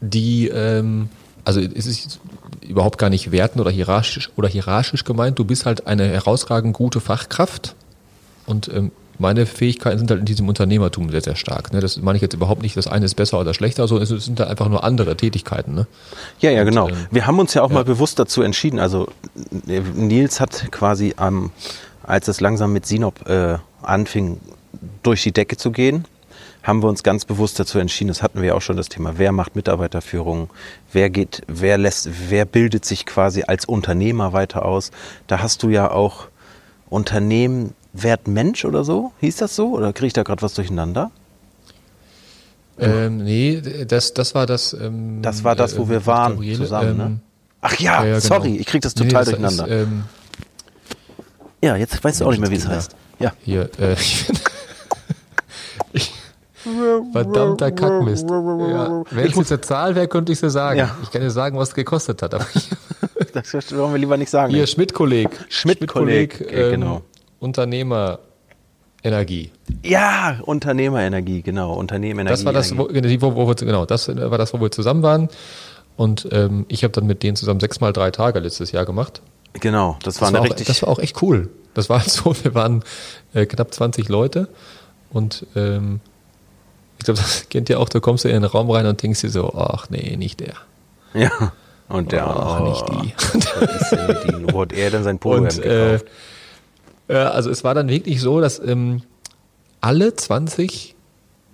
die, 0.00 0.48
ähm, 0.48 1.08
also 1.44 1.60
es 1.60 1.86
ist 1.86 2.20
überhaupt 2.60 2.98
gar 2.98 3.10
nicht 3.10 3.32
werten 3.32 3.60
oder 3.60 3.70
hierarchisch 3.70 4.30
oder 4.36 4.48
hierarchisch 4.48 5.04
gemeint. 5.04 5.38
Du 5.38 5.44
bist 5.44 5.66
halt 5.66 5.86
eine 5.86 6.08
herausragend 6.08 6.74
gute 6.74 7.00
Fachkraft 7.00 7.74
und 8.46 8.68
ähm, 8.68 8.90
meine 9.18 9.46
Fähigkeiten 9.46 9.98
sind 9.98 10.10
halt 10.10 10.20
in 10.20 10.26
diesem 10.26 10.48
Unternehmertum 10.48 11.10
sehr, 11.10 11.22
sehr 11.22 11.36
stark. 11.36 11.72
Ne? 11.72 11.80
Das 11.80 11.96
meine 11.98 12.16
ich 12.16 12.22
jetzt 12.22 12.34
überhaupt 12.34 12.62
nicht, 12.62 12.76
das 12.76 12.86
eine 12.86 13.04
ist 13.04 13.14
besser 13.14 13.40
oder 13.40 13.54
schlechter, 13.54 13.88
sondern 13.88 14.16
es 14.16 14.24
sind 14.24 14.38
halt 14.40 14.50
einfach 14.50 14.68
nur 14.68 14.84
andere 14.84 15.16
Tätigkeiten. 15.16 15.74
Ne? 15.74 15.86
Ja, 16.40 16.50
ja, 16.50 16.64
genau. 16.64 16.88
ähm, 16.88 17.06
Wir 17.10 17.26
haben 17.26 17.38
uns 17.38 17.54
ja 17.54 17.62
auch 17.62 17.70
mal 17.70 17.84
bewusst 17.84 18.18
dazu 18.18 18.42
entschieden. 18.42 18.78
Also 18.78 19.08
äh, 19.66 19.80
Nils 19.80 20.40
hat 20.40 20.70
quasi 20.70 21.14
am, 21.16 21.50
als 22.02 22.28
es 22.28 22.40
langsam 22.40 22.72
mit 22.72 22.86
Sinop 22.86 23.28
äh, 23.28 23.58
anfing, 23.82 24.40
durch 25.02 25.22
die 25.22 25.32
Decke 25.32 25.56
zu 25.56 25.70
gehen, 25.70 26.04
haben 26.66 26.82
wir 26.82 26.88
uns 26.88 27.04
ganz 27.04 27.24
bewusst 27.24 27.60
dazu 27.60 27.78
entschieden. 27.78 28.08
Das 28.08 28.22
hatten 28.22 28.40
wir 28.40 28.48
ja 28.48 28.54
auch 28.54 28.60
schon 28.60 28.76
das 28.76 28.88
Thema. 28.88 29.18
Wer 29.18 29.30
macht 29.30 29.54
Mitarbeiterführung? 29.54 30.50
Wer 30.92 31.10
geht, 31.10 31.42
wer 31.46 31.78
lässt, 31.78 32.08
wer 32.28 32.44
bildet 32.44 32.84
sich 32.84 33.06
quasi 33.06 33.44
als 33.46 33.66
Unternehmer 33.66 34.32
weiter 34.32 34.64
aus? 34.64 34.90
Da 35.28 35.40
hast 35.40 35.62
du 35.62 35.68
ja 35.68 35.90
auch 35.90 36.26
Unternehmen 36.90 37.74
Wert 37.92 38.26
Mensch 38.26 38.64
oder 38.64 38.82
so? 38.82 39.12
Hieß 39.20 39.36
das 39.36 39.54
so? 39.54 39.70
Oder 39.76 39.92
kriege 39.92 40.08
ich 40.08 40.12
da 40.12 40.24
gerade 40.24 40.42
was 40.42 40.54
durcheinander? 40.54 41.12
Ähm, 42.78 43.18
nee, 43.18 43.62
das, 43.86 44.12
das 44.12 44.34
war 44.34 44.46
das. 44.46 44.72
Ähm, 44.74 45.22
Das 45.22 45.44
war 45.44 45.54
das, 45.54 45.78
wo 45.78 45.84
äh, 45.84 45.88
wir 45.90 46.06
waren 46.06 46.32
Gabriele. 46.32 46.56
zusammen, 46.56 46.96
ne? 46.96 47.04
Ähm, 47.04 47.20
Ach 47.62 47.74
ja, 47.78 48.02
ja, 48.04 48.08
ja, 48.10 48.20
sorry, 48.20 48.48
genau. 48.50 48.60
ich 48.60 48.66
kriege 48.66 48.80
das 48.82 48.94
nee, 48.96 49.06
total 49.06 49.24
das 49.24 49.30
durcheinander. 49.30 49.66
Ist, 49.66 49.82
ähm, 49.86 50.04
ja, 51.62 51.76
jetzt 51.76 52.02
weißt 52.02 52.20
du 52.20 52.26
auch 52.26 52.30
nicht 52.30 52.40
mehr, 52.40 52.50
wie 52.50 52.56
es 52.56 52.68
heißt. 52.68 52.94
Ja. 53.18 53.32
Hier, 53.44 53.70
äh, 53.78 53.96
verdammter 57.12 57.70
Kackmist. 57.72 58.28
Ja, 58.28 59.02
wenn 59.10 59.26
es 59.26 59.36
jetzt 59.36 59.52
eine 59.52 59.60
Zahl 59.60 59.94
wäre, 59.94 60.08
könnte 60.08 60.32
ich 60.32 60.36
es 60.36 60.40
dir 60.40 60.50
sagen. 60.50 60.78
Ja. 60.78 60.96
Ich 61.02 61.10
kann 61.10 61.22
dir 61.22 61.30
sagen, 61.30 61.58
was 61.58 61.70
es 61.70 61.74
gekostet 61.74 62.22
hat. 62.22 62.34
Aber 62.34 62.46
ich, 62.54 62.70
Das 63.32 63.52
wollen 63.76 63.92
wir 63.92 63.98
lieber 63.98 64.16
nicht 64.16 64.30
sagen. 64.30 64.52
hier, 64.52 64.66
Schmidt-Kolleg. 64.66 65.28
Schmidt-Kolleg, 65.48 66.40
äh, 66.40 66.70
genau. 66.70 67.02
Unternehmer 67.38 68.18
Energie. 69.02 69.52
Ja, 69.84 70.40
Unternehmerenergie, 70.44 71.42
genau. 71.42 71.74
Unternehmerenergie. 71.74 72.32
Das 72.32 72.44
war 72.44 72.52
das, 72.52 72.76
wo, 72.76 72.88
wo, 72.88 73.36
wo 73.36 73.48
wir, 73.48 73.54
genau, 73.54 73.84
das 73.86 74.08
war 74.08 74.38
das, 74.38 74.54
wo 74.54 74.60
wir 74.60 74.70
zusammen 74.70 75.02
waren. 75.02 75.28
Und 75.96 76.28
ähm, 76.32 76.66
ich 76.68 76.82
habe 76.82 76.92
dann 76.92 77.06
mit 77.06 77.22
denen 77.22 77.36
zusammen 77.36 77.60
sechs 77.60 77.80
mal 77.80 77.92
drei 77.92 78.10
Tage 78.10 78.40
letztes 78.40 78.72
Jahr 78.72 78.84
gemacht. 78.84 79.22
Genau, 79.60 79.96
das 80.02 80.20
war 80.20 80.28
Das 80.28 80.28
eine 80.28 80.38
war, 80.38 80.40
auch, 80.40 80.50
richtig. 80.50 80.66
das 80.66 80.82
war 80.82 80.88
auch 80.88 80.98
echt 80.98 81.22
cool. 81.22 81.48
Das 81.74 81.88
war 81.88 82.00
so, 82.08 82.34
wir 82.42 82.54
waren 82.54 82.82
äh, 83.34 83.46
knapp 83.46 83.72
20 83.72 84.08
Leute 84.08 84.48
und 85.10 85.46
ähm, 85.54 86.00
ich 86.98 87.04
glaube, 87.04 87.20
das 87.20 87.46
kennt 87.50 87.68
ihr 87.68 87.80
auch, 87.80 87.88
du 87.88 88.00
kommst 88.00 88.24
in 88.24 88.32
den 88.32 88.44
Raum 88.44 88.70
rein 88.70 88.86
und 88.86 89.02
denkst 89.02 89.20
dir 89.20 89.30
so, 89.30 89.52
ach 89.54 89.88
nee, 89.90 90.16
nicht 90.16 90.40
der. 90.40 90.54
ja. 91.14 91.52
Und 91.88 92.10
der 92.10 92.26
Ach, 92.26 92.60
oh, 92.60 92.68
nicht 92.68 92.84
die. 94.34 94.52
Wo 94.52 94.62
hat 94.62 94.72
er 94.72 94.90
denn 94.90 95.04
sein 95.04 95.20
Polohemd 95.20 95.58
Und 95.58 95.64
äh, 95.64 95.92
gekauft? 95.92 96.06
ja, 97.06 97.28
also 97.30 97.48
es 97.48 97.62
war 97.62 97.74
dann 97.74 97.88
wirklich 97.88 98.20
so, 98.20 98.40
dass 98.40 98.58
ähm, 98.58 99.02
alle 99.80 100.16
20, 100.16 100.96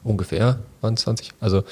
ungefähr 0.05 0.61
waren 0.81 0.95
es 0.95 1.03
20, 1.03 1.33
also 1.39 1.65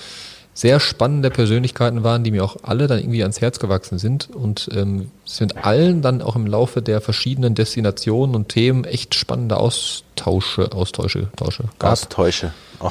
sehr 0.53 0.79
spannende 0.79 1.31
Persönlichkeiten 1.31 2.05
waren, 2.05 2.23
die 2.23 2.33
mir 2.33 2.45
auch 2.45 2.59
alle 2.63 2.87
dann 2.87 2.99
irgendwie 2.99 3.23
ans 3.23 3.41
Herz 3.41 3.61
gewachsen 3.61 3.99
sind 3.99 4.29
und 4.29 4.69
ähm, 4.75 5.11
es 5.25 5.37
sind 5.39 5.65
allen 5.65 6.03
dann 6.03 6.21
auch 6.21 6.37
im 6.37 6.47
Laufe 6.47 6.83
der 6.83 7.01
verschiedenen 7.01 7.55
Destinationen 7.55 8.37
und 8.37 8.51
Themen 8.51 8.85
echt 8.85 9.15
spannende 9.15 9.57
Austausche, 9.57 10.73
Austausche, 10.73 11.29
Tausche 11.35 11.65
gab. 11.79 11.93
Austäusche. 11.93 12.53
Oh. 12.81 12.91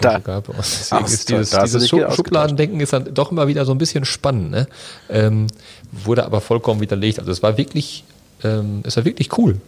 Da, 0.00 0.18
gab. 0.18 0.48
Und 0.48 0.58
deswegen 0.58 1.04
Aus- 1.04 1.12
ist 1.12 1.28
dieses, 1.28 1.50
da 1.50 1.62
dieses 1.62 1.88
Schub. 1.88 2.12
Schubladendenken 2.14 2.80
ist 2.80 2.92
dann 2.92 3.12
doch 3.14 3.30
immer 3.30 3.46
wieder 3.48 3.64
so 3.64 3.72
ein 3.72 3.78
bisschen 3.78 4.04
spannend. 4.04 4.50
Ne? 4.50 4.66
Ähm, 5.08 5.46
wurde 5.92 6.24
aber 6.24 6.40
vollkommen 6.40 6.80
widerlegt. 6.80 7.18
Also 7.18 7.30
es 7.30 7.42
war 7.42 7.56
wirklich, 7.58 8.04
ähm, 8.42 8.82
es 8.84 8.96
war 8.96 9.04
wirklich 9.04 9.36
cool, 9.38 9.60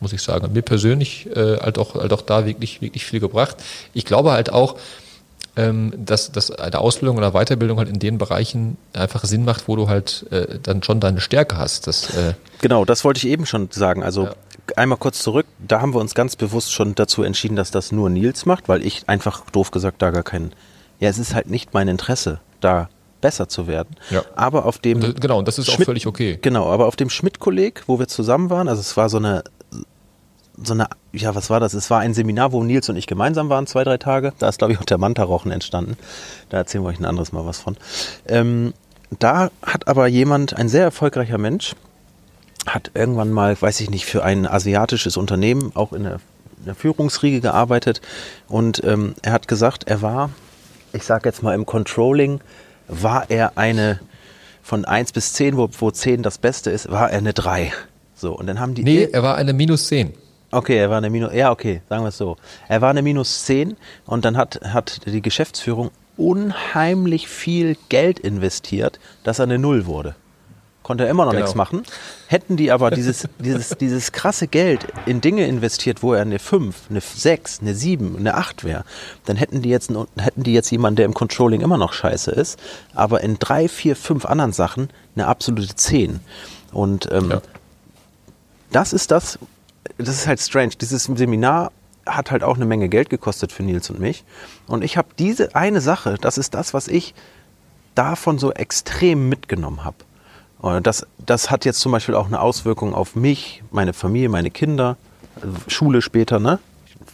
muss 0.00 0.12
ich 0.12 0.22
sagen. 0.22 0.44
Hat 0.44 0.52
mir 0.52 0.62
persönlich 0.62 1.26
äh, 1.34 1.58
halt, 1.58 1.78
auch, 1.78 1.94
halt 1.94 2.12
auch 2.12 2.22
da 2.22 2.46
wirklich, 2.46 2.80
wirklich 2.82 3.04
viel 3.04 3.20
gebracht. 3.20 3.56
Ich 3.92 4.04
glaube 4.04 4.32
halt 4.32 4.52
auch, 4.52 4.76
ähm, 5.56 5.92
dass, 5.96 6.32
dass 6.32 6.50
eine 6.50 6.78
Ausbildung 6.78 7.16
oder 7.16 7.32
Weiterbildung 7.32 7.78
halt 7.78 7.88
in 7.88 7.98
den 7.98 8.18
Bereichen 8.18 8.76
einfach 8.92 9.24
Sinn 9.24 9.44
macht, 9.44 9.68
wo 9.68 9.76
du 9.76 9.88
halt 9.88 10.26
äh, 10.30 10.58
dann 10.62 10.82
schon 10.82 11.00
deine 11.00 11.20
Stärke 11.20 11.56
hast. 11.56 11.86
Das, 11.86 12.10
äh, 12.16 12.34
genau, 12.60 12.84
das 12.84 13.04
wollte 13.04 13.18
ich 13.18 13.28
eben 13.28 13.46
schon 13.46 13.68
sagen. 13.70 14.02
Also 14.02 14.28
einmal 14.76 14.98
kurz 14.98 15.20
zurück. 15.22 15.46
Da 15.58 15.80
haben 15.80 15.94
wir 15.94 16.00
uns 16.00 16.14
ganz 16.14 16.36
bewusst 16.36 16.72
schon 16.72 16.94
dazu 16.94 17.22
entschieden, 17.22 17.56
dass 17.56 17.70
das 17.70 17.92
nur 17.92 18.10
Nils 18.10 18.46
macht, 18.46 18.68
weil 18.68 18.84
ich 18.84 19.08
einfach 19.08 19.48
doof 19.50 19.70
gesagt 19.70 20.02
da 20.02 20.10
gar 20.10 20.22
keinen. 20.22 20.52
Ja, 21.00 21.08
es 21.08 21.18
ist 21.18 21.34
halt 21.34 21.48
nicht 21.50 21.74
mein 21.74 21.88
Interesse, 21.88 22.40
da 22.60 22.88
besser 23.20 23.48
zu 23.48 23.66
werden. 23.66 23.96
Ja. 24.10 24.22
Aber 24.36 24.66
auf 24.66 24.78
dem 24.78 25.02
und, 25.02 25.20
genau, 25.20 25.38
und 25.38 25.48
das 25.48 25.58
ist 25.58 25.68
auch 25.68 25.74
Schmidt- 25.74 25.86
völlig 25.86 26.06
okay. 26.06 26.38
Genau, 26.40 26.70
aber 26.70 26.86
auf 26.86 26.96
dem 26.96 27.10
Schmidt-Kolleg, 27.10 27.82
wo 27.86 27.98
wir 27.98 28.06
zusammen 28.06 28.50
waren, 28.50 28.68
also 28.68 28.80
es 28.80 28.96
war 28.96 29.08
so 29.08 29.16
eine, 29.16 29.44
so 30.62 30.74
eine, 30.74 30.88
ja, 31.12 31.34
was 31.34 31.50
war 31.50 31.58
das? 31.58 31.74
Es 31.74 31.90
war 31.90 32.00
ein 32.00 32.14
Seminar, 32.14 32.52
wo 32.52 32.62
Nils 32.62 32.88
und 32.88 32.96
ich 32.96 33.06
gemeinsam 33.06 33.48
waren, 33.48 33.66
zwei, 33.66 33.82
drei 33.82 33.96
Tage. 33.96 34.32
Da 34.38 34.48
ist, 34.48 34.58
glaube 34.58 34.72
ich, 34.74 34.78
auch 34.78 34.84
der 34.84 34.98
Manta-Rochen 34.98 35.50
entstanden. 35.50 35.96
Da 36.50 36.58
erzählen 36.58 36.84
wir 36.84 36.88
euch 36.88 37.00
ein 37.00 37.06
anderes 37.06 37.32
Mal 37.32 37.46
was 37.46 37.58
von. 37.58 37.76
Ähm, 38.26 38.74
da 39.18 39.50
hat 39.62 39.88
aber 39.88 40.06
jemand, 40.06 40.56
ein 40.56 40.68
sehr 40.68 40.84
erfolgreicher 40.84 41.38
Mensch, 41.38 41.74
hat 42.66 42.90
irgendwann 42.94 43.30
mal, 43.30 43.60
weiß 43.60 43.80
ich 43.80 43.90
nicht, 43.90 44.06
für 44.06 44.24
ein 44.24 44.46
asiatisches 44.46 45.16
Unternehmen 45.16 45.72
auch 45.74 45.92
in 45.92 46.04
der, 46.04 46.20
in 46.58 46.66
der 46.66 46.74
Führungsriege 46.74 47.40
gearbeitet. 47.40 48.00
Und 48.48 48.82
ähm, 48.84 49.14
er 49.22 49.32
hat 49.32 49.48
gesagt, 49.48 49.84
er 49.84 50.02
war, 50.02 50.30
ich 50.92 51.04
sage 51.04 51.28
jetzt 51.28 51.42
mal 51.42 51.54
im 51.54 51.66
Controlling, 51.66 52.40
war 52.88 53.30
er 53.30 53.56
eine 53.58 54.00
von 54.62 54.84
1 54.84 55.12
bis 55.12 55.34
10, 55.34 55.56
wo, 55.56 55.68
wo 55.78 55.90
10 55.90 56.22
das 56.22 56.38
Beste 56.38 56.70
ist, 56.70 56.90
war 56.90 57.10
er 57.10 57.18
eine 57.18 57.34
3. 57.34 57.72
So, 58.14 58.32
und 58.36 58.46
dann 58.46 58.60
haben 58.60 58.74
die. 58.74 58.82
Nee, 58.82 59.08
er 59.12 59.22
war 59.22 59.36
eine 59.36 59.52
minus 59.52 59.88
10. 59.88 60.14
Okay, 60.54 60.76
er 60.76 60.88
war 60.88 60.98
eine 60.98 61.10
Minus, 61.10 61.34
ja, 61.34 61.50
okay, 61.50 61.82
sagen 61.88 62.04
wir 62.04 62.10
es 62.10 62.16
so. 62.16 62.36
Er 62.68 62.80
war 62.80 62.90
eine 62.90 63.02
Minus 63.02 63.44
10 63.44 63.76
und 64.06 64.24
dann 64.24 64.36
hat, 64.36 64.60
hat 64.62 65.00
die 65.04 65.20
Geschäftsführung 65.20 65.90
unheimlich 66.16 67.26
viel 67.26 67.76
Geld 67.88 68.20
investiert, 68.20 69.00
dass 69.24 69.40
er 69.40 69.44
eine 69.44 69.58
Null 69.58 69.86
wurde. 69.86 70.14
Konnte 70.84 71.04
er 71.04 71.10
immer 71.10 71.24
noch 71.24 71.32
Genau. 71.32 71.42
nichts 71.42 71.56
machen. 71.56 71.82
Hätten 72.28 72.56
die 72.56 72.70
aber 72.70 72.92
dieses, 72.92 73.26
dieses, 73.40 73.70
dieses 73.70 74.12
krasse 74.12 74.46
Geld 74.46 74.86
in 75.06 75.20
Dinge 75.20 75.46
investiert, 75.46 76.02
wo 76.04 76.12
er 76.12 76.22
eine 76.22 76.38
5, 76.38 76.76
eine 76.90 77.00
6, 77.00 77.60
eine 77.62 77.74
7, 77.74 78.16
eine 78.16 78.34
8 78.36 78.62
wäre, 78.62 78.84
dann 79.24 79.36
hätten 79.36 79.62
die 79.62 79.70
jetzt, 79.70 79.90
hätten 80.18 80.42
die 80.44 80.52
jetzt 80.52 80.70
jemanden, 80.70 80.96
der 80.96 81.06
im 81.06 81.14
Controlling 81.14 81.60
immer 81.62 81.78
noch 81.78 81.92
scheiße 81.92 82.30
ist, 82.30 82.60
aber 82.94 83.22
in 83.22 83.38
drei, 83.40 83.66
vier, 83.68 83.96
fünf 83.96 84.24
anderen 84.26 84.52
Sachen 84.52 84.90
eine 85.16 85.26
absolute 85.26 85.74
10. 85.74 86.20
Und 86.70 87.08
ähm, 87.10 87.30
Ja. 87.30 87.42
das 88.70 88.92
ist 88.92 89.10
das, 89.10 89.38
das 89.98 90.08
ist 90.10 90.26
halt 90.26 90.40
strange. 90.40 90.72
Dieses 90.80 91.04
Seminar 91.04 91.72
hat 92.06 92.30
halt 92.30 92.42
auch 92.42 92.56
eine 92.56 92.66
Menge 92.66 92.90
Geld 92.90 93.08
gekostet 93.08 93.52
für 93.52 93.62
Nils 93.62 93.88
und 93.88 94.00
mich. 94.00 94.24
Und 94.66 94.84
ich 94.84 94.96
habe 94.98 95.08
diese 95.18 95.54
eine 95.54 95.80
Sache, 95.80 96.16
das 96.20 96.36
ist 96.36 96.52
das, 96.52 96.74
was 96.74 96.88
ich 96.88 97.14
davon 97.94 98.38
so 98.38 98.52
extrem 98.52 99.28
mitgenommen 99.30 99.84
habe. 99.84 99.96
Und 100.64 100.86
das, 100.86 101.06
das 101.18 101.50
hat 101.50 101.66
jetzt 101.66 101.80
zum 101.80 101.92
Beispiel 101.92 102.14
auch 102.14 102.26
eine 102.26 102.40
Auswirkung 102.40 102.94
auf 102.94 103.16
mich, 103.16 103.62
meine 103.70 103.92
Familie, 103.92 104.30
meine 104.30 104.50
Kinder, 104.50 104.96
Schule 105.68 106.00
später, 106.00 106.38
ne? 106.40 106.58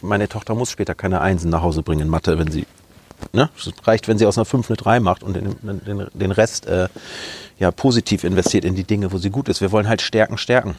Meine 0.01 0.29
Tochter 0.29 0.55
muss 0.55 0.71
später 0.71 0.95
keine 0.95 1.19
Einsen 1.19 1.49
nach 1.49 1.61
Hause 1.61 1.83
bringen 1.83 2.03
in 2.03 2.07
Mathe, 2.07 2.39
wenn 2.39 2.49
sie, 2.49 2.65
ne? 3.33 3.49
Es 3.57 3.69
reicht, 3.85 4.07
wenn 4.07 4.17
sie 4.17 4.25
aus 4.25 4.37
einer 4.37 4.45
5 4.45 4.69
eine 4.69 4.77
3 4.77 4.99
macht 5.01 5.21
und 5.21 5.33
den, 5.35 5.57
den, 5.63 6.07
den 6.13 6.31
Rest 6.31 6.65
äh, 6.67 6.87
ja 7.59 7.71
positiv 7.71 8.23
investiert 8.23 8.63
in 8.63 8.75
die 8.75 8.85
Dinge, 8.85 9.11
wo 9.11 9.17
sie 9.17 9.31
gut 9.31 9.49
ist. 9.49 9.59
Wir 9.59 9.73
wollen 9.73 9.89
halt 9.89 10.01
Stärken 10.01 10.37
stärken. 10.37 10.75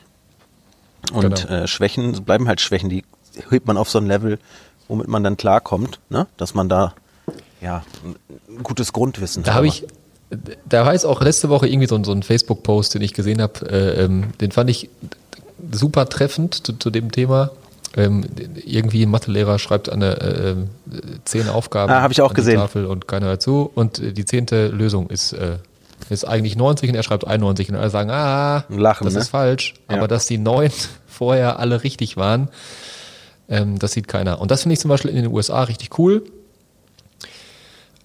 Und 1.13 1.21
Genau. 1.47 1.63
äh, 1.65 1.67
Schwächen 1.69 2.25
bleiben 2.25 2.49
halt 2.49 2.63
Schwächen, 2.63 2.89
die 2.89 3.05
hebt 3.51 3.67
man 3.67 3.77
auf 3.77 3.91
so 3.91 3.99
ein 3.99 4.07
Level, 4.07 4.39
womit 4.89 5.09
man 5.09 5.23
dann 5.23 5.37
klarkommt, 5.37 6.01
ne? 6.09 6.27
dass 6.39 6.55
man 6.55 6.71
da 6.71 6.95
ja, 7.61 7.83
ein 8.49 8.63
gutes 8.63 8.95
Grundwissen 8.95 9.43
Da 9.43 9.51
hat. 9.51 9.57
habe 9.59 9.67
ich, 9.67 9.85
da 10.69 10.85
war 10.87 10.93
jetzt 10.93 11.05
auch 11.05 11.21
letzte 11.21 11.49
Woche 11.49 11.67
irgendwie 11.69 11.89
so, 11.89 11.95
ein- 11.97 12.05
so 12.05 12.13
ein 12.13 12.23
Facebook-Post, 12.23 12.95
den 12.95 13.03
ich 13.03 13.13
gesehen 13.15 13.41
habe, 13.43 13.69
äh, 13.71 14.05
ähm, 14.05 14.33
den 14.41 14.51
fand 14.53 14.71
ich 14.71 14.89
super 15.71 16.09
treffend 16.09 16.67
zu, 16.67 16.73
zu 16.79 16.91
dem 16.91 17.11
Thema. 17.13 17.51
Ähm, 17.95 18.25
irgendwie 18.65 19.05
ein 19.05 19.11
Mathelehrer 19.11 19.59
schreibt 19.59 19.91
eine 19.91 20.19
äh, 20.21 20.51
äh, 20.53 20.57
zehn 21.27 21.49
Aufgaben 21.51 21.93
Ah, 21.93 22.01
hab 22.01 22.11
ich 22.11 22.23
auch 22.23 22.33
gesehen. 22.33 22.57
Tafel 22.57 22.87
und 22.87 23.07
keiner 23.07 23.27
hört 23.27 23.43
zu 23.43 23.71
und 23.75 23.99
äh, 23.99 24.13
die 24.13 24.25
zehnte 24.25 24.69
Lösung 24.69 25.11
ist 25.11 25.35
äh, 25.35 25.59
ist 26.09 26.27
eigentlich 26.27 26.57
90 26.57 26.89
und 26.91 26.97
er 26.97 27.03
schreibt 27.05 27.27
91 27.27 27.69
und 27.71 27.77
alle 27.77 27.91
sagen, 27.91 28.11
ah, 28.11 28.65
Lachen, 28.71 29.05
das 29.05 29.15
ne? 29.15 29.21
ist 29.21 29.29
falsch, 29.29 29.75
Ja. 29.91 29.97
aber 29.99 30.09
dass 30.09 30.27
die 30.27 30.39
neun 30.39 30.71
vorher 31.07 31.59
alle 31.59 31.85
richtig 31.85 32.17
waren, 32.17 32.49
Ähm, 33.49 33.79
das 33.79 33.93
sieht 33.93 34.09
keiner. 34.09 34.41
Und 34.41 34.51
das 34.51 34.63
finde 34.63 34.73
ich 34.75 34.81
zum 34.81 34.89
Beispiel 34.89 35.11
in 35.11 35.17
den 35.17 35.27
USA 35.27 35.63
richtig 35.65 35.99
cool. 35.99 36.23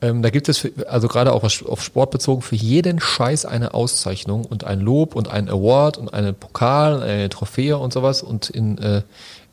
Ähm, 0.01 0.21
da 0.21 0.29
gibt 0.29 0.47
es, 0.47 0.60
für, 0.60 0.71
also 0.88 1.07
gerade 1.07 1.33
auch 1.33 1.43
auf 1.43 1.83
Sport 1.83 2.12
bezogen, 2.12 2.41
für 2.41 2.55
jeden 2.55 2.99
Scheiß 2.99 3.45
eine 3.45 3.73
Auszeichnung 3.73 4.45
und 4.45 4.63
ein 4.63 4.79
Lob 4.79 5.15
und 5.15 5.29
ein 5.29 5.49
Award 5.49 5.97
und 5.97 6.13
eine 6.13 6.33
Pokal, 6.33 7.01
eine 7.01 7.29
Trophäe 7.29 7.77
und 7.77 7.93
sowas. 7.93 8.21
Und 8.21 8.49
in, 8.49 8.77
äh, 8.77 9.01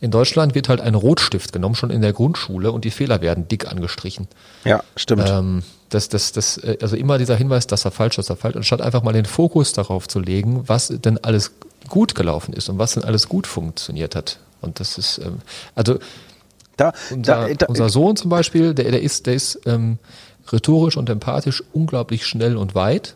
in 0.01 0.11
Deutschland 0.11 0.55
wird 0.55 0.69
halt 0.69 0.83
ein 0.83 0.95
Rotstift 0.95 1.53
genommen, 1.53 1.75
schon 1.75 1.91
in 1.91 2.03
der 2.03 2.13
Grundschule, 2.13 2.73
und 2.73 2.85
die 2.85 2.91
Fehler 2.91 3.23
werden 3.23 3.49
dick 3.49 3.71
angestrichen. 3.71 4.29
Ja, 4.65 4.83
stimmt. 4.97 5.27
Ähm, 5.27 5.63
das, 5.89 6.11
das, 6.11 6.33
das, 6.33 6.59
äh, 6.59 6.77
also 6.83 6.97
immer 6.97 7.17
dieser 7.17 7.37
Hinweis, 7.37 7.67
dass 7.67 7.87
er 7.87 7.91
falsch, 7.91 8.17
dass 8.17 8.29
er 8.29 8.37
falsch, 8.37 8.57
anstatt 8.57 8.83
einfach 8.83 9.03
mal 9.03 9.15
den 9.15 9.25
Fokus 9.25 9.73
darauf 9.73 10.09
zu 10.09 10.21
legen, 10.21 10.65
was 10.67 10.89
denn 10.89 11.17
alles 11.25 11.53
gut 11.89 12.15
gelaufen 12.15 12.53
ist 12.53 12.69
und 12.69 12.79
was 12.79 12.95
denn 12.95 13.05
alles 13.05 13.29
gut 13.29 13.47
funktioniert 13.47 14.15
hat. 14.15 14.39
Und 14.61 14.81
das 14.81 14.99
ist, 14.99 15.19
ähm, 15.19 15.39
also 15.75 15.99
da, 16.77 16.93
unser, 17.11 17.49
da, 17.49 17.55
da, 17.55 17.67
unser 17.67 17.89
Sohn 17.89 18.17
zum 18.17 18.31
Beispiel, 18.31 18.75
der, 18.75 18.91
der 18.91 19.03
ist, 19.03 19.27
der 19.27 19.35
ist 19.35 19.61
ähm, 19.67 19.99
rhetorisch 20.53 20.97
und 20.97 21.09
empathisch 21.09 21.63
unglaublich 21.73 22.27
schnell 22.27 22.57
und 22.57 22.75
weit. 22.75 23.15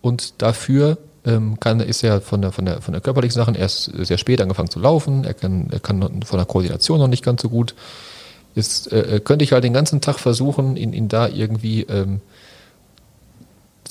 Und 0.00 0.42
dafür 0.42 0.98
ähm, 1.24 1.58
kann, 1.60 1.80
ist 1.80 2.02
er 2.02 2.20
von 2.20 2.42
der, 2.42 2.52
von 2.52 2.64
der, 2.64 2.80
von 2.80 2.92
der 2.92 3.00
körperlichen 3.00 3.34
Sachen 3.34 3.54
erst 3.54 3.84
sehr 3.84 4.18
spät 4.18 4.40
angefangen 4.40 4.70
zu 4.70 4.80
laufen. 4.80 5.24
Er 5.24 5.34
kann, 5.34 5.68
er 5.70 5.80
kann 5.80 6.22
von 6.22 6.38
der 6.38 6.46
Koordination 6.46 6.98
noch 6.98 7.08
nicht 7.08 7.24
ganz 7.24 7.42
so 7.42 7.48
gut. 7.48 7.74
Ist, 8.54 8.92
äh, 8.92 9.20
könnte 9.24 9.44
ich 9.44 9.52
halt 9.52 9.64
den 9.64 9.72
ganzen 9.72 10.00
Tag 10.00 10.18
versuchen, 10.18 10.76
ihn, 10.76 10.92
ihn 10.92 11.08
da 11.08 11.28
irgendwie 11.28 11.82
ähm, 11.82 12.20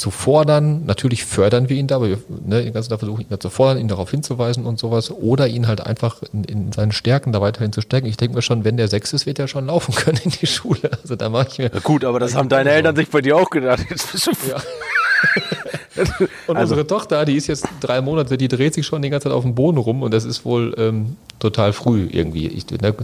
zu 0.02 0.10
fordern. 0.10 0.86
Natürlich 0.86 1.24
fördern 1.24 1.70
wir 1.70 1.78
ihn 1.78 1.86
da, 1.86 1.98
aber 1.98 2.10
wir 2.10 2.18
ne, 2.44 2.64
den 2.64 2.74
ganzen 2.74 2.90
Tag 2.90 3.00
versuchen, 3.00 3.22
ihn 3.22 3.28
da 3.30 3.40
zu 3.40 3.52
fordern, 3.52 3.78
ihn 3.78 3.88
darauf 3.88 4.10
hinzuweisen 4.10 4.66
und 4.66 4.80
sowas. 4.80 5.12
Oder 5.12 5.48
ihn 5.48 5.68
halt 5.68 5.86
einfach 5.86 6.24
in, 6.34 6.44
in 6.44 6.72
seinen 6.72 6.92
Stärken 6.92 7.32
da 7.32 7.40
weiterhin 7.40 7.72
zu 7.72 7.82
stecken. 7.82 8.08
Ich 8.08 8.18
denke 8.18 8.36
mir 8.36 8.42
schon, 8.42 8.66
wenn 8.66 8.78
der 8.78 8.88
sechs 8.88 9.14
ist, 9.14 9.28
wird 9.28 9.38
er 9.38 9.48
schon 9.48 9.68
laufen 9.68 9.94
können 9.96 10.20
in 10.24 10.32
die 10.32 10.48
Schule. 10.48 10.90
Also 11.02 11.16
da 11.16 11.30
mache 11.30 11.50
ich 11.52 11.58
mir. 11.60 11.72
Ja, 11.72 11.80
gut, 11.80 12.04
aber 12.04 12.20
das 12.20 12.36
haben 12.36 12.50
deine 12.50 12.72
Eltern 12.72 12.96
sich 12.96 13.10
bei 13.10 13.22
dir 13.22 13.38
auch 13.38 13.50
gedacht. 13.50 13.86
Ja. 14.50 14.56
und 16.48 16.58
also. 16.58 16.74
unsere 16.74 16.88
Tochter, 16.88 17.24
die 17.26 17.36
ist 17.36 17.46
jetzt 17.46 17.68
drei 17.80 18.02
Monate, 18.02 18.38
die 18.38 18.48
dreht 18.48 18.74
sich 18.74 18.88
schon 18.88 19.04
die 19.04 19.12
ganze 19.12 19.30
Zeit 19.30 19.34
auf 19.34 19.44
dem 19.44 19.54
Boden 19.54 19.78
rum 19.78 20.02
und 20.02 20.12
das 20.12 20.26
ist 20.26 20.46
wohl 20.46 20.74
ähm, 20.78 21.16
total 21.40 21.74
früh 21.74 22.10
irgendwie. 22.12 22.48
Ich, 22.48 22.66
ne, 22.72 22.96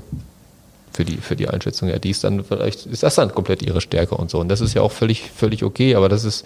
für 0.98 1.06
die, 1.06 1.18
für 1.18 1.36
die 1.36 1.48
Einschätzung. 1.48 1.90
Ja, 1.90 2.00
die 2.00 2.10
ist 2.10 2.24
dann 2.24 2.44
vielleicht, 2.44 2.88
ist 2.88 3.04
das 3.04 3.16
dann 3.16 3.34
komplett 3.34 3.62
ihre 3.62 3.82
Stärke 3.82 4.16
und 4.16 4.32
so. 4.32 4.40
Und 4.40 4.50
das 4.50 4.62
ist 4.62 4.74
ja 4.74 4.82
auch 4.82 4.92
völlig, 4.92 5.30
völlig 5.30 5.64
okay, 5.64 5.94
aber 5.94 6.10
das 6.10 6.24
ist, 6.24 6.44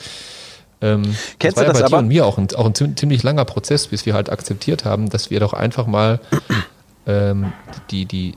ähm, 0.82 1.04
Kennst 1.40 1.58
das 1.58 1.68
war 1.68 1.74
du 1.74 1.80
das 1.80 1.80
ja 1.80 1.88
bei 1.90 1.98
aber? 1.98 1.98
dir 1.98 2.04
und 2.04 2.08
mir 2.08 2.26
auch 2.26 2.38
ein, 2.38 2.48
auch 2.56 2.66
ein 2.66 2.98
ziemlich 2.98 3.24
langer 3.24 3.46
Prozess, 3.46 3.88
bis 3.88 4.06
wir 4.06 4.14
halt 4.14 4.30
akzeptiert 4.30 4.84
haben, 4.84 5.10
dass 5.10 5.30
wir 5.30 5.40
doch 5.40 5.54
einfach 5.54 5.86
mal 5.88 6.20
ähm, 7.08 7.54
die, 7.92 8.06
die, 8.06 8.36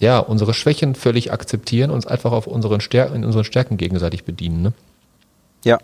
ja, 0.00 0.18
unsere 0.18 0.54
Schwächen 0.54 0.94
völlig 0.94 1.32
akzeptieren 1.32 1.90
und 1.90 1.96
uns 1.96 2.06
einfach 2.06 2.32
auf 2.32 2.46
unseren 2.46 2.80
Stärken, 2.80 3.16
in 3.16 3.24
unseren 3.24 3.44
Stärken 3.44 3.76
gegenseitig 3.76 4.24
bedienen. 4.24 4.62
Ne? 4.62 4.72
Ja, 5.64 5.78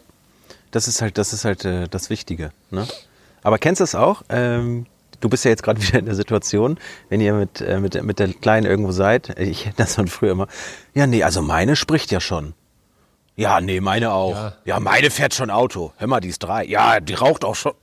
das 0.70 0.88
ist 0.88 1.00
halt, 1.00 1.16
das 1.18 1.32
ist 1.32 1.44
halt 1.44 1.64
äh, 1.64 1.86
das 1.88 2.10
Wichtige. 2.10 2.50
Ne? 2.70 2.86
Aber 3.42 3.58
kennst 3.58 3.80
du 3.80 3.84
es 3.84 3.94
auch? 3.94 4.22
Ähm, 4.28 4.86
du 5.20 5.28
bist 5.28 5.44
ja 5.44 5.50
jetzt 5.50 5.62
gerade 5.62 5.80
wieder 5.86 5.98
in 6.00 6.06
der 6.06 6.14
Situation, 6.14 6.78
wenn 7.08 7.20
ihr 7.20 7.34
mit, 7.34 7.60
äh, 7.60 7.78
mit, 7.78 8.02
mit 8.02 8.18
der 8.18 8.32
Kleinen 8.32 8.66
irgendwo 8.66 8.90
seid, 8.90 9.38
ich 9.38 9.62
kenne 9.64 9.74
das 9.76 9.94
von 9.94 10.08
früher 10.08 10.32
immer, 10.32 10.48
ja, 10.94 11.06
nee, 11.06 11.22
also 11.22 11.42
meine 11.42 11.76
spricht 11.76 12.10
ja 12.10 12.20
schon. 12.20 12.54
Ja, 13.36 13.60
nee, 13.60 13.80
meine 13.80 14.12
auch. 14.12 14.34
Ja. 14.34 14.52
ja, 14.64 14.80
meine 14.80 15.10
fährt 15.10 15.34
schon 15.34 15.50
Auto. 15.50 15.92
Hör 15.98 16.06
mal, 16.06 16.20
die 16.20 16.28
ist 16.28 16.38
drei. 16.38 16.64
Ja, 16.64 17.00
die 17.00 17.14
raucht 17.14 17.44
auch 17.44 17.54
schon. 17.54 17.74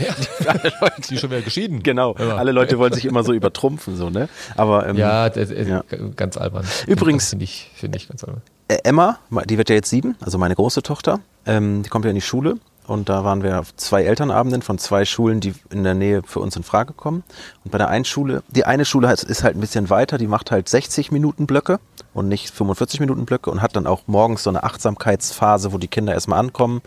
Ja. 0.00 0.14
die, 0.54 1.02
die 1.08 1.14
ist 1.14 1.20
schon 1.20 1.30
wieder 1.30 1.42
geschieden. 1.42 1.82
Genau. 1.82 2.14
Alle 2.14 2.52
Leute 2.52 2.78
wollen 2.78 2.94
sich 2.94 3.04
immer 3.04 3.22
so 3.22 3.34
übertrumpfen, 3.34 3.96
so, 3.96 4.08
ne? 4.08 4.30
Aber, 4.56 4.86
ähm, 4.86 4.96
ja, 4.96 5.28
das, 5.28 5.50
äh, 5.50 5.68
ja, 5.68 5.84
ganz 6.16 6.38
albern. 6.38 6.64
Übrigens. 6.86 7.28
Finde 7.28 7.44
ich, 7.44 7.70
finde 7.74 7.98
ich 7.98 8.08
ganz 8.08 8.24
albern. 8.24 8.40
Emma, 8.84 9.18
die 9.44 9.58
wird 9.58 9.68
ja 9.68 9.74
jetzt 9.74 9.90
sieben, 9.90 10.16
also 10.20 10.38
meine 10.38 10.54
große 10.54 10.82
Tochter, 10.82 11.20
ähm, 11.44 11.82
die 11.82 11.90
kommt 11.90 12.06
ja 12.06 12.10
in 12.10 12.14
die 12.14 12.22
Schule 12.22 12.56
und 12.86 13.08
da 13.08 13.24
waren 13.24 13.42
wir 13.42 13.60
auf 13.60 13.74
zwei 13.76 14.02
Elternabenden 14.02 14.62
von 14.62 14.78
zwei 14.78 15.04
Schulen, 15.04 15.40
die 15.40 15.54
in 15.70 15.84
der 15.84 15.94
Nähe 15.94 16.22
für 16.24 16.40
uns 16.40 16.56
in 16.56 16.62
Frage 16.62 16.92
kommen. 16.92 17.22
Und 17.64 17.70
bei 17.70 17.78
der 17.78 17.88
einen 17.88 18.04
Schule, 18.04 18.42
die 18.48 18.64
eine 18.64 18.84
Schule 18.84 19.12
ist 19.12 19.44
halt 19.44 19.56
ein 19.56 19.60
bisschen 19.60 19.90
weiter, 19.90 20.18
die 20.18 20.26
macht 20.26 20.50
halt 20.50 20.68
60 20.68 21.12
Minuten 21.12 21.46
Blöcke 21.46 21.78
und 22.14 22.28
nicht 22.28 22.50
45 22.50 23.00
Minuten 23.00 23.26
Blöcke 23.26 23.50
und 23.50 23.62
hat 23.62 23.76
dann 23.76 23.86
auch 23.86 24.02
morgens 24.06 24.42
so 24.42 24.50
eine 24.50 24.64
Achtsamkeitsphase, 24.64 25.72
wo 25.72 25.78
die 25.78 25.88
Kinder 25.88 26.14
erstmal 26.14 26.40
ankommen. 26.40 26.82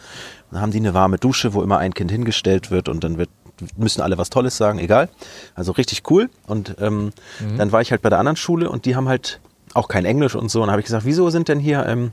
Dann 0.51 0.61
haben 0.61 0.71
die 0.71 0.79
eine 0.79 0.93
warme 0.93 1.17
Dusche, 1.17 1.53
wo 1.53 1.61
immer 1.61 1.77
ein 1.77 1.93
Kind 1.93 2.11
hingestellt 2.11 2.69
wird 2.69 2.89
und 2.89 3.03
dann 3.03 3.17
wird 3.17 3.29
müssen 3.77 4.01
alle 4.01 4.17
was 4.17 4.29
Tolles 4.29 4.57
sagen, 4.57 4.79
egal. 4.79 5.09
Also 5.55 5.73
richtig 5.73 6.09
cool. 6.09 6.29
Und 6.47 6.75
ähm, 6.79 7.11
mhm. 7.39 7.57
dann 7.57 7.71
war 7.71 7.81
ich 7.81 7.91
halt 7.91 8.01
bei 8.01 8.09
der 8.09 8.19
anderen 8.19 8.35
Schule 8.35 8.69
und 8.69 8.85
die 8.85 8.95
haben 8.95 9.07
halt 9.07 9.39
auch 9.73 9.87
kein 9.87 10.05
Englisch 10.05 10.35
und 10.35 10.49
so. 10.49 10.63
Und 10.63 10.69
habe 10.71 10.81
ich 10.81 10.85
gesagt, 10.85 11.05
wieso 11.05 11.29
sind 11.29 11.47
denn 11.47 11.59
hier 11.59 11.85
ähm, 11.85 12.11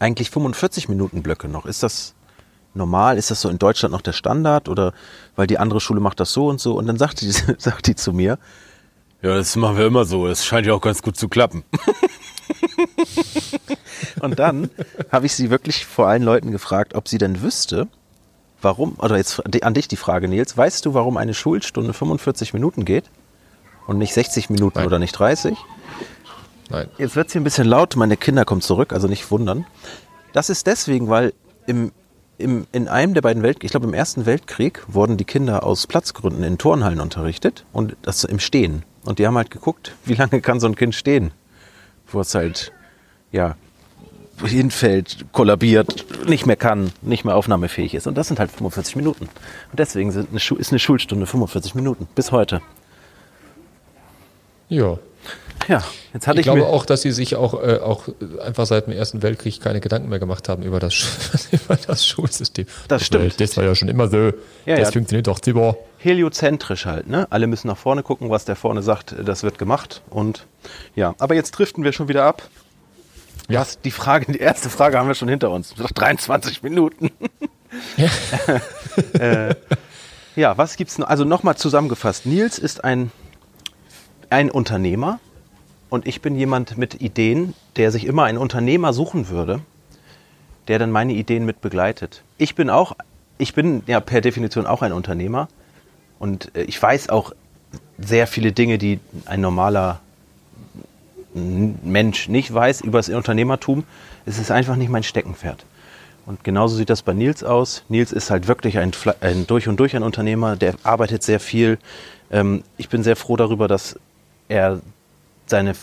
eigentlich 0.00 0.30
45 0.30 0.88
Minuten 0.88 1.22
Blöcke 1.22 1.48
noch? 1.48 1.66
Ist 1.66 1.82
das 1.82 2.14
normal? 2.74 3.18
Ist 3.18 3.30
das 3.30 3.40
so 3.40 3.48
in 3.48 3.58
Deutschland 3.58 3.92
noch 3.92 4.02
der 4.02 4.12
Standard? 4.12 4.68
Oder 4.68 4.92
weil 5.36 5.46
die 5.46 5.58
andere 5.58 5.80
Schule 5.80 6.00
macht 6.00 6.20
das 6.20 6.32
so 6.32 6.48
und 6.48 6.60
so? 6.60 6.74
Und 6.74 6.86
dann 6.86 6.98
sagt 6.98 7.20
die, 7.20 7.30
sagt 7.58 7.86
die 7.86 7.94
zu 7.94 8.12
mir, 8.12 8.38
ja, 9.22 9.34
das 9.34 9.56
machen 9.56 9.78
wir 9.78 9.86
immer 9.86 10.04
so. 10.04 10.26
Das 10.26 10.44
scheint 10.44 10.66
ja 10.66 10.74
auch 10.74 10.82
ganz 10.82 11.00
gut 11.00 11.16
zu 11.16 11.28
klappen. 11.28 11.64
und 14.20 14.38
dann 14.38 14.68
habe 15.10 15.24
ich 15.24 15.34
sie 15.34 15.48
wirklich 15.48 15.86
vor 15.86 16.08
allen 16.08 16.22
Leuten 16.22 16.50
gefragt, 16.50 16.94
ob 16.94 17.08
sie 17.08 17.16
denn 17.16 17.40
wüsste, 17.40 17.88
warum, 18.60 18.96
oder 18.98 19.16
jetzt 19.16 19.42
an 19.62 19.72
dich 19.72 19.88
die 19.88 19.96
Frage, 19.96 20.28
Nils, 20.28 20.56
weißt 20.56 20.84
du, 20.84 20.92
warum 20.92 21.16
eine 21.16 21.32
Schulstunde 21.32 21.94
45 21.94 22.52
Minuten 22.52 22.84
geht 22.84 23.04
und 23.86 23.96
nicht 23.96 24.12
60 24.12 24.50
Minuten 24.50 24.78
Nein. 24.78 24.86
oder 24.86 24.98
nicht 24.98 25.12
30? 25.12 25.56
Nein. 26.68 26.88
Jetzt 26.98 27.16
wird 27.16 27.28
es 27.28 27.32
hier 27.32 27.40
ein 27.40 27.44
bisschen 27.44 27.66
laut, 27.66 27.96
meine 27.96 28.18
Kinder 28.18 28.44
kommen 28.44 28.60
zurück, 28.60 28.92
also 28.92 29.06
nicht 29.08 29.30
wundern. 29.30 29.66
Das 30.34 30.50
ist 30.50 30.66
deswegen, 30.66 31.08
weil 31.08 31.32
im, 31.66 31.92
im, 32.38 32.66
in 32.72 32.88
einem 32.88 33.14
der 33.14 33.22
beiden 33.22 33.42
Weltkriege, 33.42 33.66
ich 33.66 33.70
glaube 33.70 33.86
im 33.86 33.94
Ersten 33.94 34.26
Weltkrieg, 34.26 34.82
wurden 34.88 35.16
die 35.16 35.24
Kinder 35.24 35.64
aus 35.64 35.86
Platzgründen 35.86 36.42
in 36.42 36.58
Turnhallen 36.58 37.00
unterrichtet 37.00 37.64
und 37.72 37.96
das 38.02 38.24
im 38.24 38.38
Stehen. 38.38 38.82
Und 39.04 39.18
die 39.18 39.26
haben 39.26 39.36
halt 39.36 39.50
geguckt, 39.50 39.94
wie 40.04 40.14
lange 40.14 40.40
kann 40.40 40.60
so 40.60 40.66
ein 40.66 40.76
Kind 40.76 40.94
stehen, 40.94 41.32
wo 42.08 42.20
es 42.20 42.34
halt, 42.34 42.72
ja, 43.32 43.56
hinfällt, 44.44 45.26
kollabiert, 45.32 46.06
nicht 46.28 46.44
mehr 46.44 46.56
kann, 46.56 46.90
nicht 47.02 47.24
mehr 47.24 47.36
aufnahmefähig 47.36 47.94
ist. 47.94 48.08
Und 48.08 48.18
das 48.18 48.26
sind 48.26 48.40
halt 48.40 48.50
45 48.50 48.96
Minuten. 48.96 49.28
Und 49.70 49.78
deswegen 49.78 50.10
eine 50.10 50.58
ist 50.58 50.70
eine 50.72 50.78
Schulstunde 50.80 51.26
45 51.26 51.76
Minuten, 51.76 52.08
bis 52.16 52.32
heute. 52.32 52.60
Ja, 54.68 54.98
ja, 55.68 55.82
jetzt 56.12 56.26
hatte 56.26 56.40
ich, 56.40 56.46
ich 56.46 56.52
glaube 56.52 56.66
auch, 56.66 56.86
dass 56.86 57.02
sie 57.02 57.12
sich 57.12 57.36
auch, 57.36 57.54
äh, 57.62 57.78
auch 57.78 58.08
einfach 58.44 58.66
seit 58.66 58.86
dem 58.86 58.92
Ersten 58.92 59.22
Weltkrieg 59.22 59.60
keine 59.60 59.80
Gedanken 59.80 60.08
mehr 60.08 60.18
gemacht 60.18 60.48
haben 60.48 60.62
über 60.62 60.80
das, 60.80 60.94
über 61.52 61.76
das 61.76 62.06
Schulsystem. 62.06 62.66
Das, 62.66 63.00
das 63.00 63.06
stimmt. 63.06 63.38
War, 63.38 63.46
das 63.46 63.56
war 63.56 63.64
ja 63.64 63.74
schon 63.74 63.88
immer 63.88 64.08
so. 64.08 64.16
Ja, 64.66 64.76
das 64.76 64.88
ja. 64.88 64.92
funktioniert 64.92 65.26
doch 65.26 65.38
super. 65.44 65.76
Heliozentrisch 65.98 66.86
halt, 66.86 67.08
ne? 67.08 67.26
Alle 67.30 67.46
müssen 67.46 67.68
nach 67.68 67.78
vorne 67.78 68.02
gucken, 68.02 68.30
was 68.30 68.44
der 68.44 68.56
vorne 68.56 68.82
sagt, 68.82 69.14
das 69.24 69.42
wird 69.42 69.58
gemacht. 69.58 70.02
Und 70.10 70.46
ja, 70.94 71.14
aber 71.18 71.34
jetzt 71.34 71.52
driften 71.52 71.84
wir 71.84 71.92
schon 71.92 72.08
wieder 72.08 72.24
ab. 72.24 72.42
Ja. 73.48 73.60
Was, 73.60 73.80
die 73.80 73.90
Frage, 73.90 74.32
die 74.32 74.38
erste 74.38 74.70
Frage 74.70 74.98
haben 74.98 75.08
wir 75.08 75.14
schon 75.14 75.28
hinter 75.28 75.50
uns. 75.50 75.76
Noch 75.76 75.92
23 75.92 76.62
Minuten. 76.62 77.10
Ja. 77.96 78.10
äh, 79.18 79.54
ja, 80.36 80.56
was 80.58 80.76
gibt's 80.76 80.98
noch? 80.98 81.08
Also 81.08 81.24
nochmal 81.24 81.56
zusammengefasst. 81.56 82.26
Nils 82.26 82.58
ist 82.58 82.84
ein, 82.84 83.12
ein 84.30 84.50
Unternehmer, 84.50 85.20
und 85.90 86.06
ich 86.06 86.20
bin 86.20 86.36
jemand 86.36 86.76
mit 86.78 87.00
Ideen, 87.00 87.54
der 87.76 87.90
sich 87.90 88.06
immer 88.06 88.24
einen 88.24 88.38
Unternehmer 88.38 88.92
suchen 88.92 89.28
würde, 89.28 89.60
der 90.68 90.78
dann 90.78 90.90
meine 90.90 91.12
Ideen 91.12 91.44
mit 91.44 91.60
begleitet. 91.60 92.22
Ich 92.38 92.54
bin 92.54 92.70
auch, 92.70 92.96
ich 93.38 93.54
bin 93.54 93.82
ja 93.86 94.00
per 94.00 94.20
Definition 94.20 94.66
auch 94.66 94.82
ein 94.82 94.92
Unternehmer 94.92 95.48
und 96.18 96.54
äh, 96.56 96.62
ich 96.62 96.80
weiß 96.80 97.08
auch 97.08 97.32
sehr 97.98 98.26
viele 98.26 98.52
Dinge, 98.52 98.78
die 98.78 98.98
ein 99.26 99.40
normaler 99.40 100.00
Mensch 101.34 102.28
nicht 102.28 102.52
weiß 102.54 102.80
über 102.82 102.98
das 102.98 103.08
Unternehmertum. 103.08 103.84
Es 104.24 104.38
ist 104.38 104.50
einfach 104.50 104.76
nicht 104.76 104.88
mein 104.88 105.02
Steckenpferd. 105.02 105.64
Und 106.26 106.42
genauso 106.44 106.76
sieht 106.76 106.90
das 106.90 107.02
bei 107.02 107.12
Nils 107.12 107.44
aus. 107.44 107.84
Nils 107.88 108.12
ist 108.12 108.30
halt 108.30 108.48
wirklich 108.48 108.78
ein, 108.78 108.92
ein 109.20 109.46
durch 109.46 109.68
und 109.68 109.78
durch 109.78 109.94
ein 109.94 110.02
Unternehmer, 110.02 110.56
der 110.56 110.74
arbeitet 110.82 111.22
sehr 111.22 111.40
viel. 111.40 111.78
Ähm, 112.30 112.62
ich 112.78 112.88
bin 112.88 113.02
sehr 113.02 113.16
froh 113.16 113.36
darüber, 113.36 113.68
dass 113.68 113.98
er 114.48 114.80
seine 115.46 115.74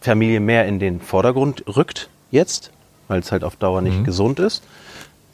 Familie 0.00 0.40
mehr 0.40 0.66
in 0.66 0.78
den 0.78 1.00
Vordergrund 1.00 1.64
rückt 1.66 2.08
jetzt, 2.30 2.70
weil 3.08 3.20
es 3.20 3.30
halt 3.32 3.44
auf 3.44 3.56
Dauer 3.56 3.80
nicht 3.80 3.98
mhm. 3.98 4.04
gesund 4.04 4.38
ist. 4.38 4.62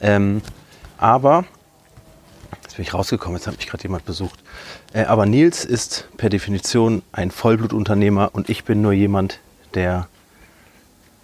Ähm, 0.01 0.41
aber, 0.97 1.45
jetzt 2.63 2.75
bin 2.75 2.83
ich 2.83 2.93
rausgekommen, 2.93 3.37
jetzt 3.37 3.47
hat 3.47 3.57
mich 3.57 3.67
gerade 3.67 3.83
jemand 3.83 4.05
besucht. 4.05 4.39
Äh, 4.93 5.05
aber 5.05 5.25
Nils 5.25 5.65
ist 5.65 6.07
per 6.17 6.29
Definition 6.29 7.01
ein 7.11 7.31
Vollblutunternehmer 7.31 8.29
und 8.33 8.49
ich 8.49 8.63
bin 8.63 8.81
nur 8.81 8.93
jemand, 8.93 9.39
der 9.73 10.07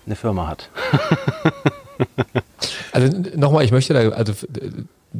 eine 0.05 0.15
Firma 0.15 0.47
hat. 0.47 0.69
also 2.91 3.17
nochmal, 3.35 3.65
ich 3.65 3.71
möchte 3.71 3.93
da 3.93 4.09
also 4.09 4.33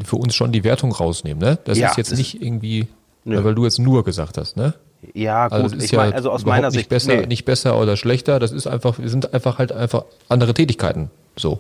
für 0.04 0.16
uns 0.16 0.36
schon 0.36 0.52
die 0.52 0.64
Wertung 0.64 0.92
rausnehmen. 0.92 1.40
Ne? 1.40 1.58
Das 1.66 1.78
ja, 1.78 1.90
ist 1.90 1.98
jetzt 1.98 2.16
nicht 2.16 2.42
irgendwie, 2.42 2.88
nö. 3.24 3.44
weil 3.44 3.56
du 3.56 3.64
jetzt 3.64 3.80
nur 3.80 4.04
gesagt 4.04 4.38
hast. 4.38 4.58
Ne? 4.58 4.74
Ja, 5.14 5.48
Also, 5.48 5.64
gut. 5.64 5.72
das 5.74 5.78
ist 5.80 5.84
ich 5.86 5.92
ja 5.92 6.00
mein, 6.00 6.14
also 6.14 6.32
aus 6.32 6.46
meiner 6.46 6.68
nicht 6.68 6.78
Sicht 6.78 6.90
besser, 6.90 7.16
nee. 7.16 7.26
nicht 7.28 7.46
besser 7.46 7.78
oder 7.80 7.98
schlechter. 7.98 8.40
Das 8.40 8.52
ist 8.52 8.68
einfach, 8.68 8.98
wir 9.00 9.10
sind 9.10 9.34
einfach 9.34 9.58
halt 9.60 9.72
einfach 9.72 10.06
andere 10.30 10.54
Tätigkeiten. 10.54 11.10
So. 11.36 11.60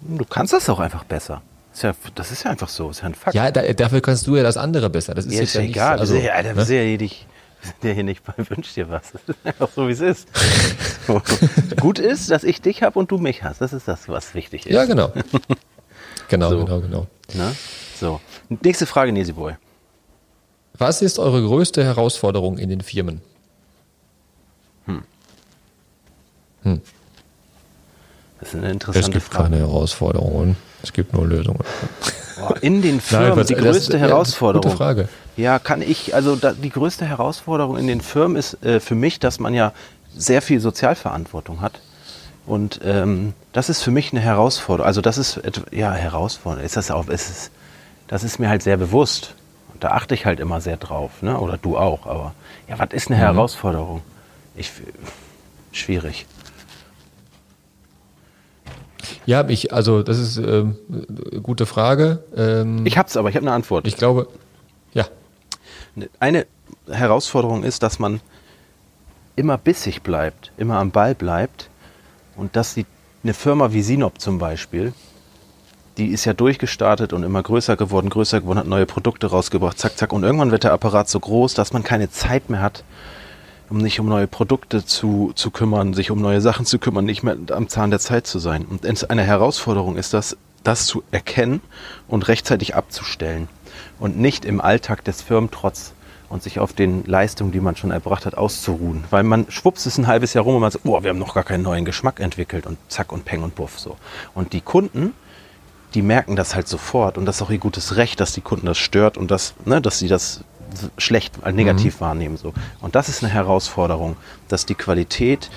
Du 0.00 0.24
kannst 0.24 0.52
das 0.52 0.68
auch 0.68 0.80
einfach 0.80 1.04
besser. 1.04 1.42
Ist 1.72 1.82
ja, 1.84 1.92
das 2.14 2.30
ist 2.32 2.44
ja 2.44 2.50
einfach 2.50 2.68
so, 2.68 2.90
ist 2.90 3.00
ja 3.00 3.06
ein 3.06 3.14
Fakt. 3.14 3.34
Ja, 3.34 3.50
da, 3.50 3.62
dafür 3.72 4.00
kannst 4.02 4.26
du 4.26 4.36
ja 4.36 4.42
das 4.42 4.56
andere 4.56 4.90
besser. 4.90 5.14
Das 5.14 5.24
ist 5.26 5.34
Ja, 5.34 5.42
ist 5.42 5.54
ja 5.54 5.60
nicht, 5.62 5.70
egal. 5.70 5.98
also, 6.00 6.14
ja, 6.16 6.32
Alter, 6.34 6.50
ne? 6.50 6.56
wir 6.56 6.64
sind 6.66 6.76
ja 7.84 7.92
hier 7.92 8.02
nicht 8.04 8.22
bei 8.24 8.34
Wünsch 8.50 8.74
dir 8.74 8.90
was. 8.90 9.12
Das 9.26 9.36
ist 9.36 9.46
einfach 9.46 9.68
so, 9.74 9.88
wie 9.88 9.92
es 9.92 10.00
ist. 10.00 10.28
Gut 11.80 11.98
ist, 11.98 12.30
dass 12.30 12.44
ich 12.44 12.60
dich 12.60 12.82
habe 12.82 12.98
und 12.98 13.10
du 13.10 13.18
mich 13.18 13.42
hast. 13.44 13.60
Das 13.60 13.72
ist 13.72 13.86
das, 13.88 14.08
was 14.08 14.34
wichtig 14.34 14.66
ist. 14.66 14.72
Ja, 14.74 14.84
genau. 14.84 15.12
Genau, 16.28 16.48
So. 16.48 16.64
genau, 16.64 16.80
genau. 16.80 17.06
Ne? 17.34 17.54
So. 18.00 18.18
Nächste 18.62 18.86
Frage, 18.86 19.12
Nesi 19.12 19.32
Boy. 19.32 19.52
Was 20.82 21.00
ist 21.00 21.18
eure 21.20 21.40
größte 21.42 21.84
Herausforderung 21.84 22.58
in 22.58 22.68
den 22.68 22.80
Firmen? 22.80 23.20
Das 28.40 28.48
ist 28.48 28.54
eine 28.56 28.66
Es 28.66 28.72
interessante 28.72 29.10
gibt 29.12 29.22
Frage. 29.32 29.44
keine 29.44 29.58
Herausforderungen. 29.58 30.56
Es 30.82 30.92
gibt 30.92 31.12
nur 31.12 31.26
Lösungen. 31.26 31.60
In 32.60 32.82
den 32.82 33.00
Firmen, 33.00 33.36
was- 33.36 33.46
die 33.46 33.54
das- 33.54 33.62
größte 33.62 33.92
ja, 33.94 33.98
Herausforderung. 34.00 34.62
Gute 34.64 34.76
Frage. 34.76 35.08
Ja, 35.36 35.58
kann 35.58 35.80
ich, 35.82 36.14
also 36.14 36.34
da, 36.36 36.52
die 36.52 36.70
größte 36.70 37.06
Herausforderung 37.06 37.78
in 37.78 37.86
den 37.86 38.00
Firmen 38.00 38.36
ist 38.36 38.62
äh, 38.64 38.80
für 38.80 38.94
mich, 38.96 39.20
dass 39.20 39.38
man 39.38 39.54
ja 39.54 39.72
sehr 40.16 40.42
viel 40.42 40.60
Sozialverantwortung 40.60 41.60
hat. 41.60 41.80
Und 42.44 42.80
ähm, 42.84 43.34
das 43.52 43.68
ist 43.68 43.82
für 43.82 43.92
mich 43.92 44.10
eine 44.12 44.20
Herausforderung. 44.20 44.86
Also 44.88 45.00
das 45.00 45.16
ist, 45.16 45.40
ja, 45.70 45.92
Herausforderung. 45.92 46.64
Ist 46.66 46.76
das 46.76 46.90
auch, 46.90 47.06
ist 47.08 47.30
es, 47.30 47.50
das 48.08 48.24
ist 48.24 48.40
mir 48.40 48.48
halt 48.48 48.62
sehr 48.64 48.76
bewusst. 48.76 49.34
Da 49.82 49.88
achte 49.90 50.14
ich 50.14 50.26
halt 50.26 50.38
immer 50.38 50.60
sehr 50.60 50.76
drauf, 50.76 51.22
ne? 51.22 51.36
oder 51.40 51.58
du 51.58 51.76
auch. 51.76 52.06
Aber 52.06 52.34
ja, 52.68 52.78
was 52.78 52.90
ist 52.92 53.08
eine 53.08 53.16
Mhm. 53.16 53.22
Herausforderung? 53.22 54.00
Ich, 54.54 54.70
schwierig. 55.72 56.24
Ja, 59.26 59.48
ich, 59.48 59.72
also 59.72 60.04
das 60.04 60.18
ist 60.18 60.36
ähm, 60.36 60.76
eine 60.88 61.40
gute 61.40 61.66
Frage. 61.66 62.22
Ähm, 62.36 62.86
Ich 62.86 62.96
hab's 62.96 63.16
aber, 63.16 63.28
ich 63.28 63.34
habe 63.34 63.44
eine 63.44 63.56
Antwort. 63.56 63.84
ich 63.88 63.96
glaube, 63.96 64.28
ja, 64.92 65.04
Eine 66.20 66.46
Herausforderung 66.88 67.64
ist, 67.64 67.82
dass 67.82 67.98
man 67.98 68.20
immer 69.34 69.58
bissig 69.58 70.02
bleibt, 70.02 70.52
immer 70.58 70.78
am 70.78 70.92
Ball 70.92 71.16
bleibt 71.16 71.70
und 72.36 72.54
dass 72.54 72.74
die, 72.74 72.86
eine 73.24 73.34
Firma 73.34 73.72
wie 73.72 73.82
Sinop 73.82 74.20
zum 74.20 74.38
Beispiel, 74.38 74.92
die 75.98 76.08
ist 76.08 76.24
ja 76.24 76.32
durchgestartet 76.32 77.12
und 77.12 77.22
immer 77.22 77.42
größer 77.42 77.76
geworden, 77.76 78.08
größer 78.08 78.40
geworden, 78.40 78.58
hat 78.58 78.66
neue 78.66 78.86
Produkte 78.86 79.26
rausgebracht, 79.28 79.78
zack, 79.78 79.96
zack. 79.96 80.12
Und 80.12 80.22
irgendwann 80.22 80.50
wird 80.50 80.64
der 80.64 80.72
Apparat 80.72 81.08
so 81.08 81.20
groß, 81.20 81.54
dass 81.54 81.72
man 81.72 81.82
keine 81.82 82.10
Zeit 82.10 82.50
mehr 82.50 82.60
hat, 82.60 82.84
um 83.68 83.80
sich 83.80 84.00
um 84.00 84.06
neue 84.06 84.26
Produkte 84.26 84.84
zu, 84.84 85.32
zu 85.34 85.50
kümmern, 85.50 85.94
sich 85.94 86.10
um 86.10 86.20
neue 86.20 86.40
Sachen 86.40 86.66
zu 86.66 86.78
kümmern, 86.78 87.04
nicht 87.04 87.22
mehr 87.22 87.36
am 87.50 87.68
Zahn 87.68 87.90
der 87.90 88.00
Zeit 88.00 88.26
zu 88.26 88.38
sein. 88.38 88.64
Und 88.64 89.10
eine 89.10 89.22
Herausforderung 89.22 89.96
ist 89.96 90.14
das, 90.14 90.36
das 90.62 90.86
zu 90.86 91.02
erkennen 91.10 91.60
und 92.08 92.28
rechtzeitig 92.28 92.74
abzustellen 92.74 93.48
und 93.98 94.18
nicht 94.18 94.44
im 94.44 94.60
Alltag 94.60 95.04
des 95.04 95.22
Firmentrotz 95.22 95.92
und 96.28 96.42
sich 96.42 96.58
auf 96.58 96.72
den 96.72 97.04
Leistungen, 97.04 97.52
die 97.52 97.60
man 97.60 97.76
schon 97.76 97.90
erbracht 97.90 98.24
hat, 98.24 98.36
auszuruhen. 98.38 99.04
Weil 99.10 99.22
man 99.22 99.50
schwupps 99.50 99.84
ist 99.84 99.98
ein 99.98 100.06
halbes 100.06 100.32
Jahr 100.32 100.44
rum 100.44 100.54
und 100.54 100.62
man 100.62 100.70
sagt, 100.70 100.86
oh, 100.86 101.02
wir 101.02 101.10
haben 101.10 101.18
noch 101.18 101.34
gar 101.34 101.44
keinen 101.44 101.62
neuen 101.62 101.84
Geschmack 101.84 102.20
entwickelt 102.20 102.66
und 102.66 102.78
zack 102.88 103.12
und 103.12 103.26
peng 103.26 103.42
und 103.42 103.54
puff 103.54 103.78
so. 103.78 103.96
Und 104.34 104.54
die 104.54 104.62
Kunden, 104.62 105.12
die 105.94 106.02
merken 106.02 106.36
das 106.36 106.54
halt 106.54 106.68
sofort 106.68 107.18
und 107.18 107.26
das 107.26 107.36
ist 107.36 107.42
auch 107.42 107.50
ihr 107.50 107.58
gutes 107.58 107.96
Recht, 107.96 108.20
dass 108.20 108.32
die 108.32 108.40
Kunden 108.40 108.66
das 108.66 108.78
stört 108.78 109.16
und 109.16 109.30
das, 109.30 109.54
ne, 109.64 109.80
dass 109.80 109.98
sie 109.98 110.08
das 110.08 110.44
schlecht, 110.98 111.34
äh, 111.44 111.52
negativ 111.52 112.00
wahrnehmen 112.00 112.36
so. 112.36 112.52
Und 112.80 112.94
das 112.94 113.08
ist 113.08 113.22
eine 113.22 113.32
Herausforderung, 113.32 114.16
dass 114.48 114.66
die 114.66 114.74
Qualität 114.74 115.50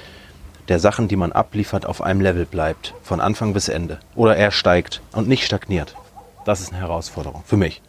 der 0.67 0.80
Sachen, 0.80 1.08
die 1.08 1.15
man 1.15 1.32
abliefert, 1.32 1.86
auf 1.86 2.02
einem 2.02 2.21
Level 2.21 2.45
bleibt, 2.45 2.93
von 3.04 3.21
Anfang 3.21 3.54
bis 3.54 3.69
Ende. 3.69 4.00
Oder 4.15 4.36
er 4.36 4.52
steigt 4.52 5.02
und 5.12 5.28
nicht 5.28 5.45
stagniert. 5.45 5.95
Das 6.43 6.60
ist 6.60 6.71
eine 6.71 6.82
Herausforderung 6.82 7.43
für 7.45 7.58
mich. 7.58 7.82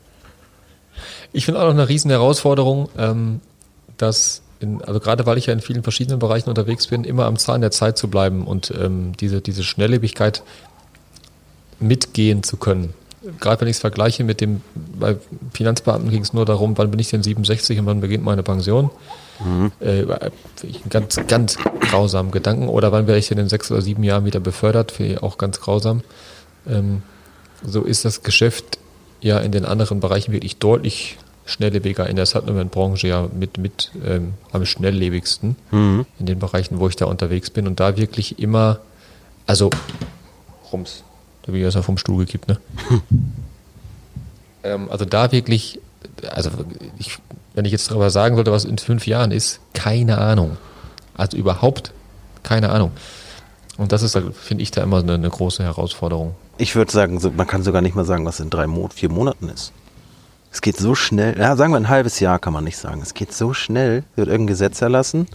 Ich 1.32 1.44
finde 1.44 1.60
auch 1.60 1.64
noch 1.64 1.72
eine 1.72 1.88
riesen 1.88 2.10
Herausforderung, 2.10 2.88
ähm, 2.96 3.40
dass, 3.96 4.42
in, 4.60 4.82
also 4.82 5.00
gerade 5.00 5.26
weil 5.26 5.38
ich 5.38 5.46
ja 5.46 5.52
in 5.52 5.60
vielen 5.60 5.82
verschiedenen 5.82 6.18
Bereichen 6.18 6.48
unterwegs 6.48 6.86
bin, 6.86 7.04
immer 7.04 7.26
am 7.26 7.36
Zahn 7.36 7.60
der 7.60 7.70
Zeit 7.70 7.98
zu 7.98 8.08
bleiben 8.08 8.46
und 8.46 8.70
ähm, 8.70 9.12
diese, 9.16 9.40
diese 9.40 9.62
Schnelllebigkeit 9.62 10.42
mitgehen 11.80 12.42
zu 12.42 12.56
können. 12.56 12.94
Gerade 13.40 13.60
wenn 13.60 13.68
ich 13.68 13.76
es 13.76 13.80
vergleiche 13.80 14.22
mit 14.24 14.40
dem, 14.40 14.60
bei 14.74 15.16
Finanzbeamten 15.52 16.10
ging 16.10 16.22
es 16.22 16.32
nur 16.32 16.44
darum, 16.44 16.78
wann 16.78 16.90
bin 16.90 17.00
ich 17.00 17.10
denn 17.10 17.22
67 17.22 17.78
und 17.78 17.86
wann 17.86 18.00
beginnt 18.00 18.24
meine 18.24 18.42
Pension. 18.42 18.90
Äh, 19.80 20.02
einen 20.02 20.32
ganz, 20.88 21.20
ganz 21.26 21.58
grausamen 21.80 22.30
Gedanken. 22.30 22.68
Oder 22.68 22.92
wann 22.92 23.06
werde 23.06 23.18
ich 23.18 23.28
denn 23.28 23.38
in 23.38 23.48
sechs 23.48 23.70
oder 23.70 23.82
sieben 23.82 24.02
Jahren 24.02 24.24
wieder 24.24 24.40
befördert? 24.40 24.92
Finde 24.92 25.14
ich 25.14 25.22
auch 25.22 25.38
ganz 25.38 25.60
grausam. 25.60 26.02
Ähm, 26.68 27.02
so 27.64 27.82
ist 27.82 28.04
das 28.04 28.22
Geschäft 28.22 28.78
ja 29.20 29.38
in 29.40 29.52
den 29.52 29.64
anderen 29.64 30.00
Bereichen 30.00 30.32
wirklich 30.32 30.56
deutlich 30.58 31.18
schnelllebiger. 31.44 32.08
In 32.08 32.16
der 32.16 32.26
Supplement-Branche 32.26 33.08
ja 33.08 33.28
mit, 33.32 33.58
mit 33.58 33.92
ähm, 34.04 34.34
am 34.52 34.64
schnelllebigsten 34.64 35.56
in 36.18 36.26
den 36.26 36.38
Bereichen, 36.38 36.80
wo 36.80 36.88
ich 36.88 36.96
da 36.96 37.06
unterwegs 37.06 37.50
bin 37.50 37.66
und 37.66 37.80
da 37.80 37.96
wirklich 37.96 38.38
immer, 38.38 38.80
also 39.46 39.70
Rums, 40.72 41.04
da 41.46 41.52
bin 41.52 41.66
ich 41.66 41.74
mal 41.74 41.82
vom 41.82 41.98
Stuhl 41.98 42.24
gekippt, 42.24 42.48
ne? 42.48 42.58
ähm, 44.64 44.90
also 44.90 45.04
da 45.04 45.32
wirklich, 45.32 45.80
also 46.28 46.50
ich, 46.98 47.18
wenn 47.54 47.64
ich 47.64 47.72
jetzt 47.72 47.90
darüber 47.90 48.10
sagen 48.10 48.34
sollte, 48.34 48.52
was 48.52 48.64
in 48.64 48.78
fünf 48.78 49.06
Jahren 49.06 49.30
ist, 49.30 49.60
keine 49.72 50.18
Ahnung. 50.18 50.56
Also 51.16 51.36
überhaupt 51.36 51.92
keine 52.42 52.70
Ahnung. 52.70 52.92
Und 53.78 53.92
das 53.92 54.02
ist, 54.02 54.18
finde 54.34 54.62
ich, 54.62 54.70
da 54.70 54.82
immer 54.82 54.98
eine, 54.98 55.14
eine 55.14 55.30
große 55.30 55.62
Herausforderung. 55.62 56.34
Ich 56.58 56.74
würde 56.74 56.90
sagen, 56.90 57.20
man 57.36 57.46
kann 57.46 57.62
sogar 57.62 57.82
nicht 57.82 57.94
mal 57.94 58.04
sagen, 58.04 58.24
was 58.24 58.40
in 58.40 58.50
drei 58.50 58.66
Mo 58.66 58.88
vier 58.92 59.10
Monaten 59.10 59.48
ist. 59.48 59.72
Es 60.50 60.62
geht 60.62 60.78
so 60.78 60.94
schnell, 60.94 61.38
ja, 61.38 61.54
sagen 61.54 61.72
wir 61.72 61.76
ein 61.76 61.90
halbes 61.90 62.18
Jahr 62.18 62.38
kann 62.38 62.54
man 62.54 62.64
nicht 62.64 62.78
sagen. 62.78 63.02
Es 63.02 63.12
geht 63.12 63.32
so 63.32 63.52
schnell, 63.52 64.04
wird 64.14 64.28
irgendein 64.28 64.46
Gesetz 64.46 64.80
erlassen 64.80 65.26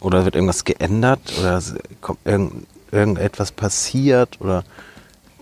oder 0.00 0.24
wird 0.24 0.34
irgendwas 0.34 0.64
geändert 0.64 1.20
oder 1.38 1.62
kommt 2.00 2.18
irgend, 2.24 2.66
irgendetwas 2.90 3.52
passiert 3.52 4.40
oder 4.40 4.64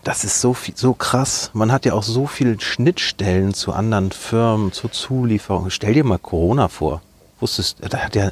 das 0.09 0.25
ist 0.25 0.41
so 0.41 0.55
viel, 0.55 0.75
so 0.75 0.95
krass. 0.95 1.51
Man 1.53 1.71
hat 1.71 1.85
ja 1.85 1.93
auch 1.93 2.03
so 2.03 2.27
viele 2.27 2.59
Schnittstellen 2.59 3.53
zu 3.53 3.75
anderen 3.75 4.11
Firmen, 4.11 4.73
zur 4.73 4.91
Zulieferung. 4.91 5.69
Stell 5.69 5.93
dir 5.93 6.03
mal 6.03 6.19
Corona 6.19 6.69
vor. 6.69 7.03
Wusstest, 7.41 7.77
da 7.87 7.99
hat 7.99 8.17
ja 8.17 8.31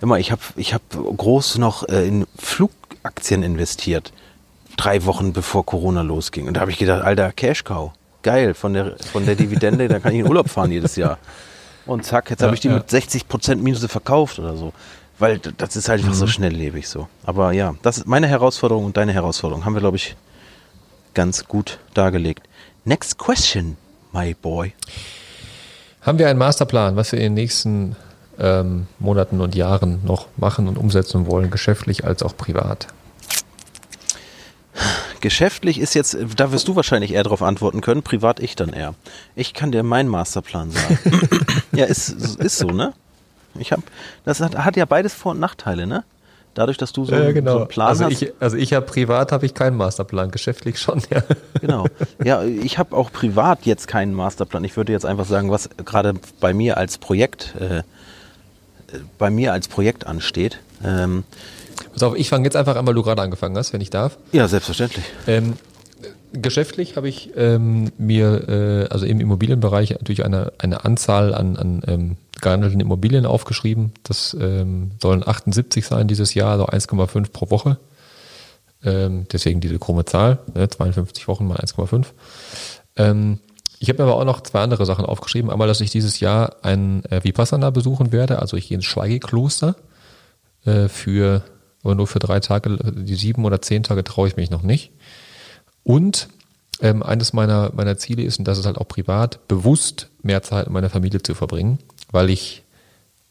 immer, 0.00 0.18
ich 0.18 0.32
habe 0.32 0.42
ich 0.56 0.74
hab 0.74 0.82
groß 0.90 1.58
noch 1.58 1.88
äh, 1.88 2.08
in 2.08 2.26
Flugaktien 2.36 3.44
investiert 3.44 4.12
drei 4.76 5.04
Wochen 5.04 5.32
bevor 5.32 5.64
Corona 5.64 6.02
losging. 6.02 6.48
Und 6.48 6.54
da 6.56 6.62
habe 6.62 6.72
ich 6.72 6.78
gedacht, 6.78 7.04
alter 7.04 7.30
Cash 7.30 7.62
Cow, 7.62 7.92
geil, 8.24 8.52
von 8.52 8.74
der, 8.74 8.96
von 9.12 9.24
der 9.24 9.36
Dividende, 9.36 9.86
da 9.86 10.00
kann 10.00 10.12
ich 10.14 10.18
in 10.18 10.26
Urlaub 10.26 10.50
fahren 10.50 10.72
jedes 10.72 10.96
Jahr. 10.96 11.18
Und 11.86 12.04
zack, 12.04 12.28
jetzt 12.30 12.40
Ja, 12.40 12.46
habe 12.46 12.56
ich 12.56 12.60
die 12.60 12.68
ja. 12.68 12.74
mit 12.74 12.90
60 12.90 13.28
Prozent 13.28 13.62
Minus 13.62 13.84
verkauft 13.86 14.40
oder 14.40 14.56
so. 14.56 14.72
Weil 15.20 15.38
das 15.38 15.76
ist 15.76 15.88
halt 15.88 16.00
einfach 16.00 16.14
Mhm. 16.14 16.18
so 16.18 16.26
schnelllebig 16.26 16.88
so. 16.88 17.06
Aber 17.24 17.52
ja, 17.52 17.76
das 17.82 17.98
ist 17.98 18.06
meine 18.08 18.26
Herausforderung 18.26 18.84
und 18.86 18.96
deine 18.96 19.12
Herausforderung. 19.12 19.64
Haben 19.64 19.74
wir, 19.74 19.80
glaube 19.80 19.96
ich, 19.96 20.16
ganz 21.14 21.46
gut 21.46 21.78
dargelegt. 21.94 22.48
Next 22.84 23.18
question, 23.18 23.76
my 24.12 24.34
boy. 24.34 24.72
Haben 26.00 26.18
wir 26.18 26.28
einen 26.28 26.38
Masterplan, 26.38 26.96
was 26.96 27.12
wir 27.12 27.18
in 27.18 27.26
den 27.26 27.34
nächsten 27.34 27.96
ähm, 28.38 28.86
Monaten 28.98 29.40
und 29.40 29.54
Jahren 29.54 30.00
noch 30.04 30.26
machen 30.36 30.66
und 30.66 30.76
umsetzen 30.76 31.26
wollen, 31.26 31.50
geschäftlich 31.50 32.04
als 32.04 32.22
auch 32.22 32.36
privat? 32.36 32.88
Geschäftlich 35.20 35.78
ist 35.78 35.94
jetzt, 35.94 36.16
da 36.36 36.50
wirst 36.50 36.66
du 36.66 36.74
wahrscheinlich 36.74 37.12
eher 37.12 37.22
darauf 37.22 37.42
antworten 37.42 37.80
können, 37.80 38.02
privat 38.02 38.40
ich 38.40 38.56
dann 38.56 38.70
eher. 38.70 38.94
Ich 39.36 39.54
kann 39.54 39.70
dir 39.70 39.84
meinen 39.84 40.08
Masterplan 40.08 40.72
sagen. 40.72 40.98
ja, 41.72 41.84
ist, 41.84 42.08
ist 42.40 42.58
so, 42.58 42.66
ne? 42.68 42.92
Ich 43.58 43.70
hab, 43.70 43.80
das 44.24 44.40
hat, 44.40 44.56
hat 44.56 44.76
ja 44.76 44.84
beides 44.84 45.14
Vor- 45.14 45.32
und 45.32 45.40
Nachteile, 45.40 45.86
ne? 45.86 46.04
Dadurch, 46.54 46.76
dass 46.76 46.92
du 46.92 47.04
so, 47.06 47.14
einen- 47.14 47.46
so 47.46 47.58
einen 47.58 47.68
Plan 47.68 47.88
also 47.88 48.04
hast. 48.04 48.20
ich, 48.22 48.32
also 48.40 48.56
ich 48.58 48.74
habe 48.74 48.84
privat 48.84 49.32
habe 49.32 49.46
ich 49.46 49.54
keinen 49.54 49.76
Masterplan, 49.76 50.30
geschäftlich 50.30 50.78
schon, 50.78 51.00
ja. 51.10 51.22
Genau. 51.60 51.86
Ja, 52.24 52.42
ich 52.44 52.76
habe 52.78 52.94
auch 52.96 53.10
privat 53.10 53.64
jetzt 53.64 53.88
keinen 53.88 54.12
Masterplan. 54.14 54.62
Ich 54.64 54.76
würde 54.76 54.92
jetzt 54.92 55.06
einfach 55.06 55.24
sagen, 55.26 55.50
was 55.50 55.70
gerade 55.84 56.14
bei 56.40 56.52
mir 56.52 56.76
als 56.76 56.98
Projekt, 56.98 57.54
äh, 57.58 57.78
äh, 57.78 57.82
bei 59.18 59.30
mir 59.30 59.52
als 59.52 59.68
Projekt 59.68 60.06
ansteht. 60.06 60.58
Ähm, 60.84 61.24
Pass 61.94 62.02
auf, 62.02 62.14
ich 62.16 62.28
fange 62.28 62.44
jetzt 62.44 62.56
einfach 62.56 62.76
an, 62.76 62.86
weil 62.86 62.94
du 62.94 63.02
gerade 63.02 63.22
angefangen 63.22 63.56
hast, 63.56 63.72
wenn 63.72 63.80
ich 63.80 63.90
darf. 63.90 64.18
ja, 64.32 64.46
selbstverständlich. 64.46 65.04
Ähm, 65.26 65.54
geschäftlich 66.32 66.96
habe 66.96 67.08
ich 67.08 67.30
ähm, 67.36 67.92
mir, 67.98 68.48
äh, 68.48 68.88
also 68.92 69.06
im 69.06 69.20
Immobilienbereich 69.20 69.90
natürlich 69.90 70.24
eine, 70.24 70.52
eine 70.58 70.84
Anzahl 70.84 71.34
an, 71.34 71.56
an 71.56 71.82
ähm, 71.86 72.16
gehandelten 72.40 72.80
Immobilien 72.80 73.26
aufgeschrieben. 73.26 73.92
Das 74.02 74.36
ähm, 74.38 74.92
sollen 75.00 75.26
78 75.26 75.86
sein 75.86 76.08
dieses 76.08 76.34
Jahr, 76.34 76.52
also 76.52 76.66
1,5 76.66 77.30
pro 77.32 77.50
Woche. 77.50 77.78
Ähm, 78.84 79.26
deswegen 79.32 79.60
diese 79.60 79.78
krumme 79.78 80.04
Zahl, 80.04 80.40
ne, 80.54 80.68
52 80.68 81.28
Wochen 81.28 81.46
mal 81.46 81.58
1,5. 81.58 82.06
Ähm, 82.96 83.38
Ich 83.78 83.88
habe 83.88 84.02
mir 84.02 84.08
aber 84.10 84.20
auch 84.20 84.24
noch 84.24 84.42
zwei 84.42 84.60
andere 84.60 84.86
Sachen 84.86 85.04
aufgeschrieben. 85.04 85.50
Einmal, 85.50 85.68
dass 85.68 85.80
ich 85.80 85.90
dieses 85.90 86.20
Jahr 86.20 86.56
ein 86.62 87.04
äh, 87.06 87.22
Vipassana 87.24 87.70
besuchen 87.70 88.12
werde. 88.12 88.40
Also 88.40 88.56
ich 88.56 88.68
gehe 88.68 88.76
ins 88.76 88.84
Schweigekloster 88.84 89.76
äh, 90.64 90.88
für, 90.88 91.42
aber 91.82 91.94
nur 91.94 92.06
für 92.06 92.18
drei 92.18 92.40
Tage. 92.40 92.76
Die 92.76 93.14
sieben 93.14 93.44
oder 93.44 93.62
zehn 93.62 93.82
Tage 93.82 94.04
traue 94.04 94.28
ich 94.28 94.36
mich 94.36 94.50
noch 94.50 94.62
nicht. 94.62 94.92
Und 95.84 96.28
ähm, 96.80 97.02
eines 97.02 97.32
meiner, 97.32 97.70
meiner 97.74 97.96
Ziele 97.96 98.22
ist, 98.22 98.38
und 98.38 98.46
das 98.46 98.58
ist 98.58 98.66
halt 98.66 98.78
auch 98.78 98.88
privat, 98.88 99.46
bewusst 99.48 100.08
mehr 100.22 100.42
Zeit 100.42 100.66
mit 100.66 100.74
meiner 100.74 100.90
Familie 100.90 101.22
zu 101.22 101.34
verbringen, 101.34 101.78
weil 102.10 102.30
ich, 102.30 102.64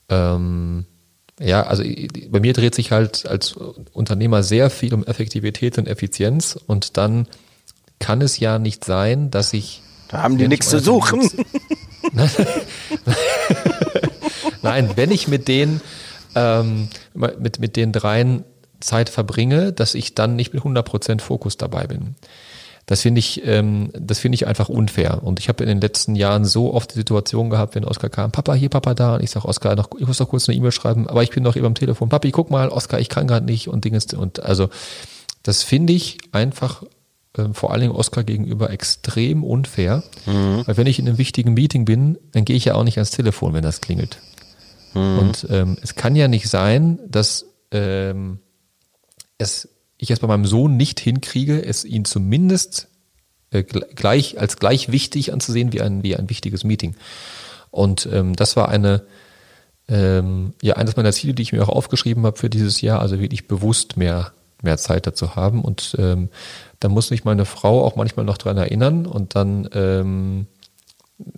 ähm, 0.10 0.86
ja, 1.40 1.64
also 1.64 1.84
bei 2.30 2.40
mir 2.40 2.54
dreht 2.54 2.76
sich 2.76 2.92
halt 2.92 3.26
als 3.26 3.54
Unternehmer 3.94 4.44
sehr 4.44 4.70
viel 4.70 4.94
um 4.94 5.04
Effektivität 5.06 5.78
und 5.78 5.88
Effizienz 5.88 6.58
und 6.68 6.98
dann 6.98 7.28
kann 8.00 8.22
es 8.22 8.40
ja 8.40 8.60
nicht 8.60 8.86
sein, 8.86 9.32
dass 9.32 9.54
ich. 9.54 9.82
Da 10.08 10.24
haben 10.24 10.38
die 10.38 10.48
nichts 10.48 10.70
zu 10.70 10.80
suchen. 10.80 11.30
Nein, 14.62 14.92
wenn 14.96 15.12
ich 15.12 15.28
mit 15.28 15.48
denen, 15.48 15.82
ähm, 16.36 16.90
mit, 17.14 17.60
mit 17.60 17.76
den 17.76 17.92
dreien 17.92 18.44
Zeit 18.82 19.10
verbringe, 19.10 19.72
dass 19.72 19.96
ich 19.96 20.15
dann 20.15 20.36
nicht 20.36 20.54
mit 20.54 20.63
100% 20.63 21.22
Fokus 21.22 21.58
dabei 21.58 21.88
bin. 21.88 22.15
Das 22.86 23.02
finde 23.02 23.20
ich, 23.20 23.46
ähm, 23.46 23.91
das 23.94 24.20
finde 24.20 24.36
ich 24.36 24.48
einfach 24.48 24.67
unfair. 24.67 25.24
Und 25.24 25.39
ich 25.39 25.48
habe 25.48 25.63
in 25.63 25.70
den 25.70 25.82
letzten 25.82 26.15
Jahren 26.15 26.46
so 26.46 26.74
oft 26.74 26.91
die 26.91 27.00
Situation 27.00 27.50
gehabt, 27.50 27.76
wenn 27.76 27.86
Oskar 27.86 28.10
kam, 28.10 28.32
Papa 28.32 28.54
hier, 28.54 28.70
Papa 28.70 28.94
da, 28.94 29.15
und 29.15 29.24
ich 29.24 29.32
sage 29.32 29.48
Oskar, 29.48 29.76
noch, 29.76 29.89
ich 29.98 30.08
muss 30.08 30.20
noch 30.20 30.30
kurz 30.30 30.50
eine 30.50 30.58
E-Mail 30.58 30.72
schreiben, 30.72 31.08
aber 31.08 31.24
ich 31.24 31.30
bin 31.30 31.44
noch 31.44 31.56
eben 31.56 31.65
am 31.65 31.76
Telefon, 31.76 32.10
Papi, 32.10 32.32
guck 32.32 32.50
mal, 32.50 32.70
Oskar, 32.70 33.00
ich 33.00 33.10
kann 33.10 33.28
gerade 33.28 33.46
nicht 33.46 33.67
und 33.67 33.86
Dinges 33.86 34.13
und 34.13 34.44
also 34.44 34.70
das 35.44 35.63
finde 35.63 35.94
ich 35.94 36.17
einfach 36.32 36.84
äh, 37.38 37.46
vor 37.54 37.72
allen 37.72 37.82
Dingen 37.82 37.96
Oskar 37.96 38.24
gegenüber 38.24 38.70
extrem 38.72 39.44
unfair, 39.44 40.04
mhm. 40.26 40.63
weil 40.65 40.78
wenn 40.78 40.88
ich 40.88 41.00
in 41.00 41.08
einem 41.08 41.17
wichtigen 41.17 41.54
Meeting 41.54 41.86
bin, 41.86 42.17
dann 42.34 42.46
gehe 42.46 42.56
ich 42.56 42.65
ja 42.65 42.76
auch 42.76 42.84
nicht 42.84 42.98
ans 42.98 43.12
Telefon, 43.12 43.54
wenn 43.54 43.63
das 43.63 43.82
klingelt. 43.82 44.17
Mhm. 44.94 45.20
Und 45.20 45.48
ähm, 45.50 45.78
es 45.82 45.96
kann 45.96 46.15
ja 46.15 46.28
nicht 46.28 46.50
sein, 46.50 47.00
dass 47.08 47.46
ähm, 47.72 48.39
es 49.41 49.69
ich 49.97 50.10
es 50.10 50.19
bei 50.19 50.27
meinem 50.27 50.45
Sohn 50.45 50.77
nicht 50.77 50.99
hinkriege, 50.99 51.63
es 51.63 51.86
ihn 51.86 52.06
zumindest 52.06 52.88
äh, 53.51 53.63
gleich 53.63 54.39
als 54.39 54.58
gleich 54.58 54.91
wichtig 54.91 55.34
anzusehen 55.34 55.73
wie 55.73 55.82
ein 55.82 56.04
wie 56.04 56.15
ein 56.15 56.30
wichtiges 56.30 56.63
Meeting. 56.63 56.95
Und 57.69 58.08
ähm, 58.12 58.36
das 58.36 58.56
war 58.56 58.69
eine 58.69 59.04
ähm, 59.88 60.54
ja 60.62 60.75
eines 60.75 60.95
meiner 60.95 61.12
Ziele, 61.12 61.34
die 61.34 61.43
ich 61.43 61.54
mir 61.54 61.63
auch 61.63 61.69
aufgeschrieben 61.69 62.25
habe 62.25 62.38
für 62.38 62.49
dieses 62.49 62.82
Jahr, 62.82 62.99
also 62.99 63.19
wirklich 63.19 63.47
bewusst 63.47 63.97
mehr 63.97 64.34
mehr 64.63 64.77
Zeit 64.77 65.08
dazu 65.08 65.36
haben 65.36 65.62
und 65.63 65.95
ähm, 65.97 66.30
da 66.80 66.88
muss 66.89 67.10
mich 67.10 67.23
meine 67.23 67.45
Frau 67.45 67.84
auch 67.84 67.95
manchmal 67.95 68.25
noch 68.25 68.38
dran 68.38 68.58
erinnern 68.58 69.08
und 69.08 69.36
dann 69.36 69.67
ähm, 69.73 70.47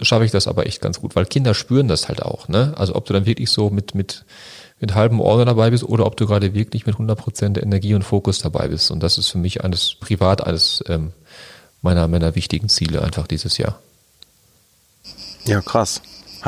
schaffe 0.02 0.26
ich 0.26 0.32
das 0.32 0.48
aber 0.48 0.66
echt 0.66 0.82
ganz 0.82 1.00
gut, 1.00 1.16
weil 1.16 1.26
Kinder 1.26 1.54
spüren 1.54 1.88
das 1.88 2.08
halt 2.08 2.22
auch. 2.22 2.48
Ne? 2.48 2.74
Also 2.78 2.96
ob 2.96 3.06
du 3.06 3.14
dann 3.14 3.26
wirklich 3.26 3.50
so 3.50 3.70
mit 3.70 3.96
mit 3.96 4.26
mit 4.84 4.96
halbem 4.96 5.22
Ohr 5.22 5.46
dabei 5.46 5.70
bist 5.70 5.86
oder 5.86 6.06
ob 6.06 6.18
du 6.18 6.28
gerade 6.28 6.54
wirklich 6.54 6.86
mit 6.86 6.98
100% 6.98 7.58
Energie 7.58 7.94
und 7.94 8.04
Fokus 8.04 8.40
dabei 8.40 8.68
bist. 8.68 8.92
Und 8.92 9.02
das 9.02 9.18
ist 9.18 9.30
für 9.30 9.38
mich 9.38 9.64
eines 9.64 9.96
privat 9.96 10.46
eines 10.46 10.84
ähm, 10.90 11.14
meiner, 11.82 12.10
meiner 12.10 12.36
wichtigen 12.36 12.68
Ziele 12.68 13.02
einfach 13.02 13.26
dieses 13.26 13.58
Jahr. 13.58 13.80
Ja, 15.46 15.62
krass. 15.62 16.02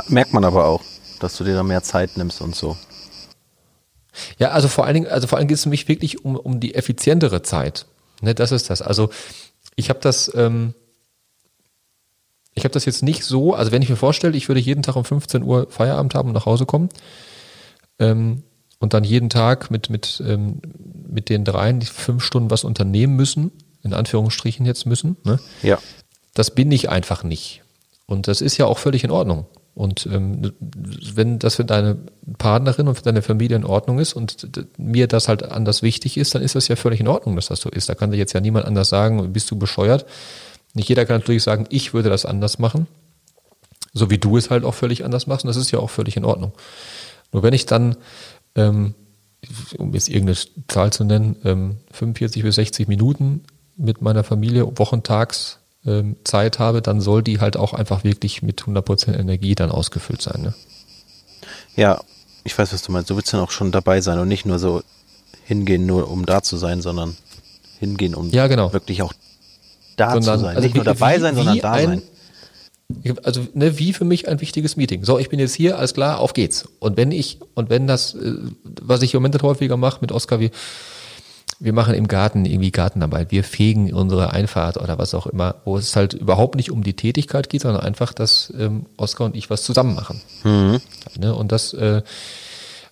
Merkt 0.09 0.33
man 0.33 0.43
aber 0.43 0.65
auch, 0.65 0.81
dass 1.21 1.37
du 1.37 1.45
dir 1.45 1.53
da 1.53 1.63
mehr 1.63 1.81
Zeit 1.81 2.17
nimmst 2.17 2.41
und 2.41 2.57
so. 2.57 2.75
Ja, 4.37 4.49
also 4.49 4.67
vor 4.67 4.83
allen 4.83 4.95
Dingen, 4.95 5.07
also 5.07 5.27
vor 5.27 5.37
allen 5.37 5.43
Dingen 5.43 5.49
geht 5.49 5.59
es 5.59 5.63
für 5.63 5.69
mich 5.69 5.87
wirklich 5.87 6.25
um, 6.25 6.35
um 6.35 6.59
die 6.59 6.75
effizientere 6.75 7.41
Zeit. 7.41 7.85
Ne, 8.19 8.35
das 8.35 8.51
ist 8.51 8.69
das. 8.69 8.81
Also 8.81 9.11
ich 9.77 9.87
habe 9.87 9.99
das, 10.01 10.29
ähm, 10.35 10.73
ich 12.53 12.65
habe 12.65 12.73
das 12.73 12.83
jetzt 12.83 13.01
nicht 13.01 13.23
so, 13.23 13.53
also 13.53 13.71
wenn 13.71 13.81
ich 13.81 13.89
mir 13.89 13.95
vorstelle, 13.95 14.35
ich 14.35 14.49
würde 14.49 14.59
jeden 14.59 14.83
Tag 14.83 14.97
um 14.97 15.05
15 15.05 15.41
Uhr 15.41 15.67
Feierabend 15.69 16.15
haben 16.15 16.27
und 16.27 16.33
nach 16.33 16.45
Hause 16.45 16.65
kommen, 16.65 16.89
ähm, 17.99 18.43
und 18.79 18.93
dann 18.93 19.03
jeden 19.03 19.29
Tag 19.29 19.71
mit, 19.71 19.89
mit, 19.89 20.21
ähm, 20.25 20.61
mit 21.07 21.29
den 21.29 21.45
dreien 21.45 21.79
die 21.79 21.87
fünf 21.87 22.23
Stunden 22.23 22.51
was 22.51 22.63
unternehmen 22.63 23.15
müssen, 23.15 23.51
in 23.83 23.93
Anführungsstrichen 23.93 24.65
jetzt 24.65 24.85
müssen. 24.85 25.17
Ne? 25.23 25.39
Ja. 25.63 25.79
Das 26.33 26.51
bin 26.51 26.71
ich 26.71 26.89
einfach 26.89 27.23
nicht. 27.23 27.63
Und 28.05 28.27
das 28.27 28.41
ist 28.41 28.57
ja 28.57 28.65
auch 28.65 28.77
völlig 28.77 29.03
in 29.03 29.11
Ordnung. 29.11 29.45
Und 29.75 30.05
ähm, 30.05 30.53
wenn 30.61 31.37
das 31.37 31.55
für 31.55 31.65
deine 31.65 31.97
Partnerin 32.37 32.87
und 32.87 32.95
für 32.95 33.03
deine 33.03 33.21
Familie 33.21 33.57
in 33.57 33.65
Ordnung 33.65 33.99
ist 33.99 34.13
und 34.13 34.47
mir 34.77 35.07
das 35.07 35.27
halt 35.27 35.43
anders 35.43 35.81
wichtig 35.81 36.17
ist, 36.17 36.33
dann 36.33 36.41
ist 36.41 36.55
das 36.55 36.69
ja 36.69 36.77
völlig 36.77 37.01
in 37.01 37.09
Ordnung, 37.09 37.35
dass 37.35 37.47
das 37.47 37.59
so 37.59 37.69
ist. 37.69 37.89
Da 37.89 37.93
kann 37.93 38.11
dir 38.11 38.17
jetzt 38.17 38.31
ja 38.31 38.39
niemand 38.39 38.65
anders 38.65 38.87
sagen, 38.87 39.33
bist 39.33 39.51
du 39.51 39.57
bescheuert. 39.57 40.05
Nicht 40.73 40.87
jeder 40.87 41.05
kann 41.05 41.17
natürlich 41.17 41.43
sagen, 41.43 41.65
ich 41.69 41.93
würde 41.93 42.09
das 42.09 42.25
anders 42.25 42.57
machen. 42.57 42.87
So 43.93 44.09
wie 44.09 44.17
du 44.17 44.37
es 44.37 44.49
halt 44.49 44.63
auch 44.63 44.73
völlig 44.73 45.03
anders 45.03 45.27
machst. 45.27 45.43
Und 45.43 45.49
das 45.49 45.57
ist 45.57 45.71
ja 45.71 45.79
auch 45.79 45.89
völlig 45.89 46.15
in 46.15 46.23
Ordnung. 46.23 46.53
Nur 47.35 47.43
wenn 47.43 47.53
ich 47.53 47.65
dann, 47.65 47.97
ähm, 48.55 48.95
um 49.77 49.93
jetzt 49.93 50.07
irgendeine 50.07 50.37
Zahl 50.69 50.93
zu 50.93 51.03
nennen, 51.03 51.35
ähm, 51.43 51.79
45 51.91 52.43
bis 52.43 52.55
60 52.55 52.87
Minuten 52.87 53.43
mit 53.75 54.01
meiner 54.01 54.23
Familie 54.23 54.65
wochentags 54.77 55.59
ähm, 55.85 56.15
Zeit 56.23 56.59
habe, 56.59 56.81
dann 56.81 57.01
soll 57.01 57.23
die 57.23 57.41
halt 57.41 57.57
auch 57.57 57.73
einfach 57.73 58.05
wirklich 58.05 58.41
mit 58.41 58.61
100% 58.61 59.19
Energie 59.19 59.53
dann 59.53 59.69
ausgefüllt 59.69 60.21
sein. 60.21 60.43
Ne? 60.43 60.53
Ja, 61.75 61.99
ich 62.45 62.57
weiß, 62.57 62.71
was 62.71 62.83
du 62.83 62.93
meinst. 62.93 63.09
Du 63.09 63.17
willst 63.17 63.33
dann 63.33 63.41
auch 63.41 63.51
schon 63.51 63.73
dabei 63.73 63.99
sein 63.99 64.17
und 64.17 64.29
nicht 64.29 64.45
nur 64.45 64.57
so 64.57 64.81
hingehen, 65.43 65.85
nur 65.85 66.09
um 66.09 66.25
da 66.25 66.41
zu 66.41 66.55
sein, 66.55 66.81
sondern 66.81 67.17
hingehen, 67.79 68.15
um 68.15 68.29
ja, 68.29 68.47
genau. 68.47 68.71
wirklich 68.71 69.01
auch 69.01 69.11
da 69.97 70.11
sondern, 70.11 70.39
zu 70.39 70.45
sein. 70.45 70.55
Also 70.55 70.61
nicht 70.61 70.75
nur 70.75 70.85
dabei 70.85 71.17
wie, 71.17 71.19
sein, 71.19 71.35
sondern 71.35 71.59
da 71.59 71.71
ein, 71.73 71.85
sein 71.85 72.01
also 73.23 73.47
ne, 73.53 73.79
wie 73.79 73.93
für 73.93 74.05
mich 74.05 74.27
ein 74.27 74.41
wichtiges 74.41 74.75
Meeting. 74.75 75.03
So, 75.03 75.17
ich 75.17 75.29
bin 75.29 75.39
jetzt 75.39 75.55
hier, 75.55 75.77
alles 75.77 75.93
klar, 75.93 76.19
auf 76.19 76.33
geht's. 76.33 76.67
Und 76.79 76.97
wenn 76.97 77.11
ich, 77.11 77.39
und 77.55 77.69
wenn 77.69 77.87
das, 77.87 78.13
äh, 78.13 78.33
was 78.81 79.01
ich 79.01 79.13
im 79.13 79.21
Moment 79.21 79.41
häufiger 79.41 79.77
mache 79.77 79.99
mit 80.01 80.11
Oskar, 80.11 80.39
wir, 80.39 80.51
wir 81.59 81.73
machen 81.73 81.95
im 81.95 82.07
Garten 82.07 82.45
irgendwie 82.45 82.71
Gartenarbeit, 82.71 83.31
wir 83.31 83.43
fegen 83.43 83.91
unsere 83.93 84.31
Einfahrt 84.33 84.77
oder 84.77 84.97
was 84.97 85.13
auch 85.13 85.25
immer, 85.25 85.55
wo 85.65 85.77
es 85.77 85.95
halt 85.95 86.13
überhaupt 86.13 86.55
nicht 86.55 86.69
um 86.69 86.83
die 86.83 86.93
Tätigkeit 86.93 87.49
geht, 87.49 87.61
sondern 87.61 87.81
einfach, 87.81 88.13
dass 88.13 88.53
ähm, 88.57 88.85
Oskar 88.97 89.25
und 89.27 89.35
ich 89.35 89.49
was 89.49 89.63
zusammen 89.63 89.95
machen. 89.95 90.21
Mhm. 90.43 90.81
Ne, 91.17 91.33
und 91.33 91.51
das, 91.51 91.73
äh, 91.73 92.03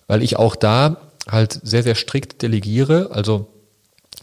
weil 0.06 0.22
ich 0.22 0.36
auch 0.36 0.56
da 0.56 0.96
halt 1.30 1.60
sehr, 1.62 1.82
sehr 1.82 1.94
strikt 1.94 2.42
delegiere, 2.42 3.10
also 3.12 3.46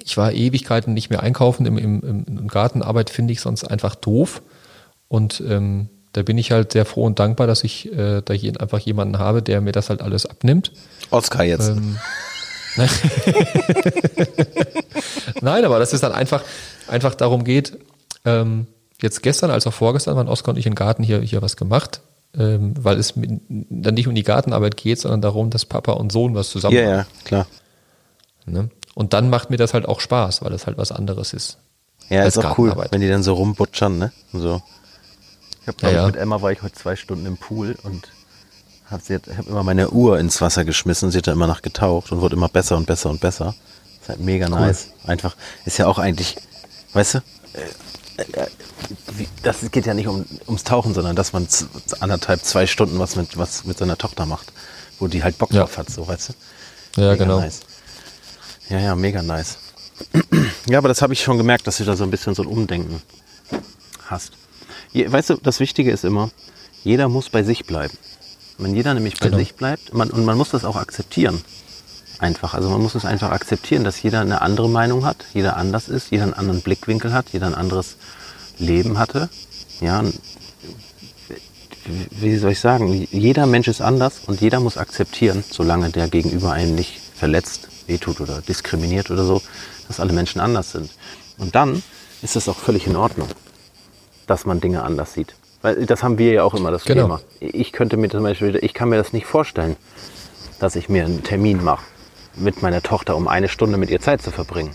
ich 0.03 0.17
war 0.17 0.34
Ewigkeiten 0.34 0.93
nicht 0.93 1.10
mehr 1.10 1.21
einkaufen 1.21 1.65
im, 1.65 1.77
im, 1.77 2.25
im 2.27 2.47
Gartenarbeit, 2.47 3.10
finde 3.10 3.34
ich 3.34 3.41
sonst 3.41 3.63
einfach 3.63 3.95
doof. 3.95 4.41
Und 5.12 5.43
ähm, 5.45 5.89
da 6.13 6.21
bin 6.21 6.38
ich 6.38 6.54
halt 6.54 6.71
sehr 6.71 6.86
froh 6.86 7.04
und 7.04 7.19
dankbar, 7.19 7.45
dass 7.45 7.65
ich 7.65 7.91
äh, 7.91 8.21
da 8.24 8.34
hier 8.34 8.54
einfach 8.62 8.80
jemanden 8.80 9.19
habe, 9.19 9.41
der 9.41 9.60
mir 9.60 9.74
das 9.74 9.89
halt 9.89 10.02
alles 10.02 10.26
abnimmt. 10.26 10.71
Oskar 11.10 11.43
jetzt. 11.43 11.67
Ähm, 11.67 11.97
Nein, 15.41 15.65
aber 15.65 15.80
dass 15.80 15.91
es 15.91 16.00
dann 16.00 16.13
einfach, 16.13 16.45
einfach 16.88 17.13
darum 17.13 17.43
geht, 17.43 17.78
ähm, 18.24 18.67
jetzt 19.02 19.21
gestern 19.21 19.52
als 19.52 19.67
auch 19.67 19.74
vorgestern 19.74 20.15
waren 20.15 20.30
Oskar 20.30 20.54
und 20.54 20.60
ich 20.60 20.65
im 20.65 20.76
Garten 20.76 21.04
hier, 21.04 21.19
hier 21.19 21.41
was 21.41 21.58
gemacht, 21.58 22.00
ähm, 22.38 22.74
weil 22.80 22.97
es 22.97 23.15
dann 23.17 23.93
nicht 23.93 24.08
um 24.08 24.15
die 24.15 24.24
Gartenarbeit 24.24 24.78
geht, 24.78 25.02
sondern 25.02 25.19
darum, 25.19 25.50
dass 25.50 25.65
Papa 25.65 25.91
und 25.91 26.13
Sohn 26.13 26.36
was 26.36 26.52
zusammen 26.52 26.76
machen. 26.76 26.86
Ja, 26.86 26.95
ja, 27.00 27.06
klar. 27.26 27.47
Ne? 28.45 28.69
Und 28.95 29.12
dann 29.12 29.30
macht 29.30 29.50
mir 29.50 29.58
das 29.58 29.74
halt 29.74 29.89
auch 29.89 30.00
Spaß, 30.00 30.41
weil 30.41 30.54
es 30.54 30.67
halt 30.67 30.78
was 30.78 30.93
anderes 30.93 31.34
ist. 31.34 31.58
Ja, 32.08 32.24
ist 32.24 32.38
auch 32.38 32.58
cool, 32.58 32.74
wenn 32.91 33.02
die 33.02 33.10
dann 33.10 33.24
so 33.24 33.34
rumbutschern, 33.34 33.97
ne? 33.97 34.13
So. 34.32 34.62
Ich 35.62 35.67
habe 35.67 35.78
ja, 35.84 35.91
ja. 35.91 36.06
mit 36.08 36.15
Emma 36.15 36.41
war 36.41 36.52
ich 36.52 36.62
heute 36.62 36.74
zwei 36.74 36.95
Stunden 36.95 37.26
im 37.26 37.38
Pool 37.38 37.78
und 37.84 38.10
habe 38.89 39.02
hab 39.38 39.47
immer 39.47 39.63
meine 39.63 39.91
Uhr 39.91 40.19
ins 40.19 40.41
Wasser 40.41 40.65
geschmissen. 40.65 41.12
Sie 41.12 41.19
hat 41.19 41.28
da 41.28 41.32
immer 41.32 41.47
nach 41.47 41.62
getaucht 41.62 42.12
und 42.12 42.21
wurde 42.21 42.36
immer 42.36 42.50
besser 42.50 42.78
und 42.78 42.88
besser 42.88 43.10
und 43.10 43.21
besser. 43.21 43.54
ist 44.02 44.10
halt 44.10 44.19
mega 44.19 44.47
cool. 44.47 44.60
nice. 44.60 44.89
Einfach 45.06 45.36
ist 45.65 45.78
ja 45.78 45.88
auch 45.88 46.00
eigentlich, 46.00 46.38
weißt 46.93 47.15
du, 47.15 47.17
äh, 47.54 48.21
äh, 48.24 48.47
wie, 49.15 49.28
das 49.43 49.60
geht 49.71 49.86
ja 49.86 49.93
nicht 49.93 50.08
um, 50.08 50.26
ums 50.47 50.63
Tauchen, 50.63 50.93
sondern 50.93 51.15
dass 51.15 51.32
man 51.32 51.47
anderthalb, 52.00 52.43
zwei 52.43 52.65
Stunden 52.65 52.97
was 52.97 53.15
mit 53.15 53.38
was 53.38 53.63
mit 53.63 53.78
seiner 53.78 53.97
Tochter 53.97 54.26
macht, 54.26 54.52
wo 55.00 55.08
die 55.08 55.24
halt 55.24 55.38
Bock 55.38 55.54
ja. 55.54 55.62
drauf 55.62 55.78
hat, 55.78 55.89
so 55.91 56.08
weißt 56.08 56.30
du. 56.30 57.01
Ja, 57.01 57.12
mega 57.12 57.24
genau. 57.24 57.39
Nice. 57.39 57.59
Ja, 58.70 58.80
ja, 58.80 58.95
mega 58.95 59.22
nice. 59.22 59.57
ja, 60.68 60.80
aber 60.80 60.88
das 60.88 61.03
habe 61.03 61.14
ich 61.14 61.22
schon 61.22 61.38
gemerkt, 61.38 61.68
dass 61.68 61.78
du 61.78 61.84
da 61.84 61.95
so 61.95 62.03
ein 62.03 62.09
bisschen 62.09 62.34
so 62.34 62.41
ein 62.41 62.47
Umdenken 62.47 63.01
hast 64.07 64.41
weißt 64.94 65.32
du, 65.32 65.36
das 65.36 65.60
Wichtige 65.60 65.92
ist 65.92 66.04
immer, 66.04 66.30
jeder 66.84 67.10
muss 67.10 67.30
bei 67.30 67.44
sich 67.44 67.66
bleiben. 67.66 67.98
Wenn 68.58 68.76
jeder 68.76 68.94
nämlich 68.94 69.20
bei 69.20 69.28
genau. 69.28 69.38
sich 69.38 69.56
bleibt, 69.56 69.94
man, 69.94 70.10
und 70.10 70.26
man 70.26 70.38
muss 70.38 70.50
das 70.50 70.66
auch 70.66 70.76
akzeptieren. 70.76 71.42
Einfach. 72.20 72.54
Also 72.54 72.70
man 72.70 72.82
muss 72.82 72.94
es 72.94 73.04
einfach 73.04 73.32
akzeptieren, 73.32 73.84
dass 73.84 74.02
jeder 74.04 74.22
eine 74.22 74.42
andere 74.42 74.70
Meinung 74.70 75.06
hat, 75.06 75.26
jeder 75.34 75.58
anders 75.58 75.89
ist, 75.89 76.12
jeder 76.12 76.24
einen 76.24 76.36
anderen 76.36 76.62
Blickwinkel 76.62 77.14
hat, 77.14 77.30
jeder 77.34 77.48
ein 77.48 77.56
anderes 77.56 77.96
Leben 78.60 79.00
hatte. 79.00 79.30
Ja, 79.80 80.04
wie 82.12 82.38
soll 82.38 82.52
ich 82.52 82.60
sagen, 82.60 83.08
jeder 83.10 83.48
Mensch 83.48 83.68
ist 83.68 83.82
anders 83.82 84.22
und 84.28 84.39
jeder 84.39 84.60
muss 84.60 84.78
akzeptieren, 84.78 85.44
solange 85.50 85.89
der 85.89 86.08
Gegenüber 86.10 86.52
einen 86.52 86.76
nicht 86.76 87.02
verletzt, 87.16 87.70
wehtut 87.88 88.22
oder 88.22 88.42
diskriminiert 88.42 89.10
oder 89.10 89.26
so, 89.26 89.42
dass 89.88 90.00
alle 90.00 90.14
Menschen 90.14 90.42
anders 90.42 90.74
sind. 90.74 90.92
Und 91.39 91.56
dann 91.56 91.82
ist 92.22 92.36
das 92.36 92.48
auch 92.48 92.60
völlig 92.60 92.86
in 92.86 92.96
Ordnung 92.96 93.30
dass 94.32 94.45
man 94.45 94.61
Dinge 94.61 94.84
anders 94.84 95.13
sieht. 95.13 95.36
Weil 95.61 95.86
das 95.86 96.03
haben 96.03 96.17
wir 96.17 96.32
ja 96.32 96.43
auch 96.43 96.53
immer 96.53 96.71
das 96.71 96.86
Genau. 96.86 97.03
Thema. 97.03 97.21
Ich 97.39 97.73
könnte 97.73 97.97
mir 97.97 98.09
zum 98.09 98.23
Beispiel, 98.23 98.55
ich 98.61 98.73
kann 98.73 98.88
mir 98.89 98.95
das 98.97 99.11
nicht 99.13 99.25
vorstellen, 99.25 99.75
dass 100.59 100.75
ich 100.77 100.88
mir 100.89 101.03
einen 101.05 101.21
Termin 101.23 101.61
mache 101.63 101.84
mit 102.36 102.61
meiner 102.61 102.82
Tochter, 102.82 103.15
um 103.17 103.27
eine 103.27 103.49
Stunde 103.49 103.77
mit 103.77 103.89
ihr 103.89 103.99
Zeit 103.99 104.21
zu 104.21 104.32
verbringen. 104.32 104.71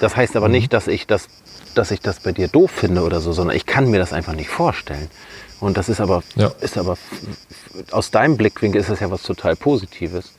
Das 0.00 0.16
heißt 0.16 0.36
aber 0.36 0.48
nicht, 0.48 0.72
dass 0.74 0.86
ich 0.86 1.06
das, 1.06 1.28
dass 1.74 1.90
ich 1.90 2.00
das 2.00 2.20
bei 2.20 2.32
dir 2.32 2.48
doof 2.48 2.70
finde 2.70 3.02
oder 3.02 3.20
so, 3.20 3.32
sondern 3.32 3.56
ich 3.56 3.64
kann 3.64 3.90
mir 3.90 3.98
das 3.98 4.12
einfach 4.12 4.34
nicht 4.34 4.50
vorstellen. 4.50 5.08
Und 5.60 5.76
das 5.78 5.88
ist 5.88 6.00
aber, 6.00 6.22
Ja. 6.36 6.52
ist 6.60 6.76
aber 6.76 6.98
aus 7.90 8.10
deinem 8.10 8.36
Blickwinkel 8.36 8.80
ist 8.82 8.90
das 8.90 9.00
ja 9.00 9.10
was 9.10 9.22
total 9.22 9.56
Positives. 9.56 10.32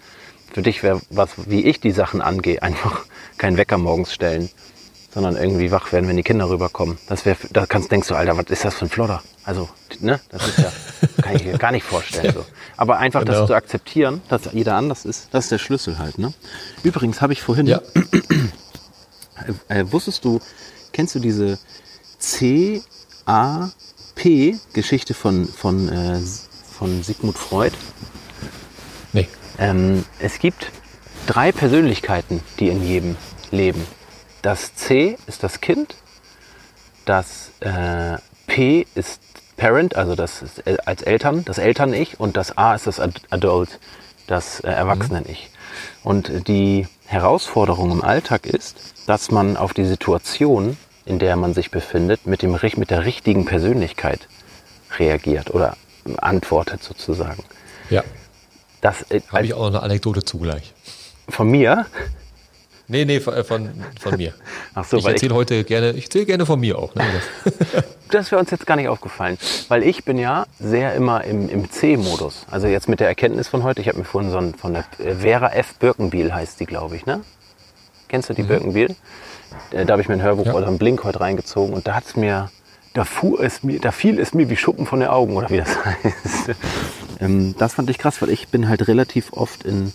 Für 0.53 0.61
dich 0.61 0.83
wäre 0.83 1.01
was, 1.09 1.29
wie 1.49 1.65
ich 1.65 1.79
die 1.79 1.91
Sachen 1.91 2.21
angehe, 2.21 2.61
einfach 2.67 3.05
kein 3.39 3.57
Wecker 3.57 3.77
morgens 3.79 4.13
stellen, 4.13 4.49
sondern 5.13 5.35
irgendwie 5.35 5.71
wach 5.71 5.91
werden, 5.91 6.07
wenn 6.07 6.15
die 6.17 6.23
Kinder 6.23 6.49
rüberkommen. 6.49 6.97
Das 7.07 7.25
wäre, 7.25 7.37
da 7.51 7.65
kannst 7.65 7.91
denkst 7.91 8.07
du, 8.07 8.15
Alter, 8.15 8.37
was 8.37 8.45
ist 8.45 8.63
das 8.65 8.75
für 8.75 8.85
ein 8.85 8.89
Flodder? 8.89 9.21
Also, 9.43 9.67
ne, 9.99 10.19
das 10.29 10.47
ist 10.47 10.57
ja, 10.59 10.71
kann 11.23 11.35
ich 11.35 11.45
mir 11.45 11.57
gar 11.57 11.71
nicht 11.71 11.83
vorstellen. 11.85 12.33
So. 12.33 12.45
Aber 12.77 12.97
einfach 12.97 13.23
das 13.25 13.35
Genau. 13.35 13.47
zu 13.47 13.53
akzeptieren, 13.55 14.21
dass 14.29 14.43
jeder 14.53 14.75
anders 14.75 15.03
ist, 15.05 15.27
das 15.31 15.45
ist 15.45 15.51
der 15.51 15.57
Schlüssel 15.57 15.97
halt. 15.99 16.17
Ne? 16.17 16.33
Übrigens 16.83 17.21
habe 17.21 17.33
ich 17.33 17.41
vorhin, 17.41 17.67
Ja. 17.67 17.81
äh, 19.67 19.83
wusstest 19.91 20.23
du, 20.25 20.39
kennst 20.93 21.15
du 21.15 21.19
diese 21.19 21.57
CAP-Geschichte 24.15 25.13
von, 25.13 25.47
von, 25.47 25.89
äh, 25.89 26.19
von 26.77 27.03
Sigmund 27.03 27.37
Freud? 27.37 27.75
Nee. 29.13 29.27
Ähm, 29.57 30.05
es 30.19 30.39
gibt 30.39 30.71
drei 31.27 31.51
Persönlichkeiten, 31.51 32.41
die 32.59 32.69
in 32.69 32.85
jedem 32.85 33.15
leben. 33.51 33.85
Das 34.41 34.75
C 34.75 35.17
ist 35.27 35.43
das 35.43 35.61
Kind, 35.61 35.95
das 37.05 37.51
äh, 37.59 38.17
P 38.47 38.87
ist 38.95 39.21
Parent, 39.57 39.95
also 39.95 40.15
das 40.15 40.43
als 40.85 41.03
Eltern, 41.03 41.45
das 41.45 41.59
Eltern-Ich 41.59 42.19
und 42.19 42.35
das 42.37 42.57
A 42.57 42.73
ist 42.73 42.87
das 42.87 42.99
Ad 42.99 43.21
Adult, 43.29 43.79
das 44.25 44.59
äh, 44.61 44.69
Erwachsenen-Ich. 44.69 45.51
Und 46.03 46.47
die 46.47 46.87
Herausforderung 47.05 47.91
im 47.91 48.03
Alltag 48.03 48.45
ist, 48.47 48.77
dass 49.05 49.29
man 49.29 49.57
auf 49.57 49.73
die 49.73 49.85
Situation, 49.85 50.77
in 51.05 51.19
der 51.19 51.35
man 51.35 51.53
sich 51.53 51.69
befindet, 51.69 52.25
mit, 52.25 52.41
dem, 52.41 52.57
mit 52.77 52.89
der 52.89 53.05
richtigen 53.05 53.45
Persönlichkeit 53.45 54.27
reagiert 54.97 55.53
oder 55.53 55.77
antwortet 56.17 56.83
sozusagen. 56.83 57.43
Ja. 57.89 58.03
Das 58.81 59.03
äh, 59.11 59.21
Habe 59.31 59.45
ich 59.45 59.53
auch 59.53 59.59
noch 59.59 59.67
eine 59.67 59.83
Anekdote 59.83 60.23
zugleich. 60.23 60.73
von 61.29 61.47
mir. 61.49 61.85
Nee, 62.91 63.05
nee, 63.05 63.21
von, 63.21 63.43
von, 63.45 63.69
von 63.99 64.17
mir. 64.17 64.33
Ach 64.75 64.83
so, 64.83 64.97
ich 64.97 65.05
erzähle 65.05 65.33
heute 65.33 65.63
gerne, 65.63 65.91
ich 65.93 66.05
erzähle 66.05 66.25
gerne 66.25 66.45
von 66.45 66.59
mir 66.59 66.77
auch. 66.77 66.93
Ne? 66.93 67.03
Das, 68.11 68.29
wäre 68.29 68.41
uns 68.41 68.51
jetzt 68.51 68.67
gar 68.67 68.75
nicht 68.75 68.89
aufgefallen, 68.89 69.37
weil 69.69 69.83
ich 69.83 70.03
bin 70.03 70.17
ja 70.17 70.45
sehr 70.59 70.93
immer 70.95 71.23
im, 71.23 71.47
im 71.47 71.71
C-Modus. 71.71 72.45
Also 72.51 72.67
jetzt 72.67 72.89
mit 72.89 72.99
der 72.99 73.07
Erkenntnis 73.07 73.47
von 73.47 73.63
heute, 73.63 73.79
ich 73.79 73.87
habe 73.87 73.99
mir 73.99 74.03
vorhin 74.03 74.29
so 74.31 74.37
ein, 74.37 74.53
von 74.53 74.73
der 74.73 74.83
äh, 74.99 75.15
Vera 75.15 75.53
F. 75.53 75.75
Birkenbiel 75.75 76.33
heißt 76.33 76.59
die, 76.59 76.65
glaube 76.65 76.97
ich, 76.97 77.05
ne? 77.05 77.21
Kennst 78.09 78.29
du 78.29 78.33
die 78.33 78.43
Birkenbiel? 78.43 78.93
Äh, 79.71 79.85
Da 79.85 79.93
habe 79.93 80.01
ich 80.01 80.09
mir 80.09 80.15
ein 80.15 80.21
Hörbuch 80.21 80.47
Ja. 80.47 80.53
oder 80.55 80.67
einen 80.67 80.77
Blink 80.77 81.05
heute 81.05 81.21
reingezogen 81.21 81.73
und 81.73 81.87
da 81.87 81.95
hat's 81.95 82.17
mir, 82.17 82.51
da 82.93 83.05
fuhr 83.05 83.41
es 83.41 83.63
mir, 83.63 83.79
da 83.79 83.91
fiel 83.93 84.19
es 84.19 84.33
mir 84.33 84.49
wie 84.49 84.57
Schuppen 84.57 84.85
von 84.85 84.99
den 84.99 85.07
Augen 85.07 85.37
oder 85.37 85.49
wie 85.49 85.59
das 85.59 85.69
heißt. 85.85 86.51
ähm, 87.21 87.55
das 87.57 87.75
fand 87.75 87.89
ich 87.89 87.97
krass, 87.97 88.21
weil 88.21 88.29
ich 88.29 88.49
bin 88.49 88.67
halt 88.67 88.89
relativ 88.89 89.31
oft 89.31 89.63
in, 89.63 89.93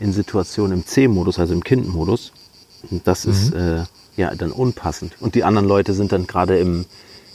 in 0.00 0.12
Situationen 0.12 0.78
im 0.78 0.86
C-Modus, 0.86 1.38
also 1.38 1.52
im 1.52 1.62
Kind-Modus. 1.62 2.32
Das 3.04 3.26
ist 3.26 3.52
äh, 3.52 3.84
ja 4.16 4.34
dann 4.34 4.50
unpassend. 4.50 5.12
Und 5.20 5.34
die 5.34 5.44
anderen 5.44 5.68
Leute 5.68 5.92
sind 5.92 6.12
dann 6.12 6.26
gerade 6.26 6.58
im, 6.58 6.86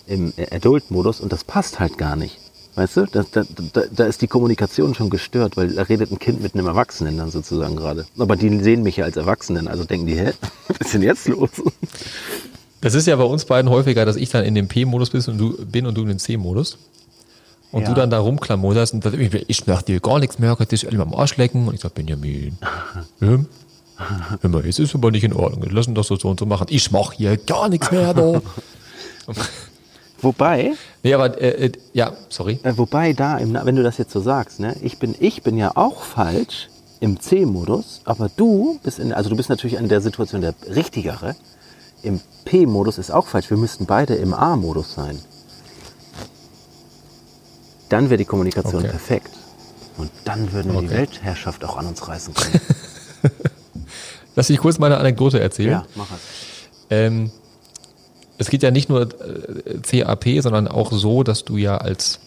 im 0.08 0.34
Adult-Modus 0.52 1.22
und 1.22 1.32
das 1.32 1.44
passt 1.44 1.80
halt 1.80 1.98
gar 1.98 2.16
nicht. 2.16 2.40
Weißt 2.76 2.98
du, 2.98 3.06
da, 3.06 3.24
da, 3.32 3.44
da, 3.90 4.06
ist 4.06 4.22
die 4.22 4.28
Kommunikation 4.28 4.96
schon 4.96 5.10
gestört, 5.10 5.56
weil 5.56 5.70
da 5.70 5.84
redet 5.84 6.12
ein 6.12 6.20
Kind 6.20 6.42
mit 6.42 6.56
einem 6.56 6.68
Erwachsenen 6.68 7.18
dann 7.18 7.32
sozusagen 7.32 7.78
gerade. 7.78 8.06
Aber 8.18 8.36
die 8.36 8.60
sehen 8.60 8.84
mich 8.84 8.98
ja 8.98 9.06
als 9.06 9.16
Erwachsenen, 9.16 9.70
also 9.70 9.86
denken 9.86 10.08
die, 10.08 10.20
hä, 10.20 10.34
was 10.68 10.80
ist 10.80 10.94
denn 10.94 11.02
jetzt 11.02 11.26
los? 11.30 11.52
das 12.82 12.94
ist 12.94 13.08
ja 13.08 13.16
bei 13.16 13.24
uns 13.24 13.46
beiden 13.46 13.72
häufiger, 13.72 14.06
dass 14.06 14.18
ich 14.18 14.30
dann 14.30 14.44
in 14.44 14.56
dem 14.56 14.68
P-Modus 14.68 15.12
bin 15.12 15.22
und 15.26 15.38
du, 15.38 15.66
bin 15.66 15.86
und 15.86 15.96
du 15.96 16.02
in 16.02 16.10
den 16.10 16.20
C-Modus. 16.20 16.78
Und 17.76 17.82
Ja. 17.82 17.90
du 17.90 17.94
dann 17.96 18.10
da 18.10 18.20
rumklamotterst 18.20 18.94
und 18.94 19.04
sagst, 19.04 19.20
ich, 19.20 19.50
ich 19.50 19.68
mach 19.68 19.82
dir 19.82 20.00
gar 20.00 20.20
nichts 20.20 20.40
mehr, 20.40 20.56
kannst 20.56 20.72
dich 20.72 20.88
alle 20.88 20.98
mal 20.98 21.04
am 21.04 21.14
Arsch 21.14 21.36
lecken. 21.36 21.68
Und 21.68 21.74
ich 21.74 21.82
sag, 21.82 21.94
Benjamin, 21.94 22.58
ja, 23.20 23.40
hör 24.40 24.50
mal, 24.50 24.66
es 24.66 24.80
ist 24.80 24.96
aber 24.96 25.12
nicht 25.12 25.26
in 25.26 25.34
Ordnung. 25.34 25.62
Wir 25.64 25.74
lassen 25.74 25.94
das 25.94 26.08
so, 26.08 26.16
und 26.24 26.40
so 26.40 26.46
machen. 26.46 26.68
Ich 26.70 26.92
mach 26.92 27.12
hier 27.12 27.36
gar 27.36 27.68
nichts 27.68 27.92
mehr 27.92 28.14
da. 28.14 28.42
Wobei, 30.22 30.72
nee, 31.04 31.14
aber, 31.14 31.40
äh, 31.42 31.66
äh, 31.66 31.72
ja, 31.92 32.14
sorry. 32.30 32.60
äh, 32.64 32.78
wobei 32.78 33.12
da, 33.12 33.38
im, 33.38 33.54
wenn 33.62 33.76
du 33.76 33.84
das 33.84 33.98
jetzt 33.98 34.14
so 34.14 34.22
sagst, 34.22 34.62
ne, 34.62 34.76
ich 34.82 34.98
bin, 34.98 35.14
ich 35.20 35.44
bin 35.44 35.58
ja 35.58 35.74
auch 35.76 36.02
falsch 36.02 36.70
im 37.02 37.20
C-Modus, 37.20 38.00
aber 38.06 38.30
du 38.38 38.80
bist 38.84 39.00
in, 39.00 39.12
also 39.12 39.30
du 39.30 39.36
bist 39.36 39.50
natürlich 39.50 39.78
in 39.78 39.90
der 39.90 40.00
Situation 40.00 40.40
der 40.40 40.56
richtigere. 40.74 41.36
Im 42.04 42.22
P-Modus 42.46 42.98
ist 42.98 43.12
auch 43.12 43.28
falsch. 43.28 43.50
Wir 43.50 43.58
müssten 43.58 43.86
beide 43.86 44.16
im 44.16 44.34
A-Modus 44.34 44.94
sein. 44.94 45.20
Dann 47.90 48.10
wäre 48.10 48.18
die 48.18 48.26
Kommunikation 48.26 48.82
Okay. 48.82 48.90
perfekt. 48.90 49.30
Und 49.98 50.12
dann 50.26 50.52
würden 50.52 50.74
wir 50.74 50.82
die 50.82 50.88
Okay. 50.88 50.98
Weltherrschaft 50.98 51.64
auch 51.64 51.78
an 51.78 51.86
uns 51.88 52.08
reißen 52.08 52.34
können. 52.34 52.62
Lass 54.36 54.50
ich 54.50 54.58
kurz 54.60 54.78
meine 54.80 54.98
Anekdote 54.98 55.40
erzählen. 55.40 55.72
ja, 55.72 55.86
mach 55.96 56.08
es. 56.12 56.20
Ähm, 56.90 57.32
es 58.38 58.50
geht 58.50 58.64
ja 58.64 58.72
nicht 58.72 58.90
nur 58.90 59.02
äh, 59.04 59.78
CAP, 59.82 60.42
sondern 60.42 60.68
auch 60.68 60.92
so, 60.92 61.24
dass 61.24 61.46
du 61.46 61.58
ja 61.58 61.78
als 61.78 62.20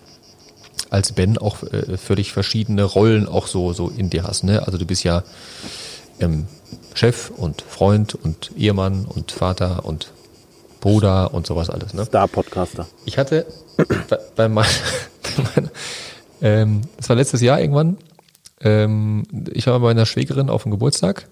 als 0.91 1.13
Ben 1.13 1.37
auch 1.37 1.63
äh, 1.65 1.99
völlig 1.99 2.33
verschiedene 2.33 2.83
Rollen 2.85 3.29
auch 3.29 3.47
so 3.47 3.75
so 3.75 3.89
in 3.95 4.09
dir 4.09 4.23
hast. 4.25 4.43
Ne? 4.45 4.65
Also 4.67 4.79
du 4.79 4.87
bist 4.87 5.05
ja 5.05 5.23
ähm, 6.19 6.47
Chef 6.95 7.31
und 7.37 7.61
Freund 7.61 8.15
und 8.15 8.53
Ehemann 8.57 9.05
und 9.05 9.31
Vater 9.31 9.85
und 9.85 10.13
Bruder 10.81 11.35
und 11.35 11.47
sowas 11.47 11.69
alles. 11.69 11.93
Ne? 11.93 12.07
Star-Podcaster. 12.07 12.87
Ich 13.05 13.19
hatte 13.19 13.45
bei, 14.09 14.19
bei 14.35 14.49
mein, 14.49 14.65
bei 14.65 14.69
meiner, 14.89 15.18
ähm, 16.43 16.83
das 16.97 17.09
war 17.09 17.17
letztes 17.17 17.41
Jahr 17.41 17.61
irgendwann. 17.61 17.97
Ähm, 18.61 19.25
ich 19.53 19.67
war 19.67 19.79
bei 19.79 19.87
meiner 19.87 20.07
Schwägerin 20.07 20.51
auf 20.51 20.65
dem 20.65 20.73
Geburtstag 20.73 21.29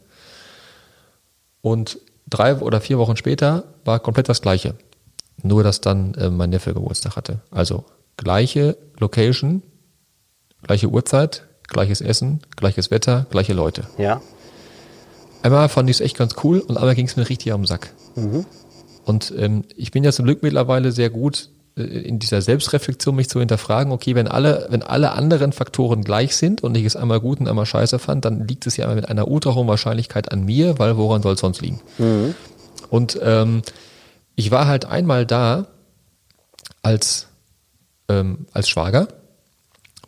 und 1.61 1.99
drei 2.29 2.57
oder 2.57 2.81
vier 2.81 2.99
Wochen 2.99 3.17
später 3.17 3.65
war 3.85 4.01
komplett 4.01 4.29
das 4.29 4.43
Gleiche. 4.43 4.75
Nur, 5.43 5.63
dass 5.63 5.81
dann 5.81 6.15
äh, 6.15 6.31
mein 6.31 6.51
Neffe 6.51 6.75
Geburtstag 6.75 7.17
hatte. 7.17 7.41
Also 7.51 7.85
gleiche 8.17 8.77
Location, 8.99 9.63
gleiche 10.63 10.89
Uhrzeit, 10.89 11.47
gleiches 11.69 12.01
Essen, 12.01 12.41
gleiches 12.57 12.91
Wetter, 12.91 13.27
gleiche 13.31 13.53
Leute. 13.53 13.85
Ja? 13.99 14.21
Einmal 15.43 15.69
fand 15.69 15.91
ich 15.91 15.97
es 15.97 16.01
echt 16.01 16.17
ganz 16.17 16.37
cool 16.43 16.61
und 16.61 16.77
einmal 16.77 16.95
ging 16.95 17.07
es 17.07 17.17
mir 17.17 17.29
richtig 17.29 17.53
am 17.53 17.67
Sack. 17.67 17.93
Und 19.05 19.33
ähm, 19.37 19.65
ich 19.77 19.93
bin 19.93 20.03
ja 20.03 20.13
zum 20.13 20.25
Glück 20.25 20.43
mittlerweile 20.43 20.91
sehr 20.91 21.11
gut 21.11 21.51
in 21.77 22.19
dieser 22.19 22.41
Selbstreflexion, 22.41 23.15
mich 23.15 23.29
zu 23.29 23.39
hinterfragen, 23.39 23.93
okay, 23.93 24.15
wenn 24.15 24.29
alle, 24.29 24.67
wenn 24.71 24.83
alle 24.83 25.13
anderen 25.13 25.53
Faktoren 25.53 26.03
gleich 26.03 26.35
sind 26.35 26.63
und 26.63 26.75
ich 26.75 26.87
es 26.87 26.97
einmal 26.97 27.21
gut 27.21 27.39
und 27.39 27.49
einmal 27.49 27.67
scheiße 27.67 27.99
fand, 27.99 28.25
dann 28.25 28.49
liegt 28.49 28.67
es 28.67 28.79
ja 28.79 28.93
mit 28.95 29.09
einer 29.09 29.29
ultra 29.29 29.55
hohen 29.55 29.69
Wahrscheinlichkeit 29.69 30.33
an 30.33 30.45
mir, 30.45 30.79
weil 30.79 30.97
woran 30.97 31.23
soll 31.23 31.35
es 31.35 31.41
sonst 31.41 31.61
liegen? 31.61 31.81
Und 32.89 33.19
ähm, 33.23 33.61
ich 34.37 34.51
war 34.51 34.67
halt 34.67 34.87
einmal 34.87 35.27
da 35.27 35.67
als, 36.83 37.27
ähm, 38.09 38.47
als 38.53 38.71
Schwager, 38.71 39.09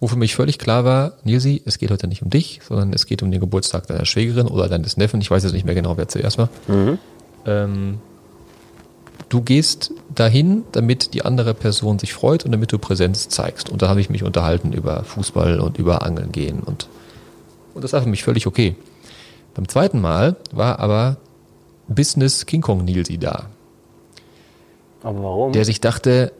wo 0.01 0.07
für 0.07 0.17
mich 0.17 0.35
völlig 0.35 0.59
klar 0.59 0.87
war, 0.87 1.19
Nilsi, 1.25 1.61
es 1.67 1.77
geht 1.79 1.91
heute 1.91 2.07
nicht 2.07 2.23
um 2.23 2.31
dich, 2.31 2.61
sondern 2.67 2.95
es 2.95 3.05
geht 3.05 3.23
um 3.23 3.31
den 3.31 3.41
Geburtstag 3.41 3.87
deiner 3.89 4.07
Schwägerin 4.07 4.47
oder 4.47 4.69
deines 4.71 4.97
Neffen. 4.97 5.21
Ich 5.21 5.31
weiß 5.31 5.43
jetzt 5.43 5.53
nicht 5.53 5.67
mehr 5.67 5.75
genau, 5.75 5.99
wer 5.99 6.09
zuerst 6.09 6.39
war. 6.39 6.49
Ähm, 7.45 7.99
du 9.29 9.43
gehst 9.43 9.93
dahin, 10.15 10.65
damit 10.73 11.15
die 11.15 11.25
andere 11.25 11.55
Person 11.55 11.99
sich 11.99 12.13
freut 12.13 12.45
und 12.45 12.53
damit 12.53 12.73
du 12.73 12.79
Präsenz 12.79 13.29
zeigst. 13.29 13.69
Und 13.71 13.83
da 13.83 13.89
habe 13.89 14.01
ich 14.01 14.11
mich 14.11 14.23
unterhalten 14.23 14.73
über 14.73 15.05
Fußball 15.05 15.61
und 15.61 15.79
über 15.79 16.03
Angeln 16.03 16.33
gehen 16.33 16.61
und, 16.61 16.89
und 17.75 17.85
das 17.85 17.93
war 17.93 18.03
für 18.03 18.09
mich 18.09 18.25
völlig 18.25 18.47
okay. 18.47 18.75
Beim 19.55 19.69
zweiten 19.69 20.01
Mal 20.01 20.37
war 20.53 20.79
aber 20.79 21.17
Business 21.89 22.47
King 22.47 22.61
Kong 22.61 22.85
Nilsi 22.85 23.19
da, 23.19 23.47
Aber 25.03 25.23
warum? 25.23 25.53
der 25.53 25.65
sich 25.65 25.81
dachte, 25.81 26.33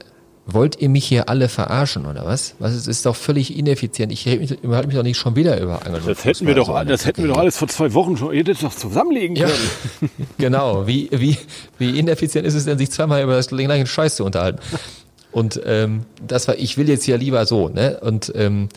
wollt 0.51 0.81
ihr 0.81 0.89
mich 0.89 1.05
hier 1.05 1.29
alle 1.29 1.51
verarschen 1.51 2.07
oder 2.07 2.25
was? 2.25 2.55
Was 2.59 2.75
ist, 2.75 2.89
ist 2.89 3.05
doch 3.05 3.15
völlig 3.15 3.57
ineffizient. 3.57 4.11
Ich 4.13 4.25
rede 4.25 4.41
mich, 4.41 4.95
doch 4.95 5.03
nicht 5.03 5.19
schon 5.19 5.37
wieder 5.37 5.61
über 5.61 5.85
Angeln. 5.85 6.03
und 6.03 6.09
Das 6.09 6.25
hätten 6.25 6.47
wir 6.47 6.55
doch, 6.55 6.67
so 6.67 6.85
das 6.85 7.05
hätten 7.05 7.23
wir 7.23 7.29
doch 7.29 7.37
alles 7.37 7.59
vor 7.59 7.69
zwei 7.69 7.93
Wochen 7.93 8.17
schon, 8.17 8.33
ihr 8.33 8.39
hättet 8.39 8.63
doch 8.63 8.75
zusammenlegen 8.75 9.37
Ja, 9.37 9.47
können. 9.47 10.11
genau. 10.39 10.87
Wie, 10.87 11.11
wie, 11.13 11.37
wie 11.77 11.99
ineffizient 11.99 12.47
ist 12.47 12.55
es 12.55 12.65
denn, 12.65 12.79
sich 12.79 12.91
zweimal 12.91 13.23
über 13.23 13.35
das 13.35 13.49
gleiche 13.49 13.87
Scheiß 13.87 14.17
zu 14.17 14.25
unterhalten? 14.25 14.59
Und 15.33 15.61
ähm, 15.67 16.07
das 16.27 16.49
war, 16.49 16.57
ich 16.57 16.79
will 16.79 16.89
jetzt 16.89 17.07
ja 17.07 17.17
lieber 17.17 17.45
so, 17.45 17.69
ne? 17.69 18.01
Und 18.01 18.33
ähm, 18.35 18.71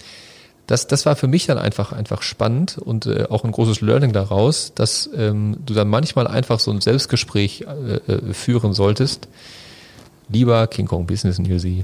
das, 0.67 0.87
das 0.87 1.05
war 1.05 1.15
für 1.15 1.27
mich 1.27 1.45
dann 1.45 1.57
einfach, 1.57 1.93
einfach 1.93 2.21
spannend 2.21 2.77
und 2.77 3.05
äh, 3.05 3.27
auch 3.29 3.45
ein 3.45 3.51
großes 3.53 3.79
Learning 3.79 4.11
daraus, 4.11 4.73
dass 4.75 5.09
ähm, 5.15 5.57
du 5.65 5.73
dann 5.73 5.87
manchmal 5.87 6.27
einfach 6.27 6.59
so 6.59 6.69
ein 6.71 6.81
Selbstgespräch 6.81 7.61
äh, 7.61 8.11
äh, 8.11 8.33
führen 8.33 8.73
solltest. 8.73 9.29
Lieber 10.31 10.67
King 10.67 10.87
Kong 10.87 11.05
Business 11.05 11.39
Nilsi, 11.39 11.83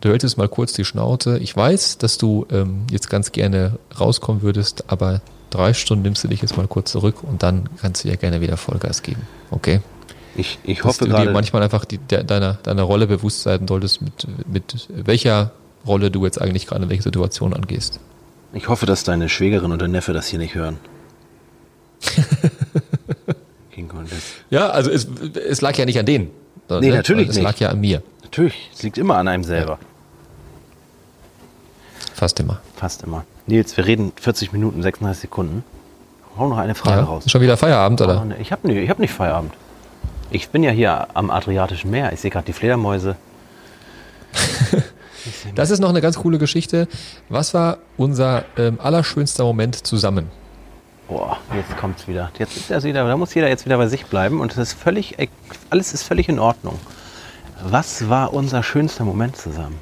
du 0.00 0.10
hältst 0.10 0.36
mal 0.36 0.48
kurz 0.48 0.72
die 0.72 0.84
Schnauze. 0.84 1.38
Ich 1.38 1.56
weiß, 1.56 1.98
dass 1.98 2.18
du 2.18 2.46
ähm, 2.50 2.82
jetzt 2.90 3.08
ganz 3.10 3.32
gerne 3.32 3.78
rauskommen 3.98 4.42
würdest, 4.42 4.84
aber 4.88 5.20
drei 5.50 5.72
Stunden 5.72 6.02
nimmst 6.02 6.22
du 6.24 6.28
dich 6.28 6.42
jetzt 6.42 6.56
mal 6.56 6.66
kurz 6.66 6.92
zurück 6.92 7.22
und 7.24 7.42
dann 7.42 7.68
kannst 7.80 8.04
du 8.04 8.08
ja 8.08 8.16
gerne 8.16 8.40
wieder 8.40 8.56
Vollgas 8.56 9.02
geben. 9.02 9.22
Okay? 9.50 9.80
Ich, 10.36 10.58
ich 10.64 10.78
Dass 10.78 10.86
hoffe 10.86 11.06
du 11.08 11.16
dir 11.16 11.30
manchmal 11.30 11.62
einfach 11.62 11.84
die, 11.84 11.98
der, 11.98 12.22
deiner, 12.24 12.54
deiner 12.62 12.82
Rolle 12.82 13.06
bewusst 13.06 13.42
sein 13.42 13.66
solltest, 13.66 14.02
mit, 14.02 14.26
mit 14.46 14.88
welcher 14.90 15.52
Rolle 15.86 16.10
du 16.10 16.24
jetzt 16.24 16.40
eigentlich 16.40 16.66
gerade 16.66 16.84
in 16.84 16.90
welche 16.90 17.02
Situation 17.02 17.54
angehst. 17.54 17.98
ich 18.52 18.68
hoffe, 18.68 18.84
dass 18.86 19.02
deine 19.04 19.28
Schwägerin 19.28 19.72
und 19.72 19.80
dein 19.80 19.90
Neffe 19.92 20.12
das 20.12 20.26
hier 20.28 20.38
nicht 20.38 20.54
hören. 20.54 20.76
King 23.72 23.88
Kong, 23.88 24.04
das- 24.08 24.18
Ja, 24.50 24.68
also 24.70 24.90
es, 24.90 25.06
es 25.48 25.60
lag 25.60 25.76
ja 25.78 25.84
nicht 25.86 25.98
an 25.98 26.06
denen. 26.06 26.30
Sondern, 26.68 26.84
Nee, 26.84 26.90
ne? 26.90 26.96
natürlich 26.96 27.28
Es 27.30 27.34
nicht. 27.36 27.44
lag 27.44 27.56
ja 27.58 27.70
an 27.70 27.80
mir. 27.80 28.02
Natürlich, 28.22 28.70
es 28.74 28.82
liegt 28.82 28.98
immer 28.98 29.16
an 29.16 29.26
einem 29.28 29.44
selber. 29.44 29.78
Fast 32.14 32.38
immer. 32.40 32.60
Fast 32.76 33.02
immer. 33.04 33.24
Nils, 33.46 33.76
wir 33.76 33.86
reden 33.86 34.12
40 34.20 34.52
Minuten, 34.52 34.82
36 34.82 35.22
Sekunden. 35.22 35.64
Hau 36.36 36.48
noch 36.48 36.58
eine 36.58 36.74
Frage 36.74 37.00
Ja. 37.00 37.04
raus. 37.06 37.24
Schon 37.26 37.40
wieder 37.40 37.56
Feierabend, 37.56 38.00
Oh, 38.00 38.04
oder? 38.04 38.24
nee, 38.24 38.34
Ich 38.40 38.52
habe 38.52 38.68
hab 38.88 38.98
nicht 38.98 39.12
Feierabend. 39.12 39.52
Ich 40.30 40.50
bin 40.50 40.62
ja 40.62 40.70
hier 40.70 41.08
am 41.14 41.30
Adriatischen 41.30 41.90
Meer. 41.90 42.12
Ich 42.12 42.20
sehe 42.20 42.30
gerade 42.30 42.46
die 42.46 42.52
Fledermäuse. 42.52 43.16
Das 45.54 45.70
ist 45.70 45.80
noch 45.80 45.90
eine 45.90 46.00
ganz 46.00 46.16
coole 46.16 46.38
Geschichte. 46.38 46.88
Was 47.28 47.52
war 47.52 47.78
unser 47.98 48.44
ähm, 48.56 48.78
allerschönster 48.80 49.44
Moment 49.44 49.74
zusammen? 49.86 50.28
Boah, 51.08 51.38
jetzt 51.56 51.74
kommt's 51.78 52.06
wieder. 52.06 52.30
Jetzt 52.38 52.56
ist 52.56 52.70
er 52.70 52.82
wieder, 52.82 53.06
da 53.06 53.16
muss 53.16 53.32
jeder 53.32 53.48
jetzt 53.48 53.64
wieder 53.64 53.78
bei 53.78 53.88
sich 53.88 54.04
bleiben 54.04 54.40
und 54.40 54.52
es 54.52 54.58
ist 54.58 54.72
völlig, 54.74 55.16
alles 55.70 55.94
ist 55.94 56.02
völlig 56.02 56.28
in 56.28 56.38
Ordnung. 56.38 56.78
Was 57.64 58.08
war 58.10 58.34
unser 58.34 58.62
schönster 58.62 59.04
Moment 59.04 59.36
zusammen? 59.36 59.78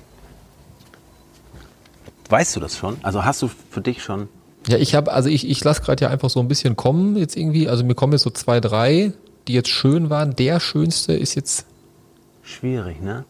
Weißt 2.29 2.55
du 2.55 2.61
das 2.61 2.77
schon? 2.77 2.97
Also 3.03 3.24
hast 3.24 3.43
du 3.43 3.49
für 3.70 3.81
dich 3.81 4.03
schon? 4.03 4.29
Ja, 4.68 4.79
ich 4.79 4.95
habe, 4.95 5.12
also 5.12 5.29
ich, 5.29 5.49
ich 5.49 5.62
lasse 5.62 5.83
gerade 5.83 6.05
ja 6.05 6.11
einfach 6.11 6.31
so 6.31 6.41
ein 6.41 6.49
bisschen 6.49 6.77
kommen 6.77 7.16
jetzt 7.16 7.37
irgendwie. 7.37 7.68
Also 7.68 7.85
mir 7.85 7.95
kommen 7.95 8.12
jetzt 8.12 8.22
so 8.22 8.31
zwei, 8.31 8.61
drei, 8.61 9.12
die 9.47 9.53
jetzt 9.53 9.68
schön 9.68 10.11
waren. 10.11 10.35
Der 10.35 10.59
schönste 10.61 11.12
ist 11.12 11.35
jetzt. 11.35 11.66
Schwierig, 12.43 13.01
ne? 13.01 13.24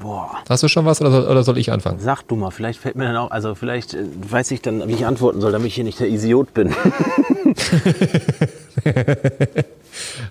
Boah. 0.00 0.30
Hast 0.48 0.62
du 0.62 0.68
schon 0.68 0.84
was 0.84 1.00
oder 1.00 1.10
soll, 1.10 1.24
oder 1.26 1.42
soll 1.42 1.58
ich 1.58 1.72
anfangen? 1.72 1.98
Sag 1.98 2.22
du 2.28 2.36
mal, 2.36 2.50
vielleicht 2.50 2.78
fällt 2.80 2.94
mir 2.96 3.04
dann 3.04 3.16
auch, 3.16 3.30
also 3.30 3.54
vielleicht 3.54 3.94
äh, 3.94 4.04
weiß 4.30 4.50
ich 4.52 4.62
dann, 4.62 4.86
wie 4.88 4.92
ich 4.92 5.06
antworten 5.06 5.40
soll, 5.40 5.50
damit 5.52 5.66
ich 5.68 5.74
hier 5.74 5.84
nicht 5.84 5.98
der 6.00 6.08
Idiot 6.08 6.54
bin. 6.54 6.74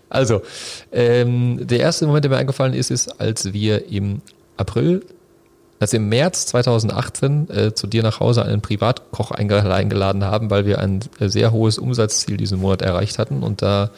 Also, 0.10 0.42
ähm, 0.94 1.68
der 1.68 1.80
erste 1.82 2.08
Moment, 2.08 2.24
der 2.24 2.32
mir 2.32 2.38
eingefallen 2.38 2.74
ist, 2.74 2.90
ist, 2.90 3.20
als 3.20 3.52
wir 3.52 3.90
im 3.92 4.22
April, 4.56 5.04
also 5.80 5.98
im 5.98 6.08
März 6.08 6.46
2018 6.48 7.50
äh, 7.50 7.74
zu 7.74 7.86
dir 7.88 8.02
nach 8.02 8.22
Hause 8.22 8.44
einen 8.46 8.62
Privatkoch 8.62 9.32
einge- 9.32 9.70
eingeladen 9.70 10.24
haben, 10.24 10.50
weil 10.50 10.66
wir 10.66 10.80
ein 10.80 11.02
äh, 11.20 11.28
sehr 11.28 11.52
hohes 11.52 11.78
Umsatzziel 11.78 12.38
diesen 12.38 12.60
Monat 12.62 12.82
erreicht 12.82 13.20
hatten 13.20 13.44
und 13.44 13.62
da 13.62 13.90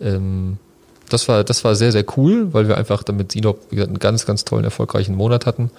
ähm, 0.00 0.58
das 1.08 1.28
war 1.28 1.44
das 1.44 1.64
war 1.64 1.74
sehr 1.74 1.92
sehr 1.92 2.04
cool, 2.16 2.52
weil 2.52 2.68
wir 2.68 2.76
einfach 2.76 3.02
damit 3.02 3.32
Sinop 3.32 3.60
wie 3.70 3.76
gesagt, 3.76 3.90
einen 3.90 3.98
ganz 3.98 4.26
ganz 4.26 4.44
tollen 4.44 4.64
erfolgreichen 4.64 5.14
Monat 5.14 5.46
hatten 5.46 5.70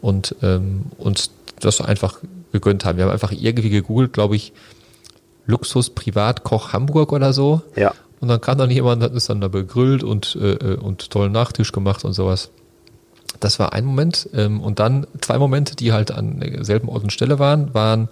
und 0.00 0.34
ähm, 0.42 0.86
uns 0.98 1.30
das 1.60 1.80
einfach 1.80 2.18
gegönnt 2.52 2.84
haben. 2.84 2.98
Wir 2.98 3.04
haben 3.04 3.12
einfach 3.12 3.32
irgendwie 3.32 3.70
gegoogelt, 3.70 4.12
glaube 4.12 4.36
ich, 4.36 4.52
Luxus 5.46 5.90
Privatkoch 5.90 6.72
Hamburg 6.72 7.12
oder 7.12 7.32
so. 7.32 7.62
Ja. 7.76 7.92
Und 8.20 8.28
dann 8.28 8.40
kam 8.40 8.58
dann 8.58 8.70
jemand, 8.70 9.02
hat 9.02 9.14
es 9.14 9.26
dann 9.26 9.40
da 9.40 9.48
begrillt 9.48 10.04
und, 10.04 10.36
äh, 10.40 10.52
äh, 10.52 10.76
und 10.76 11.10
tollen 11.10 11.32
Nachtisch 11.32 11.72
gemacht 11.72 12.04
und 12.04 12.12
sowas. 12.12 12.50
Das 13.40 13.58
war 13.58 13.72
ein 13.72 13.84
Moment. 13.84 14.28
Ähm, 14.34 14.60
und 14.60 14.78
dann 14.78 15.06
zwei 15.20 15.38
Momente, 15.38 15.74
die 15.74 15.92
halt 15.92 16.12
an 16.12 16.38
derselben 16.38 16.88
Ort 16.88 17.02
und 17.02 17.12
Stelle 17.12 17.38
waren, 17.38 17.74
waren 17.74 18.08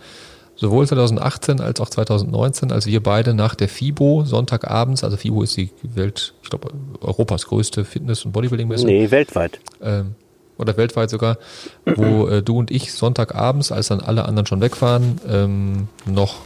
sowohl 0.61 0.86
2018 0.86 1.61
als 1.61 1.80
auch 1.80 1.88
2019, 1.88 2.70
als 2.70 2.84
wir 2.86 3.02
beide 3.02 3.32
nach 3.32 3.54
der 3.54 3.68
FIBO 3.68 4.24
Sonntagabends, 4.26 5.02
also 5.02 5.16
FIBO 5.16 5.42
ist 5.42 5.56
die 5.56 5.70
Welt, 5.82 6.34
ich 6.42 6.50
glaube, 6.50 6.68
Europas 7.00 7.46
größte 7.46 7.86
Fitness- 7.86 8.26
und 8.26 8.32
Bodybuilding-Messe 8.32 8.84
nee, 8.84 9.11
weltweit. 9.11 9.58
ähm, 9.82 10.14
oder 10.58 10.76
weltweit 10.76 11.08
sogar, 11.08 11.38
wo 11.86 12.28
äh, 12.28 12.42
du 12.42 12.58
und 12.58 12.70
ich 12.70 12.92
Sonntagabends, 12.92 13.72
als 13.72 13.88
dann 13.88 14.00
alle 14.00 14.26
anderen 14.26 14.44
schon 14.44 14.61
weg 14.61 14.82
waren, 14.82 15.18
ähm, 15.26 15.88
noch 16.04 16.36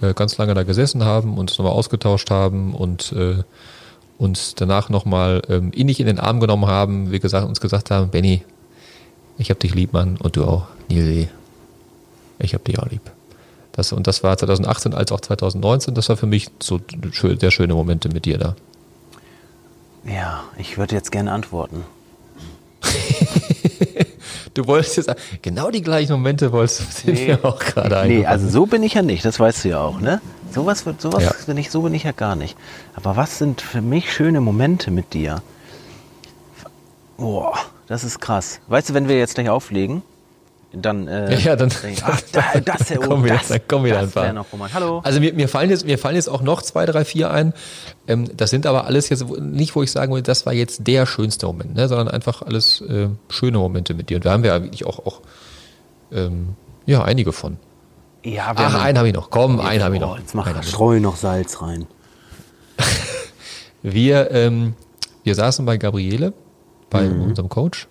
äh, 0.00 0.14
ganz 0.14 0.38
lange 0.38 0.54
da 0.54 0.62
gesessen 0.62 1.04
haben, 1.04 1.36
uns 1.36 1.58
nochmal 1.58 1.74
ausgetauscht 1.74 2.30
haben 2.30 2.74
und 2.74 3.12
äh, 3.12 3.42
uns 4.16 4.54
danach 4.54 4.88
nochmal 4.88 5.42
ähm, 5.50 5.70
innig 5.72 6.00
in 6.00 6.06
den 6.06 6.18
Arm 6.18 6.40
genommen 6.40 6.66
haben, 6.66 7.12
wie 7.12 7.20
gesagt, 7.20 7.46
uns 7.46 7.60
gesagt 7.60 7.90
haben, 7.90 8.08
Benny, 8.08 8.42
ich 9.36 9.50
hab 9.50 9.60
dich 9.60 9.74
lieb, 9.74 9.92
Mann, 9.92 10.16
und 10.16 10.36
du 10.36 10.44
auch, 10.44 10.66
Nilsi, 10.88 11.28
ich 12.38 12.54
hab 12.54 12.64
dich 12.64 12.78
auch 12.78 12.88
lieb. 12.88 13.02
Das, 13.72 13.92
und 13.92 14.06
das 14.06 14.22
war 14.22 14.36
2018 14.36 14.94
als 14.94 15.12
auch 15.12 15.20
2019, 15.20 15.94
das 15.94 16.08
war 16.08 16.16
für 16.16 16.26
mich 16.26 16.48
so 16.60 16.80
sehr 17.38 17.50
schöne 17.50 17.74
Momente 17.74 18.08
mit 18.08 18.24
dir 18.24 18.36
da. 18.38 18.56
Ja, 20.04 20.44
ich 20.58 20.76
würde 20.78 20.94
jetzt 20.94 21.12
gerne 21.12 21.32
antworten. 21.32 21.84
Du 24.54 24.66
wolltest 24.66 24.96
jetzt, 24.96 25.14
genau 25.42 25.70
die 25.70 25.80
gleichen 25.80 26.12
Momente 26.12 26.50
wolltest 26.50 27.06
du 27.06 27.12
mir 27.12 27.38
auch 27.44 27.60
gerade 27.60 27.88
Nee, 27.90 27.94
eingefallen. 27.94 28.26
also 28.26 28.48
so 28.48 28.66
bin 28.66 28.82
ich 28.82 28.94
ja 28.94 29.02
nicht, 29.02 29.24
das 29.24 29.38
weißt 29.38 29.64
du 29.64 29.68
ja 29.68 29.80
auch, 29.80 30.00
ne? 30.00 30.20
Sowas, 30.52 30.84
wird- 30.86 31.00
sowas 31.00 31.22
Ja. 31.22 31.32
bin 31.46 31.56
ich, 31.56 31.70
so 31.70 31.82
bin 31.82 31.94
ich 31.94 32.02
ja 32.02 32.10
gar 32.10 32.34
nicht. 32.34 32.56
Aber 32.96 33.16
was 33.16 33.38
sind 33.38 33.60
für 33.60 33.80
mich 33.80 34.12
schöne 34.12 34.40
Momente 34.40 34.90
mit 34.90 35.14
dir? 35.14 35.40
Boah, 37.16 37.54
das 37.86 38.02
ist 38.02 38.20
krass. 38.20 38.58
Weißt 38.66 38.90
du, 38.90 38.94
wenn 38.94 39.08
wir 39.08 39.18
jetzt 39.18 39.36
gleich 39.36 39.48
auflegen, 39.48 40.02
dann, 40.72 41.08
äh, 41.08 41.36
Ja, 41.40 41.56
dann- 41.56 41.70
ich, 41.88 42.02
ach, 42.04 42.20
da, 42.32 42.42
das, 42.64 42.88
dann 42.88 42.98
oh, 42.98 43.08
kommen 43.08 43.24
wieder- 43.24 43.36
das, 43.38 43.48
dann 43.48 43.60
kommen 43.68 43.84
wieder 43.86 43.96
das 44.00 44.10
ein 44.10 44.12
paar. 44.12 44.22
wär 44.24 44.32
noch 44.32 44.52
romantisch. 44.52 44.74
Hallo. 44.74 45.00
Also 45.04 45.20
mir, 45.20 45.32
mir, 45.32 45.48
fallen 45.48 45.70
jetzt, 45.70 45.84
mir 45.84 45.98
fallen 45.98 46.14
jetzt 46.16 46.28
auch 46.28 46.42
noch 46.42 46.62
zwei, 46.62 46.86
drei, 46.86 47.04
vier 47.04 47.30
ein. 47.30 47.52
Ähm, 48.06 48.28
das 48.36 48.50
sind 48.50 48.66
aber 48.66 48.84
alles 48.86 49.08
jetzt 49.08 49.28
nicht, 49.28 49.74
wo 49.74 49.82
ich 49.82 49.90
sagen 49.90 50.12
will, 50.14 50.22
das 50.22 50.46
war 50.46 50.52
jetzt 50.52 50.86
der 50.86 51.06
schönste 51.06 51.46
Moment, 51.46 51.74
ne? 51.74 51.88
sondern 51.88 52.08
einfach 52.08 52.42
alles 52.42 52.80
äh, 52.82 53.08
schöne 53.28 53.58
Momente 53.58 53.94
mit 53.94 54.10
dir. 54.10 54.16
Und 54.18 54.24
da 54.26 54.32
haben 54.32 54.42
wir 54.42 54.50
ja 54.52 54.62
wirklich 54.62 54.86
auch, 54.86 54.98
auch 55.06 55.20
ähm, 56.12 56.50
ja, 56.86 57.02
einige 57.04 57.32
von. 57.32 57.56
ja, 58.24 58.56
wir 58.56 58.66
Ach, 58.66 58.72
haben- 58.74 58.80
einen 58.82 58.98
habe 58.98 59.08
ich 59.08 59.14
noch. 59.14 59.30
Komm, 59.30 59.60
einen 59.60 59.82
habe 59.82 59.96
ich 59.96 60.02
Oh, 60.02 60.06
noch. 60.06 60.18
Jetzt 60.18 60.34
mach, 60.34 60.46
Einen 60.46 60.62
streu 60.62 61.00
noch 61.00 61.16
Salz 61.16 61.60
rein. 61.62 61.86
Wir, 63.82 64.30
ähm, 64.32 64.74
wir 65.24 65.34
saßen 65.34 65.64
bei 65.64 65.78
Gabriele, 65.78 66.32
bei 66.90 67.08
unserem 67.08 67.48
Coach. 67.48 67.88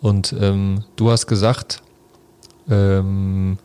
Und 0.00 0.34
ähm, 0.40 0.84
du 0.96 1.10
hast 1.10 1.26
gesagt, 1.26 1.82
ähm, 2.70 3.58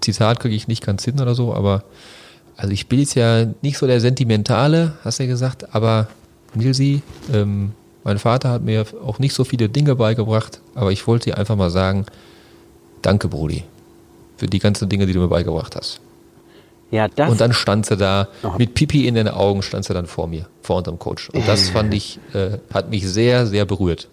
Zitat 0.00 0.40
kriege 0.40 0.54
ich 0.54 0.68
nicht 0.68 0.84
ganz 0.84 1.04
hin 1.04 1.20
oder 1.20 1.34
so, 1.34 1.54
aber 1.54 1.84
also 2.56 2.72
ich 2.72 2.86
bin 2.88 3.00
jetzt 3.00 3.14
ja 3.14 3.46
nicht 3.62 3.78
so 3.78 3.86
der 3.86 4.00
Sentimentale, 4.00 4.94
hast 5.04 5.18
du 5.18 5.24
ja 5.24 5.28
gesagt, 5.28 5.74
aber 5.74 6.08
Nilsi, 6.54 7.02
ähm, 7.32 7.72
mein 8.04 8.18
Vater 8.18 8.50
hat 8.50 8.62
mir 8.62 8.86
auch 9.04 9.18
nicht 9.18 9.34
so 9.34 9.44
viele 9.44 9.68
Dinge 9.68 9.96
beigebracht, 9.96 10.60
aber 10.74 10.92
ich 10.92 11.06
wollte 11.06 11.30
dir 11.30 11.38
einfach 11.38 11.56
mal 11.56 11.70
sagen, 11.70 12.06
danke 13.02 13.28
Brudi, 13.28 13.64
für 14.36 14.46
die 14.46 14.58
ganzen 14.60 14.88
Dinge, 14.88 15.06
die 15.06 15.12
du 15.12 15.20
mir 15.20 15.28
beigebracht 15.28 15.74
hast. 15.76 16.00
Ja, 16.92 17.08
das, 17.08 17.28
Und 17.28 17.40
dann 17.40 17.52
stand 17.52 17.84
sie 17.84 17.96
da, 17.96 18.28
Oh. 18.44 18.52
mit 18.56 18.74
Pipi 18.74 19.08
in 19.08 19.16
den 19.16 19.26
Augen 19.28 19.62
stand 19.62 19.84
sie 19.84 19.92
dann 19.92 20.06
vor 20.06 20.28
mir, 20.28 20.46
vor 20.62 20.76
unserem 20.76 21.00
Coach. 21.00 21.28
Und 21.30 21.46
das 21.48 21.68
fand 21.70 21.92
ich, 21.92 22.20
äh, 22.32 22.58
hat 22.72 22.90
mich 22.90 23.06
sehr, 23.08 23.46
sehr 23.46 23.64
berührt. 23.64 24.08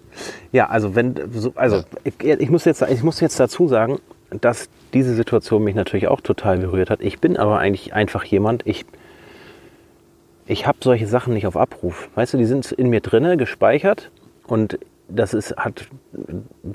Ja, 0.52 0.68
also 0.70 0.96
wenn, 0.96 1.16
so- 1.32 1.54
also 1.56 1.84
ich, 2.04 2.14
ich 2.24 2.50
muss 2.50 2.66
jetzt, 2.66 2.82
ich 2.82 3.04
muss 3.04 3.20
jetzt 3.20 3.40
dazu 3.40 3.68
sagen, 3.68 4.00
dass 4.42 4.70
diese 4.94 5.14
Situation 5.16 5.64
mich 5.64 5.76
natürlich 5.76 6.08
auch 6.08 6.22
total 6.22 6.58
berührt 6.60 6.90
hat. 6.90 7.02
Ich 7.02 7.20
bin 7.20 7.38
aber 7.38 7.60
eigentlich 7.60 7.94
einfach 7.94 8.24
jemand, 8.24 8.66
ich, 8.66 8.86
ich 10.46 10.68
habe 10.68 10.78
solche 10.84 11.08
Sachen 11.08 11.34
nicht 11.34 11.48
auf 11.48 11.56
Abruf. 11.58 12.10
Weißt 12.16 12.34
du, 12.34 12.38
die 12.38 12.46
sind 12.46 12.72
in 12.72 12.90
mir 12.90 13.00
drinne 13.02 13.38
gespeichert 13.38 14.12
und 14.48 14.78
das 15.08 15.34
ist, 15.34 15.56
hat, 15.58 15.88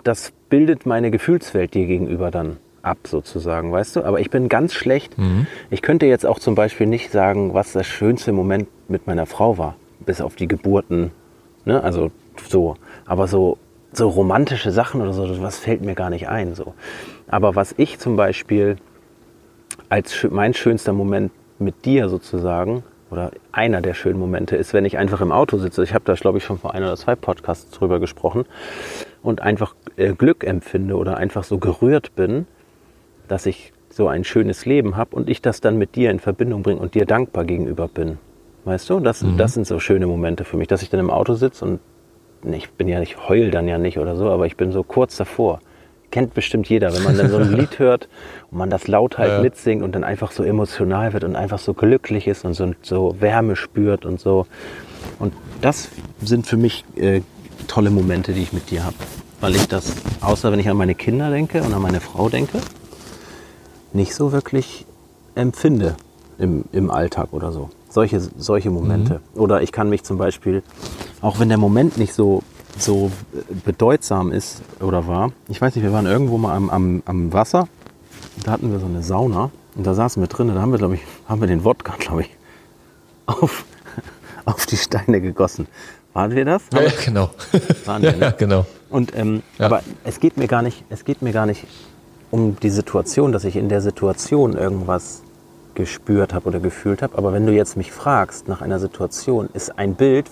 das 0.04 0.32
bildet 0.48 0.86
meine 0.86 1.10
Gefühlswelt 1.10 1.74
dir 1.74 1.86
gegenüber 1.86 2.30
dann 2.30 2.58
ab 2.82 2.98
sozusagen, 3.06 3.72
weißt 3.72 3.96
du? 3.96 4.04
Aber 4.04 4.20
ich 4.20 4.30
bin 4.30 4.48
ganz 4.48 4.72
schlecht. 4.72 5.16
Ich 5.70 5.82
könnte 5.82 6.06
jetzt 6.06 6.24
auch 6.24 6.38
zum 6.38 6.54
Beispiel 6.54 6.86
nicht 6.86 7.10
sagen, 7.10 7.52
was 7.54 7.72
das 7.72 7.86
schönste 7.86 8.32
Moment 8.32 8.68
mit 8.88 9.06
meiner 9.06 9.26
Frau 9.26 9.58
war, 9.58 9.74
bis 10.06 10.20
auf 10.20 10.36
die 10.36 10.46
Geburten, 10.48 11.10
ne? 11.64 11.82
Also 11.82 12.10
so, 12.40 12.76
aber 13.06 13.26
so 13.26 13.58
so 13.92 14.08
romantische 14.08 14.70
Sachen 14.70 15.00
oder 15.00 15.12
so, 15.12 15.42
was 15.42 15.58
fällt 15.58 15.82
mir 15.82 15.94
gar 15.94 16.10
nicht 16.10 16.28
ein 16.28 16.54
so. 16.54 16.74
Aber 17.26 17.56
was 17.56 17.74
ich 17.76 17.98
zum 17.98 18.16
Beispiel 18.16 18.76
als 19.88 20.26
mein 20.30 20.54
schönster 20.54 20.92
Moment 20.92 21.32
mit 21.58 21.84
dir 21.84 22.08
sozusagen 22.08 22.82
oder 23.10 23.30
einer 23.52 23.80
der 23.80 23.94
schönen 23.94 24.18
Momente 24.18 24.56
ist, 24.56 24.74
wenn 24.74 24.84
ich 24.84 24.98
einfach 24.98 25.20
im 25.20 25.32
Auto 25.32 25.56
sitze. 25.56 25.82
Ich 25.82 25.94
habe 25.94 26.04
da, 26.04 26.14
glaube 26.14 26.38
ich, 26.38 26.44
schon 26.44 26.58
vor 26.58 26.74
ein 26.74 26.82
oder 26.82 26.96
zwei 26.96 27.16
Podcasts 27.16 27.70
drüber 27.70 28.00
gesprochen 28.00 28.44
und 29.22 29.40
einfach 29.40 29.74
äh, 29.96 30.12
Glück 30.12 30.44
empfinde 30.44 30.96
oder 30.96 31.16
einfach 31.16 31.44
so 31.44 31.58
gerührt 31.58 32.14
bin, 32.14 32.46
dass 33.26 33.46
ich 33.46 33.72
so 33.88 34.08
ein 34.08 34.24
schönes 34.24 34.66
Leben 34.66 34.96
habe 34.96 35.16
und 35.16 35.30
ich 35.30 35.40
das 35.40 35.62
dann 35.62 35.78
mit 35.78 35.96
dir 35.96 36.10
in 36.10 36.20
Verbindung 36.20 36.62
bringe 36.62 36.80
und 36.80 36.94
dir 36.94 37.06
dankbar 37.06 37.44
gegenüber 37.44 37.88
bin. 37.88 38.18
Weißt 38.64 38.90
du, 38.90 39.00
das, 39.00 39.24
das 39.38 39.54
sind 39.54 39.66
so 39.66 39.80
schöne 39.80 40.06
Momente 40.06 40.44
für 40.44 40.58
mich, 40.58 40.68
dass 40.68 40.82
ich 40.82 40.90
dann 40.90 41.00
im 41.00 41.10
Auto 41.10 41.32
sitze 41.32 41.64
und 41.64 41.80
ich 42.44 42.70
bin 42.70 42.88
ja 42.88 43.00
nicht, 43.00 43.28
heul 43.28 43.50
dann 43.50 43.68
ja 43.68 43.78
nicht 43.78 43.98
oder 43.98 44.16
so, 44.16 44.28
aber 44.30 44.46
ich 44.46 44.56
bin 44.56 44.72
so 44.72 44.82
kurz 44.82 45.16
davor. 45.16 45.60
Kennt 46.10 46.32
bestimmt 46.32 46.68
jeder, 46.70 46.94
wenn 46.94 47.02
man 47.02 47.16
dann 47.18 47.30
so 47.30 47.36
ein 47.36 47.52
Lied 47.56 47.78
hört 47.78 48.08
und 48.50 48.58
man 48.58 48.70
das 48.70 48.88
laut 48.88 49.18
halt 49.18 49.32
Ja. 49.32 49.40
mitsingt 49.40 49.82
und 49.82 49.92
dann 49.94 50.04
einfach 50.04 50.32
so 50.32 50.42
emotional 50.42 51.12
wird 51.12 51.24
und 51.24 51.36
einfach 51.36 51.58
so 51.58 51.74
glücklich 51.74 52.26
ist 52.26 52.44
und 52.44 52.54
so, 52.54 52.72
so 52.82 53.16
Wärme 53.20 53.56
spürt 53.56 54.06
und 54.06 54.18
so. 54.18 54.46
Und 55.18 55.34
das 55.60 55.88
sind 56.22 56.46
für 56.46 56.56
mich 56.56 56.84
äh, 56.96 57.20
tolle 57.66 57.90
Momente, 57.90 58.32
die 58.32 58.42
ich 58.42 58.52
mit 58.52 58.70
dir 58.70 58.84
habe. 58.84 58.96
Weil 59.40 59.54
ich 59.54 59.68
das, 59.68 59.92
außer 60.20 60.50
wenn 60.50 60.58
ich 60.58 60.68
an 60.68 60.76
meine 60.76 60.94
Kinder 60.94 61.30
denke 61.30 61.62
und 61.62 61.72
an 61.74 61.82
meine 61.82 62.00
Frau 62.00 62.28
denke, 62.28 62.58
nicht 63.92 64.14
so 64.14 64.32
wirklich 64.32 64.86
empfinde 65.34 65.94
im, 66.38 66.64
im 66.72 66.90
Alltag 66.90 67.28
oder 67.32 67.52
so. 67.52 67.70
Solche, 67.90 68.20
solche 68.20 68.70
Momente. 68.70 69.20
Oder 69.34 69.62
ich 69.62 69.72
kann 69.72 69.88
mich 69.88 70.04
zum 70.04 70.18
Beispiel, 70.18 70.62
auch 71.20 71.38
wenn 71.40 71.48
der 71.48 71.58
Moment 71.58 71.98
nicht 71.98 72.12
so, 72.14 72.42
so 72.78 73.10
bedeutsam 73.64 74.32
ist 74.32 74.62
oder 74.80 75.06
war, 75.06 75.32
ich 75.48 75.60
weiß 75.60 75.74
nicht, 75.74 75.84
wir 75.84 75.92
waren 75.92 76.06
irgendwo 76.06 76.38
mal 76.38 76.54
am, 76.56 76.70
am, 76.70 77.02
am 77.06 77.32
Wasser, 77.32 77.68
da 78.44 78.52
hatten 78.52 78.70
wir 78.72 78.78
so 78.78 78.86
eine 78.86 79.02
Sauna 79.02 79.50
und 79.74 79.86
da 79.86 79.94
saßen 79.94 80.22
wir 80.22 80.28
drin, 80.28 80.48
da 80.48 80.60
haben 80.60 80.70
wir, 80.72 80.78
glaube 80.78 80.94
ich, 80.94 81.00
haben 81.28 81.40
wir 81.40 81.48
den 81.48 81.64
Wodka, 81.64 81.94
glaube 81.98 82.22
ich, 82.22 82.30
auf, 83.26 83.64
auf 84.44 84.66
die 84.66 84.76
Steine 84.76 85.20
gegossen. 85.20 85.66
Waren 86.14 86.34
wir 86.34 86.44
das? 86.44 86.62
Ja, 86.72 86.82
ja, 86.82 86.92
genau. 87.04 87.30
Waren 87.84 88.02
wir, 88.02 88.12
ne? 88.16 88.18
ja, 88.20 88.30
genau. 88.30 88.66
Und 88.90 89.14
ähm, 89.16 89.42
Ja. 89.58 89.66
aber 89.66 89.82
es 90.04 90.20
geht 90.20 90.36
mir 90.36 90.46
gar 90.48 90.62
nicht, 90.62 90.84
es 90.88 91.04
geht 91.04 91.22
mir 91.22 91.32
gar 91.32 91.46
nicht 91.46 91.66
um 92.30 92.56
die 92.60 92.70
Situation, 92.70 93.32
dass 93.32 93.44
ich 93.44 93.56
in 93.56 93.68
der 93.68 93.80
Situation 93.80 94.54
irgendwas 94.56 95.22
gespürt 95.74 96.34
habe 96.34 96.48
oder 96.48 96.60
gefühlt 96.60 97.02
habe. 97.02 97.16
Aber 97.16 97.32
wenn 97.32 97.46
du 97.46 97.52
jetzt 97.52 97.76
mich 97.76 97.92
fragst 97.92 98.48
nach 98.48 98.62
einer 98.62 98.78
Situation, 98.78 99.48
ist 99.52 99.78
ein 99.78 99.94
Bild, 99.94 100.26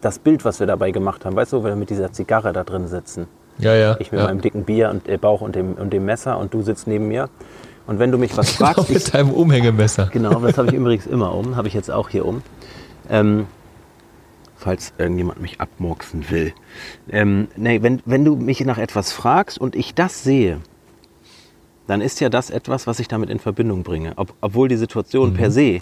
das 0.00 0.18
Bild, 0.18 0.44
was 0.44 0.60
wir 0.60 0.66
dabei 0.66 0.90
gemacht 0.90 1.24
haben, 1.24 1.36
weißt 1.36 1.52
du, 1.52 1.64
wenn 1.64 1.72
wir 1.72 1.76
mit 1.76 1.90
dieser 1.90 2.12
Zigarre 2.12 2.52
da 2.52 2.64
drin 2.64 2.86
sitzen, 2.86 3.26
Ja, 3.58 3.74
ja. 3.74 3.96
ich 3.98 4.12
mit 4.12 4.20
ja. 4.20 4.26
meinem 4.26 4.40
dicken 4.40 4.64
Bier 4.64 4.90
und 4.90 5.08
äh, 5.08 5.16
Bauch 5.16 5.40
und 5.40 5.54
dem, 5.56 5.74
und 5.74 5.92
dem 5.92 6.04
Messer 6.04 6.38
und 6.38 6.52
du 6.54 6.62
sitzt 6.62 6.86
neben 6.86 7.08
mir. 7.08 7.28
Und 7.86 7.98
wenn 7.98 8.10
du 8.10 8.18
mich 8.18 8.36
was 8.36 8.56
Genau, 8.58 8.72
fragst, 8.72 8.90
ich, 8.90 8.94
mit 8.96 9.14
deinem 9.14 9.30
Umhängemesser. 9.30 10.08
Genau, 10.12 10.40
das 10.40 10.58
habe 10.58 10.68
ich 10.68 10.74
übrigens 10.74 11.06
immer 11.06 11.34
um, 11.34 11.56
habe 11.56 11.68
ich 11.68 11.74
jetzt 11.74 11.90
auch 11.90 12.08
hier 12.08 12.26
um. 12.26 12.42
Ähm, 13.08 13.46
falls 14.56 14.92
irgendjemand 14.98 15.40
mich 15.40 15.60
abmurksen 15.60 16.30
will. 16.30 16.52
Ähm, 17.10 17.48
nee, 17.56 17.82
wenn, 17.82 18.02
wenn 18.04 18.24
du 18.24 18.36
mich 18.36 18.60
nach 18.64 18.78
etwas 18.78 19.12
fragst 19.12 19.58
und 19.58 19.76
ich 19.76 19.94
das 19.94 20.24
sehe, 20.24 20.58
dann 21.86 22.00
ist 22.00 22.20
ja 22.20 22.28
das 22.28 22.50
etwas, 22.50 22.86
was 22.86 22.98
ich 22.98 23.06
damit 23.06 23.30
in 23.30 23.38
Verbindung 23.38 23.84
bringe. 23.84 24.14
Ob, 24.16 24.34
obwohl 24.40 24.68
die 24.68 24.76
Situation 24.76 25.34
per 25.34 25.50
se 25.52 25.80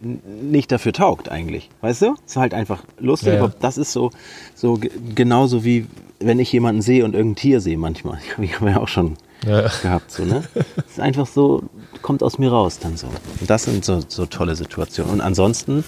nicht 0.00 0.72
dafür 0.72 0.92
taugt 0.92 1.28
eigentlich. 1.28 1.70
Weißt 1.80 2.02
du? 2.02 2.14
Ist 2.26 2.36
halt 2.36 2.54
einfach 2.54 2.82
lustig, 2.98 3.28
Ja, 3.28 3.34
ja. 3.34 3.44
aber 3.44 3.52
das 3.60 3.76
ist 3.78 3.92
so, 3.92 4.10
so 4.54 4.74
ge- 4.74 4.90
genauso 5.14 5.64
wie 5.64 5.86
wenn 6.20 6.38
ich 6.38 6.50
jemanden 6.52 6.80
sehe 6.80 7.04
und 7.04 7.14
irgendein 7.14 7.36
Tier 7.36 7.60
sehe 7.60 7.76
manchmal. 7.76 8.18
Ich 8.38 8.54
habe 8.60 8.70
ja 8.70 8.80
auch 8.80 8.88
schon 8.88 9.16
Ja. 9.46 9.68
gehabt. 9.82 10.10
So, 10.10 10.24
ne? 10.24 10.42
Ist 10.88 11.00
einfach 11.00 11.26
so, 11.26 11.64
kommt 12.02 12.22
aus 12.22 12.38
mir 12.38 12.50
raus 12.50 12.78
dann 12.78 12.96
so. 12.96 13.08
Und 13.40 13.50
das 13.50 13.64
sind 13.64 13.84
so, 13.84 14.00
so 14.06 14.24
tolle 14.26 14.56
Situationen. 14.56 15.12
Und 15.12 15.20
ansonsten, 15.20 15.84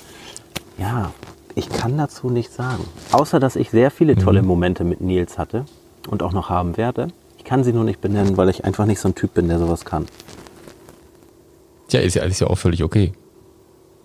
ja, 0.79 1.13
ich 1.55 1.71
kann 1.71 1.97
dazu 1.97 2.29
nichts 2.29 2.55
sagen. 2.57 2.85
Außer, 3.13 3.41
dass 3.41 3.57
ich 3.57 3.71
sehr 3.71 3.91
viele 3.91 4.15
tolle 4.17 4.43
Momente 4.43 4.85
mit 4.85 5.01
Nils 5.01 5.39
hatte 5.39 5.65
und 6.11 6.23
auch 6.23 6.33
noch 6.33 6.51
haben 6.51 6.77
werde. 6.77 7.09
Ich 7.39 7.45
kann 7.45 7.65
sie 7.65 7.73
nur 7.73 7.85
nicht 7.85 8.01
benennen, 8.03 8.37
weil 8.37 8.51
ich 8.51 8.65
einfach 8.67 8.85
nicht 8.85 9.01
so 9.01 9.09
ein 9.09 9.15
Typ 9.15 9.33
bin, 9.33 9.49
der 9.49 9.59
sowas 9.59 9.85
kann. 9.87 10.05
Ja, 11.91 12.01
ist 12.01 12.15
ja 12.15 12.23
alles 12.23 12.41
ja 12.41 12.49
auch 12.49 12.59
völlig 12.59 12.83
okay. 12.83 13.13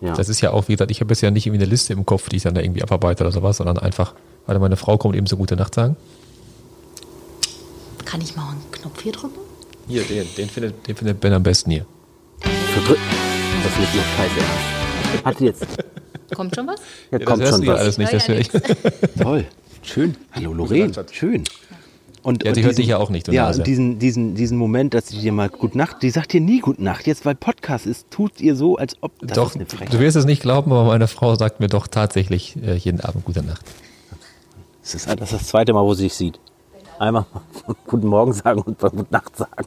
Ja. 0.02 0.14
Das 0.16 0.30
ist 0.30 0.41
ja 0.41 0.52
auch, 0.52 0.68
wie 0.68 0.74
gesagt, 0.74 0.91
ich 0.91 0.99
habe 0.99 1.12
jetzt 1.14 1.22
ja 1.22 1.30
nicht 1.32 1.45
irgendwie 1.45 1.64
eine 1.64 1.70
Liste 1.70 1.93
im 1.93 2.06
Kopf, 2.06 2.28
die 2.30 2.38
ich 2.38 2.43
dann 2.43 2.56
da 2.56 2.62
irgendwie 2.62 2.82
abarbeite 2.82 3.24
oder 3.24 3.32
sowas, 3.32 3.58
sondern 3.58 3.78
einfach, 3.78 4.14
weil 4.47 4.58
meine 4.60 4.76
Frau 4.76 4.97
kommt 4.97 5.16
eben 5.16 5.28
so 5.28 5.38
gute 5.38 5.56
Nacht 5.56 5.76
sagen. 5.76 5.95
Kann 8.06 8.20
ich 8.22 8.36
mal 8.36 8.49
einen 8.49 8.72
Knopf 8.72 9.02
hier 9.02 9.12
drücken? 9.12 9.39
Hier, 9.88 10.04
den, 10.04 10.28
den 10.38 10.49
findet, 10.49 10.88
den 10.88 10.95
findet 10.95 11.20
Ben 11.20 11.34
am 11.34 11.43
besten 11.43 11.72
hier. 11.72 11.86
Verdrückt. 12.74 12.99
Das 13.64 13.78
wird 13.78 13.95
noch 13.95 14.04
scheiße. 14.18 15.26
Hat 15.26 15.41
jetzt. 15.41 15.68
Kommt 16.36 16.56
schon 16.56 16.66
was? 16.68 16.80
Ja, 17.12 17.20
Ja, 17.20 17.26
kommt 17.26 17.45
schon 17.45 17.68
was. 17.68 17.80
alles 17.80 17.97
nicht, 17.97 18.14
das 18.14 18.26
Ja, 18.28 18.34
höre 18.34 18.39
ich. 18.39 18.49
Toll. 19.22 19.45
Schön. 19.84 20.16
Hallo 20.32 20.54
Lorraine. 20.54 20.93
Schön. 21.12 21.43
Und, 22.24 22.43
Ja, 22.43 22.51
die 22.51 22.59
und 22.61 22.65
hört 22.67 22.78
dich 22.78 22.88
ja 22.88 22.97
auch 22.97 23.09
nicht, 23.09 23.28
du 23.28 23.32
Ja, 23.32 23.45
Nase. 23.47 23.59
und 23.61 23.67
diesen, 23.67 23.97
diesen, 23.97 24.36
diesen 24.36 24.57
Moment, 24.57 24.93
dass 24.93 25.07
sie 25.07 25.19
dir 25.19 25.32
mal 25.32 25.49
Gut 25.49 25.76
Nacht, 25.76 26.03
die 26.03 26.09
sagt 26.11 26.34
dir 26.34 26.41
nie 26.41 26.59
Gut 26.59 26.80
Nacht. 26.80 27.07
Jetzt, 27.07 27.26
weil 27.26 27.34
Podcast 27.36 27.88
ist, 27.88 28.11
tut 28.11 28.39
ihr 28.39 28.55
so, 28.55 28.78
als 28.78 28.95
ob 29.01 29.11
das 29.22 29.36
doch, 29.36 29.49
ist 29.49 29.55
eine 29.55 29.65
du 29.65 29.78
Frechheit. 29.78 29.99
wirst 29.99 30.17
es 30.17 30.26
nicht 30.26 30.41
glauben, 30.41 30.72
aber 30.72 30.84
meine 30.86 31.07
Frau 31.07 31.34
sagt 31.36 31.59
mir 31.59 31.67
doch 31.67 31.88
tatsächlich 31.88 32.55
äh, 32.63 32.76
jeden 32.76 33.01
Abend 33.01 33.26
gute 33.26 33.43
Nacht. 33.43 33.65
Das 34.84 34.95
ist, 34.95 35.07
das 35.07 35.32
ist 35.32 35.34
das 35.34 35.47
zweite 35.47 35.74
Mal, 35.74 35.84
wo 35.84 35.93
sie 35.93 36.03
sich 36.03 36.13
sieht. 36.13 36.39
Einmal 36.99 37.26
Guten 37.88 38.07
Morgen 38.07 38.34
sagen 38.34 38.61
und 38.61 38.78
Gute 38.78 39.05
Nacht 39.09 39.36
sagen. 39.36 39.65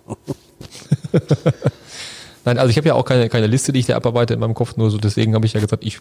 Nein, 2.44 2.58
also 2.58 2.70
ich 2.70 2.76
habe 2.76 2.88
ja 2.88 2.94
auch 2.94 3.04
keine, 3.04 3.28
keine 3.28 3.46
Liste, 3.46 3.72
die 3.72 3.80
ich 3.80 3.86
da 3.86 3.96
abarbeite 3.96 4.34
in 4.34 4.40
meinem 4.40 4.54
Kopf, 4.54 4.76
nur 4.76 4.90
so 4.90 4.98
deswegen 4.98 5.34
habe 5.34 5.46
ich 5.46 5.54
ja 5.54 5.60
gesagt, 5.60 5.84
ich 5.84 5.98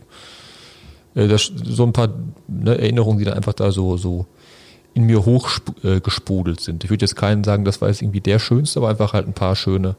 äh, 1.16 1.28
das, 1.28 1.51
so 1.64 1.84
ein 1.84 1.93
paar 1.93 2.10
ne, 2.47 2.78
Erinnerungen, 2.78 3.18
die 3.20 3.26
dann 3.26 3.36
einfach 3.36 3.54
da 3.54 3.72
so, 3.72 3.97
so 3.97 4.26
in 4.94 5.04
mir 5.06 5.26
hochgesprudelt 5.26 6.60
äh, 6.60 6.64
sind. 6.64 6.84
Ich 6.84 6.89
würde 6.89 7.04
jetzt 7.04 7.16
keinen 7.16 7.44
sagen, 7.44 7.66
das 7.66 7.82
war 7.82 7.89
jetzt 7.89 8.02
irgendwie 8.02 8.22
der 8.22 8.39
schönste, 8.39 8.80
aber 8.80 8.89
einfach 8.89 9.14
halt 9.14 9.28
ein 9.28 9.34
paar 9.34 9.56
schöne, 9.56 9.96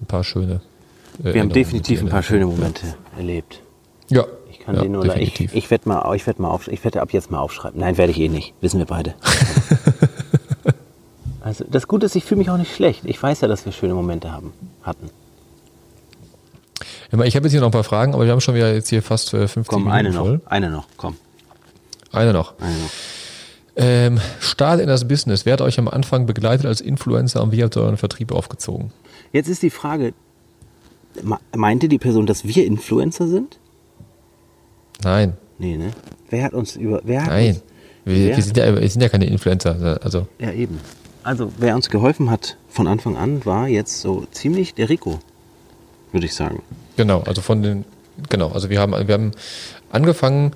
ein 0.00 0.06
paar 0.06 0.24
schöne. 0.24 0.60
äh, 1.24 1.34
Wir 1.34 1.40
haben 1.40 1.50
definitiv 1.50 2.00
ein 2.02 2.08
paar 2.08 2.22
schöne 2.22 2.46
Momente 2.46 2.94
erlebt. 3.16 3.62
Ja, 4.10 4.24
Ich 4.50 4.60
kann 4.60 4.74
ja, 4.76 4.82
sie 4.82 4.88
nur, 4.88 5.04
ich, 5.06 5.12
definitiv. 5.12 5.54
ich 5.54 5.70
werde 5.70 5.88
mal, 5.88 6.14
ich 6.14 6.26
werde 6.26 6.42
mal, 6.42 6.48
auf, 6.50 6.68
ich 6.68 6.84
werde 6.84 7.00
ab 7.00 7.12
jetzt 7.12 7.30
mal 7.30 7.38
aufschreiben. 7.38 7.80
Nein, 7.80 7.96
werde 7.96 8.12
ich 8.12 8.20
eh 8.20 8.28
nicht. 8.28 8.52
Wissen 8.60 8.78
wir 8.78 8.86
beide. 8.86 9.14
also 11.40 11.64
das 11.70 11.88
Gute 11.88 12.06
ist, 12.06 12.16
ich 12.16 12.24
fühle 12.24 12.38
mich 12.38 12.50
auch 12.50 12.58
nicht 12.58 12.74
schlecht. 12.74 13.02
Ich 13.04 13.22
weiß 13.22 13.40
ja, 13.40 13.48
dass 13.48 13.64
wir 13.64 13.72
schöne 13.72 13.94
Momente 13.94 14.32
haben, 14.32 14.52
hatten. 14.82 15.10
Ja, 17.10 17.20
Ich 17.24 17.34
habe 17.36 17.46
jetzt 17.46 17.52
hier 17.52 17.60
noch 17.60 17.68
ein 17.68 17.72
paar 17.72 17.84
Fragen, 17.84 18.12
aber 18.14 18.24
wir 18.26 18.32
haben 18.32 18.40
schon 18.40 18.54
wieder 18.54 18.72
jetzt 18.74 18.88
hier 18.90 19.02
fast 19.02 19.32
äh, 19.34 19.48
50 19.48 19.66
Komm, 19.66 19.84
Minuten 19.84 19.96
eine 19.98 20.10
noch, 20.10 20.24
voll. 20.26 20.40
eine 20.46 20.70
noch, 20.70 20.86
komm, 20.98 21.16
Eine 22.12 22.32
noch. 22.34 22.54
eine 22.60 22.74
noch. 22.76 22.90
Ähm, 23.80 24.20
Start 24.40 24.80
in 24.80 24.88
das 24.88 25.06
Business. 25.06 25.46
Wer 25.46 25.52
hat 25.54 25.60
euch 25.60 25.78
am 25.78 25.86
Anfang 25.88 26.26
begleitet 26.26 26.66
als 26.66 26.80
Influencer 26.80 27.42
und 27.42 27.52
wie 27.52 27.62
habt 27.62 27.76
ihr 27.76 27.82
euren 27.82 27.96
Vertrieb 27.96 28.32
aufgezogen? 28.32 28.90
Jetzt 29.32 29.48
ist 29.48 29.62
die 29.62 29.70
Frage, 29.70 30.14
me- 31.22 31.38
meinte 31.56 31.88
die 31.88 31.98
Person, 31.98 32.26
dass 32.26 32.44
wir 32.44 32.66
Influencer 32.66 33.28
sind? 33.28 33.58
Nein, 35.02 35.34
Nee, 35.60 35.76
ne? 35.76 35.90
Wer 36.30 36.44
hat 36.44 36.52
uns 36.54 36.76
über, 36.76 37.00
wer 37.04 37.22
hat 37.22 37.28
nein. 37.30 37.48
uns, 37.54 37.62
Wir, 38.04 38.36
wir, 38.36 38.42
sind 38.42 38.56
ja, 38.56 38.80
wir 38.80 38.88
sind 38.88 39.00
ja 39.02 39.08
keine 39.08 39.26
Influencer. 39.26 39.98
Also 40.02 40.26
Ja, 40.38 40.52
eben. 40.52 40.78
Also, 41.24 41.52
wer 41.58 41.74
uns 41.74 41.90
geholfen 41.90 42.30
hat 42.30 42.56
von 42.68 42.86
Anfang 42.86 43.16
an, 43.16 43.44
war 43.44 43.66
jetzt 43.68 44.00
so 44.00 44.26
ziemlich 44.30 44.74
der 44.74 44.88
Rico, 44.88 45.18
würde 46.12 46.26
ich 46.26 46.34
sagen. 46.34 46.62
genau, 46.96 47.20
also 47.22 47.42
von 47.42 47.62
den, 47.62 47.84
genau, 48.28 48.50
also 48.52 48.70
wir 48.70 48.80
haben, 48.80 48.92
wir 49.06 49.14
haben 49.14 49.32
angefangen, 49.90 50.52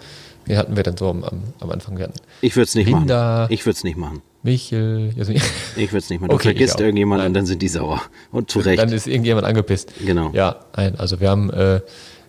wie 0.46 0.56
hatten 0.56 0.76
wir 0.76 0.82
denn 0.82 0.96
so 0.96 1.08
am, 1.08 1.24
am, 1.60 1.70
Anfang? 1.70 1.96
Wir 1.98 2.04
hatten 2.04 2.18
Ich 2.40 2.56
würde 2.56 2.64
es 2.64 2.74
nicht 2.74 2.86
Linda. 2.86 3.42
machen. 3.42 3.52
Ich 3.52 3.64
würde 3.66 3.76
es 3.76 3.84
nicht 3.84 3.96
machen. 3.96 4.22
Michel, 4.42 5.12
Jasmin. 5.16 5.40
Ich 5.76 5.92
würde 5.92 5.98
es 5.98 6.10
nicht 6.10 6.20
machen. 6.20 6.30
Du 6.30 6.34
Okay, 6.34 6.48
vergisst 6.48 6.76
auch. 6.76 6.80
irgendjemand 6.80 7.20
Nein. 7.20 7.28
und 7.28 7.34
dann 7.34 7.46
sind 7.46 7.62
die 7.62 7.68
sauer. 7.68 8.02
Und 8.32 8.50
zu 8.50 8.58
Recht. 8.58 8.80
Dann 8.80 8.90
ist 8.90 9.06
irgendjemand 9.06 9.46
angepisst. 9.46 9.92
Genau. 10.04 10.30
Ja, 10.32 10.56
nein, 10.76 10.96
also 10.98 11.20
wir 11.20 11.30
haben 11.30 11.50
äh, 11.50 11.80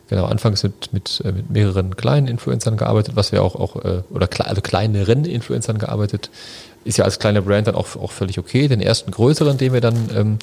genau 0.09 0.25
anfangs 0.25 0.61
mit, 0.63 0.93
mit, 0.93 1.21
äh, 1.25 1.31
mit 1.31 1.49
mehreren 1.49 1.95
kleinen 1.95 2.27
Influencern 2.27 2.77
gearbeitet, 2.77 3.15
was 3.15 3.31
wir 3.31 3.41
auch, 3.41 3.55
auch 3.55 3.83
äh, 3.83 4.03
oder 4.11 4.27
kle 4.27 4.45
also 4.45 4.61
kleineren 4.61 5.25
Influencern 5.25 5.79
gearbeitet. 5.79 6.29
Ist 6.85 6.97
ja 6.97 7.05
als 7.05 7.17
kleine 7.17 7.41
Brand 7.41 7.67
dann 7.67 7.75
auch, 7.75 7.95
auch 7.95 8.11
völlig 8.11 8.37
okay. 8.37 8.67
Den 8.67 8.81
ersten 8.81 9.09
größeren, 9.09 9.57
den 9.57 9.73
wir 9.73 9.81
dann 9.81 10.09
ähm, 10.15 10.39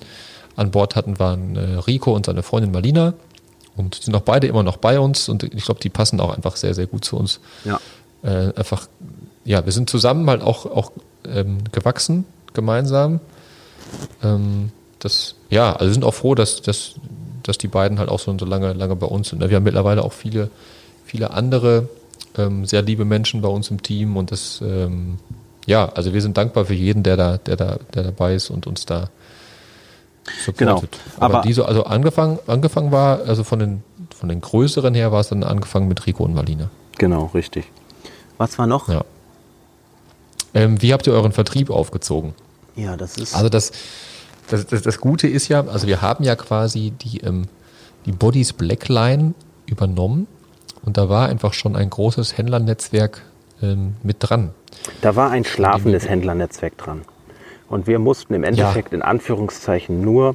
an 0.56 0.70
Bord 0.72 0.96
hatten, 0.96 1.18
waren 1.20 1.54
äh, 1.54 1.60
Rico 1.86 2.12
und 2.14 2.26
seine 2.26 2.42
Freundin 2.42 2.72
Malina. 2.72 3.14
Und 3.80 3.96
sind 3.96 4.14
auch 4.14 4.22
beide 4.22 4.46
immer 4.46 4.62
noch 4.62 4.76
bei 4.76 5.00
uns 5.00 5.28
und 5.28 5.42
ich 5.42 5.64
glaube, 5.64 5.80
die 5.80 5.88
passen 5.88 6.20
auch 6.20 6.34
einfach 6.34 6.56
sehr, 6.56 6.74
sehr 6.74 6.86
gut 6.86 7.04
zu 7.04 7.16
uns. 7.16 7.40
ja. 7.64 7.80
Äh, 8.22 8.52
einfach, 8.54 8.86
ja, 9.44 9.64
wir 9.64 9.72
sind 9.72 9.88
zusammen 9.88 10.28
halt 10.28 10.42
auch, 10.42 10.66
auch 10.66 10.92
ähm, 11.24 11.58
gewachsen, 11.72 12.26
gemeinsam. 12.52 13.20
Ähm, 14.22 14.70
das, 14.98 15.36
ja, 15.48 15.74
also 15.74 15.92
sind 15.92 16.04
auch 16.04 16.14
froh, 16.14 16.34
dass, 16.34 16.60
dass, 16.60 16.96
dass 17.42 17.56
die 17.56 17.68
beiden 17.68 17.98
halt 17.98 18.10
auch 18.10 18.20
so, 18.20 18.36
so 18.38 18.44
lange, 18.44 18.74
lange 18.74 18.94
bei 18.96 19.06
uns 19.06 19.30
sind. 19.30 19.38
ne? 19.38 19.48
Wir 19.48 19.56
haben 19.56 19.64
mittlerweile 19.64 20.04
auch 20.04 20.12
viele, 20.12 20.50
viele 21.06 21.30
andere 21.30 21.88
ähm, 22.36 22.66
sehr 22.66 22.82
liebe 22.82 23.04
Menschen 23.04 23.40
bei 23.40 23.48
uns 23.48 23.70
im 23.70 23.82
Team 23.82 24.16
und 24.16 24.30
das, 24.30 24.60
ähm, 24.62 25.18
ja, 25.66 25.88
also 25.88 26.12
wir 26.12 26.22
sind 26.22 26.36
dankbar 26.36 26.66
für 26.66 26.74
jeden, 26.74 27.02
der 27.02 27.16
da, 27.16 27.38
der 27.38 27.56
da, 27.56 27.78
der 27.94 28.02
dabei 28.04 28.34
ist 28.34 28.50
und 28.50 28.66
uns 28.66 28.86
da 28.86 29.08
supportet. 30.44 30.56
Genau. 30.58 30.82
Aber, 31.16 31.34
Aber- 31.38 31.46
diese, 31.46 31.66
also 31.66 31.84
angefangen, 31.84 32.38
angefangen 32.46 32.92
war, 32.92 33.20
also 33.26 33.44
von 33.44 33.58
den, 33.58 33.82
von 34.14 34.28
den 34.28 34.40
größeren 34.40 34.94
her 34.94 35.12
war 35.12 35.20
es 35.20 35.28
dann 35.28 35.42
angefangen 35.44 35.88
mit 35.88 36.06
Rico 36.06 36.24
und 36.24 36.34
Marlina. 36.34 36.70
Genau, 36.98 37.26
richtig. 37.34 37.66
Was 38.38 38.58
war 38.58 38.66
noch? 38.66 38.88
Ja. 38.88 39.04
Ähm, 40.54 40.80
wie 40.82 40.92
habt 40.92 41.06
ihr 41.06 41.12
euren 41.12 41.32
Vertrieb 41.32 41.70
aufgezogen? 41.70 42.34
Ja, 42.76 42.96
das 42.96 43.16
ist. 43.16 43.34
Also 43.34 43.48
das, 43.48 43.72
das, 44.48 44.66
das, 44.66 44.82
das 44.82 44.98
Gute 44.98 45.28
ist 45.28 45.48
ja, 45.48 45.64
also 45.66 45.86
wir 45.86 46.02
haben 46.02 46.24
ja 46.24 46.34
quasi 46.36 46.90
die, 46.90 47.18
ähm, 47.20 47.46
die 48.06 48.12
Bodies 48.12 48.52
Blackline 48.52 49.34
übernommen 49.66 50.26
und 50.82 50.96
da 50.96 51.08
war 51.08 51.28
einfach 51.28 51.52
schon 51.52 51.76
ein 51.76 51.90
großes 51.90 52.36
Händlernetzwerk 52.36 53.22
ähm, 53.62 53.96
mit 54.02 54.16
dran. 54.20 54.50
Da 55.02 55.14
war 55.16 55.30
ein 55.30 55.44
schlafendes 55.44 56.08
Händlernetzwerk 56.08 56.76
dran. 56.78 57.02
Und 57.70 57.86
wir 57.86 57.98
mussten 57.98 58.34
im 58.34 58.44
Endeffekt 58.44 58.92
in 58.92 59.00
Anführungszeichen 59.00 60.02
nur 60.02 60.34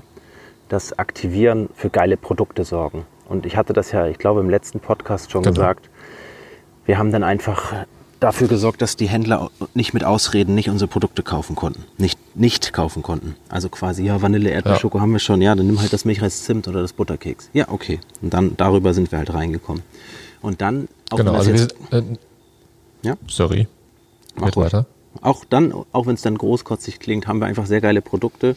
das 0.69 0.97
Aktivieren 0.97 1.69
für 1.75 1.89
geile 1.91 2.17
Produkte 2.17 2.63
sorgen. 2.63 3.05
Und 3.27 3.45
ich 3.45 3.57
hatte 3.57 3.73
das 3.73 3.91
ja, 3.91 4.07
ich 4.07 4.17
glaube, 4.17 4.39
im 4.39 4.49
letzten 4.49 4.79
Podcast 4.79 5.31
schon 5.31 5.43
Genau. 5.43 5.53
gesagt. 5.53 5.89
Wir 6.85 6.97
haben 6.97 7.11
dann 7.11 7.23
einfach 7.23 7.73
dafür 8.21 8.47
gesorgt, 8.47 8.81
dass 8.81 8.95
die 8.95 9.07
Händler 9.09 9.51
nicht 9.73 9.93
mit 9.93 10.03
Ausreden 10.03 10.55
nicht 10.55 10.69
unsere 10.69 10.87
Produkte 10.87 11.23
kaufen 11.23 11.55
konnten. 11.55 11.83
Nicht, 11.97 12.17
nicht 12.35 12.71
kaufen 12.73 13.03
konnten. 13.03 13.35
Also 13.49 13.67
quasi, 13.69 14.03
ja, 14.05 14.21
Vanille, 14.21 14.49
Erdbeerschoko 14.49 14.99
haben 15.01 15.11
wir 15.11 15.19
schon. 15.19 15.41
Ja, 15.41 15.53
dann 15.55 15.67
nimm 15.67 15.79
halt 15.81 15.91
das 15.91 16.05
Milchreis 16.05 16.43
Zimt 16.43 16.67
oder 16.67 16.81
das 16.81 16.93
Butterkeks. 16.93 17.49
Ja, 17.53 17.67
okay. 17.69 17.99
Und 18.21 18.33
dann 18.33 18.55
darüber 18.55 18.93
sind 18.93 19.11
wir 19.11 19.19
halt 19.19 19.33
reingekommen. 19.33 19.83
Und 20.41 20.61
dann, 20.61 20.87
auch 21.11 21.17
genau, 21.17 21.33
also 21.33 21.51
wir 21.53 21.59
jetzt, 21.59 21.75
sind, 21.91 22.17
äh, 23.03 23.07
Ja? 23.07 23.15
sorry. 23.27 23.67
Mach 24.35 24.55
weiter. 24.55 24.85
Auch 25.21 25.45
dann, 25.45 25.73
auch 25.91 26.05
wenn 26.07 26.15
es 26.15 26.21
dann 26.21 26.37
großkotzig 26.37 26.99
klingt, 26.99 27.27
haben 27.27 27.39
wir 27.39 27.47
einfach 27.47 27.65
sehr 27.65 27.81
geile 27.81 28.01
Produkte. 28.01 28.55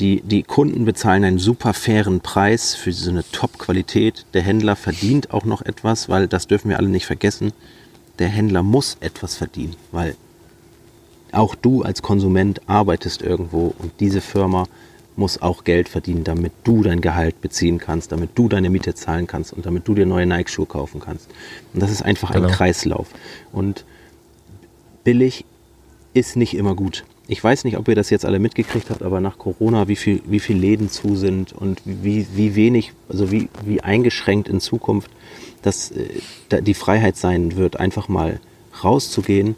Die, 0.00 0.20
die 0.22 0.42
Kunden 0.42 0.84
bezahlen 0.84 1.24
einen 1.24 1.38
super 1.38 1.74
fairen 1.74 2.20
Preis 2.20 2.74
für 2.74 2.92
so 2.92 3.10
eine 3.10 3.24
Top-Qualität. 3.30 4.24
Der 4.32 4.42
Händler 4.42 4.76
verdient 4.76 5.32
auch 5.32 5.44
noch 5.44 5.62
etwas, 5.62 6.08
weil 6.08 6.28
das 6.28 6.46
dürfen 6.46 6.70
wir 6.70 6.78
alle 6.78 6.88
nicht 6.88 7.06
vergessen. 7.06 7.52
Der 8.18 8.28
Händler 8.28 8.62
muss 8.62 8.96
etwas 9.00 9.36
verdienen, 9.36 9.76
weil 9.90 10.16
auch 11.32 11.54
du 11.54 11.82
als 11.82 12.02
Konsument 12.02 12.60
arbeitest 12.68 13.22
irgendwo 13.22 13.74
und 13.78 13.92
diese 14.00 14.20
Firma 14.20 14.66
muss 15.16 15.42
auch 15.42 15.64
Geld 15.64 15.88
verdienen, 15.88 16.24
damit 16.24 16.52
du 16.64 16.82
dein 16.82 17.00
Gehalt 17.00 17.40
beziehen 17.42 17.78
kannst, 17.78 18.12
damit 18.12 18.30
du 18.34 18.48
deine 18.48 18.70
Miete 18.70 18.94
zahlen 18.94 19.26
kannst 19.26 19.52
und 19.52 19.66
damit 19.66 19.86
du 19.88 19.94
dir 19.94 20.06
neue 20.06 20.26
Nike-Schuhe 20.26 20.66
kaufen 20.66 21.00
kannst. 21.00 21.28
Und 21.74 21.82
das 21.82 21.90
ist 21.90 22.02
einfach 22.02 22.30
ein 22.30 22.42
Genau. 22.42 22.54
Kreislauf. 22.54 23.08
Und 23.52 23.84
billig 25.04 25.44
ist 26.14 26.36
nicht 26.36 26.54
immer 26.54 26.74
gut. 26.74 27.04
Ich 27.28 27.42
weiß 27.42 27.64
nicht, 27.64 27.78
ob 27.78 27.88
ihr 27.88 27.94
das 27.94 28.10
jetzt 28.10 28.24
alle 28.24 28.38
mitgekriegt 28.38 28.90
habt, 28.90 29.02
aber 29.02 29.20
nach 29.20 29.38
Corona, 29.38 29.88
wie 29.88 29.96
viel, 29.96 30.20
wie 30.26 30.40
viel 30.40 30.56
Läden 30.56 30.90
zu 30.90 31.16
sind 31.16 31.52
und 31.52 31.80
wie, 31.84 32.26
wie 32.34 32.54
wenig, 32.56 32.92
also 33.08 33.30
wie, 33.30 33.48
wie 33.64 33.80
eingeschränkt 33.80 34.48
in 34.48 34.60
Zukunft 34.60 35.10
das, 35.62 35.92
äh, 35.92 36.62
die 36.62 36.74
Freiheit 36.74 37.16
sein 37.16 37.56
wird, 37.56 37.78
einfach 37.78 38.08
mal 38.08 38.40
rauszugehen 38.82 39.54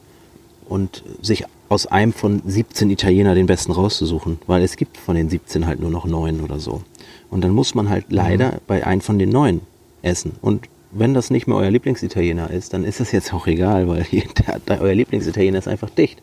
und 0.68 1.02
sich 1.22 1.44
aus 1.68 1.86
einem 1.86 2.12
von 2.12 2.42
17 2.44 2.90
Italiener 2.90 3.34
den 3.34 3.46
besten 3.46 3.72
rauszusuchen, 3.72 4.38
weil 4.46 4.62
es 4.62 4.76
gibt 4.76 4.96
von 4.96 5.16
den 5.16 5.28
17 5.28 5.66
halt 5.66 5.80
nur 5.80 5.90
noch 5.90 6.04
neun 6.04 6.42
oder 6.42 6.60
so. 6.60 6.82
Und 7.30 7.42
dann 7.42 7.52
muss 7.52 7.74
man 7.74 7.88
halt 7.88 8.06
leider 8.10 8.60
bei 8.66 8.86
einem 8.86 9.00
von 9.00 9.18
den 9.18 9.30
neun 9.30 9.62
essen. 10.02 10.32
Und 10.40 10.68
wenn 10.94 11.12
das 11.14 11.30
nicht 11.30 11.46
mehr 11.46 11.56
euer 11.56 11.70
Lieblingsitaliener 11.70 12.50
ist, 12.50 12.72
dann 12.72 12.84
ist 12.84 13.00
es 13.00 13.12
jetzt 13.12 13.32
auch 13.34 13.46
egal, 13.46 13.88
weil 13.88 14.06
der, 14.68 14.80
euer 14.80 14.94
Lieblingsitaliener 14.94 15.58
ist 15.58 15.68
einfach 15.68 15.90
dicht. 15.90 16.22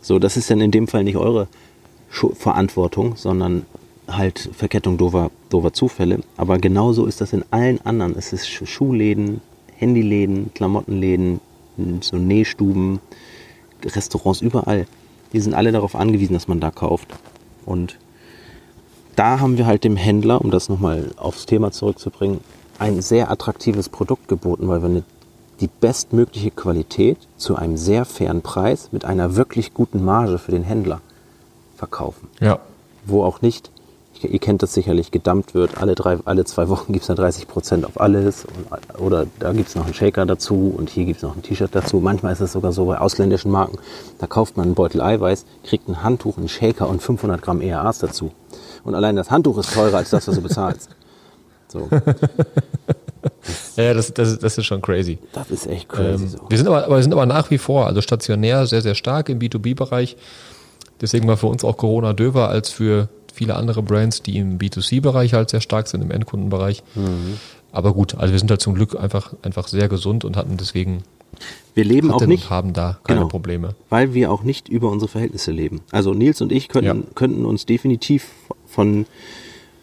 So, 0.00 0.18
das 0.18 0.36
ist 0.36 0.50
dann 0.50 0.60
in 0.60 0.70
dem 0.70 0.88
Fall 0.88 1.04
nicht 1.04 1.16
eure 1.16 1.46
Verantwortung, 2.10 3.16
sondern 3.16 3.66
halt 4.08 4.50
Verkettung 4.56 4.96
doofer, 4.98 5.30
doofer 5.50 5.72
Zufälle. 5.72 6.20
Aber 6.36 6.58
genauso 6.58 7.06
ist 7.06 7.20
das 7.20 7.32
in 7.32 7.44
allen 7.50 7.80
anderen. 7.84 8.16
Es 8.16 8.32
ist 8.32 8.48
Schu- 8.48 8.66
Schuhläden, 8.66 9.40
Handyläden, 9.76 10.50
Klamottenläden, 10.54 11.40
so 12.00 12.16
Nähstuben, 12.16 13.00
Restaurants, 13.84 14.40
überall. 14.40 14.86
Die 15.32 15.40
sind 15.40 15.54
alle 15.54 15.70
darauf 15.72 15.94
angewiesen, 15.94 16.32
dass 16.32 16.48
man 16.48 16.58
da 16.60 16.70
kauft. 16.70 17.08
Und 17.64 17.98
da 19.14 19.38
haben 19.40 19.58
wir 19.58 19.66
halt 19.66 19.84
dem 19.84 19.96
Händler, 19.96 20.40
um 20.40 20.50
das 20.50 20.68
nochmal 20.68 21.10
aufs 21.16 21.46
Thema 21.46 21.70
zurückzubringen, 21.70 22.40
ein 22.80 23.02
sehr 23.02 23.30
attraktives 23.30 23.88
Produkt 23.88 24.26
geboten, 24.26 24.66
weil 24.68 24.82
wir 24.82 24.88
eine, 24.88 25.02
die 25.60 25.68
bestmögliche 25.68 26.50
Qualität 26.50 27.18
zu 27.36 27.56
einem 27.56 27.76
sehr 27.76 28.06
fairen 28.06 28.40
Preis 28.40 28.88
mit 28.90 29.04
einer 29.04 29.36
wirklich 29.36 29.74
guten 29.74 30.02
Marge 30.02 30.38
für 30.38 30.50
den 30.50 30.62
Händler 30.62 31.02
verkaufen. 31.76 32.28
Ja. 32.40 32.58
Wo 33.04 33.22
auch 33.22 33.42
nicht, 33.42 33.70
ihr 34.22 34.38
kennt 34.38 34.62
das 34.62 34.72
sicherlich, 34.72 35.10
gedumpt 35.10 35.52
wird, 35.52 35.76
alle, 35.76 35.94
drei, 35.94 36.18
alle 36.24 36.46
zwei 36.46 36.70
Wochen 36.70 36.94
gibt 36.94 37.02
es 37.02 37.08
da 37.08 37.14
30 37.14 37.48
Prozent 37.48 37.84
auf 37.84 38.00
alles 38.00 38.46
und, 38.46 38.98
oder 39.00 39.26
da 39.38 39.52
gibt 39.52 39.68
es 39.68 39.74
noch 39.74 39.84
einen 39.84 39.94
Shaker 39.94 40.24
dazu 40.24 40.74
und 40.74 40.88
hier 40.88 41.04
gibt 41.04 41.18
es 41.18 41.22
noch 41.22 41.36
ein 41.36 41.42
T-Shirt 41.42 41.74
dazu. 41.74 42.00
Manchmal 42.00 42.32
ist 42.32 42.40
es 42.40 42.52
sogar 42.52 42.72
so 42.72 42.86
bei 42.86 42.98
ausländischen 42.98 43.50
Marken, 43.50 43.78
da 44.18 44.26
kauft 44.26 44.56
man 44.56 44.66
einen 44.66 44.74
Beutel 44.74 45.02
Eiweiß, 45.02 45.44
kriegt 45.64 45.86
ein 45.88 46.02
Handtuch, 46.02 46.38
einen 46.38 46.48
Shaker 46.48 46.88
und 46.88 47.02
500 47.02 47.42
Gramm 47.42 47.60
ERAs 47.60 47.98
dazu. 47.98 48.30
Und 48.84 48.94
allein 48.94 49.16
das 49.16 49.30
Handtuch 49.30 49.58
ist 49.58 49.74
teurer 49.74 49.98
als 49.98 50.08
das, 50.08 50.26
was 50.26 50.34
du 50.34 50.40
bezahlst. 50.40 50.88
So, 51.70 51.88
Ja, 53.76 53.94
das, 53.94 54.12
das, 54.12 54.38
das 54.38 54.58
ist 54.58 54.66
schon 54.66 54.80
crazy. 54.82 55.18
das 55.32 55.50
ist 55.50 55.66
echt 55.66 55.88
crazy 55.88 56.24
Ähm, 56.24 56.28
so. 56.28 56.38
wir, 56.48 56.56
sind 56.58 56.66
aber, 56.66 56.84
aber 56.84 56.96
wir 56.96 57.02
sind 57.02 57.12
aber 57.12 57.26
nach 57.26 57.50
wie 57.50 57.58
vor, 57.58 57.86
also 57.86 58.00
stationär, 58.00 58.66
sehr, 58.66 58.82
sehr 58.82 58.94
stark 58.94 59.28
im 59.28 59.38
B2B-Bereich. 59.38 60.16
Deswegen 61.00 61.26
war 61.28 61.36
für 61.36 61.46
uns 61.46 61.64
auch 61.64 61.76
Corona 61.76 62.12
döver 62.12 62.48
als 62.48 62.70
für 62.70 63.08
viele 63.32 63.56
andere 63.56 63.82
Brands, 63.82 64.22
die 64.22 64.36
im 64.38 64.58
B2C-Bereich 64.58 65.32
halt 65.34 65.50
sehr 65.50 65.60
stark 65.60 65.88
sind, 65.88 66.02
im 66.02 66.10
Endkundenbereich. 66.10 66.82
Mhm. 66.94 67.38
Aber 67.72 67.92
gut, 67.94 68.14
also 68.16 68.32
wir 68.32 68.38
sind 68.38 68.50
halt 68.50 68.60
zum 68.60 68.74
Glück 68.74 68.98
einfach, 68.98 69.32
einfach 69.42 69.68
sehr 69.68 69.88
gesund 69.88 70.24
und 70.24 70.36
hatten 70.36 70.56
deswegen 70.56 71.02
Wir 71.74 71.84
leben 71.84 72.10
auch 72.10 72.26
nicht, 72.26 72.50
haben 72.50 72.72
da 72.72 72.98
keine 73.04 73.20
Genau. 73.20 73.28
Probleme. 73.28 73.74
weil 73.88 74.12
wir 74.12 74.30
auch 74.32 74.42
nicht 74.42 74.68
über 74.68 74.90
unsere 74.90 75.08
Verhältnisse 75.10 75.52
leben. 75.52 75.80
Also 75.90 76.12
Nils 76.12 76.40
und 76.40 76.52
ich 76.52 76.68
könnten, 76.68 76.86
Ja. 77.02 77.06
könnten 77.14 77.44
uns 77.46 77.64
definitiv 77.66 78.26
von, 78.66 79.06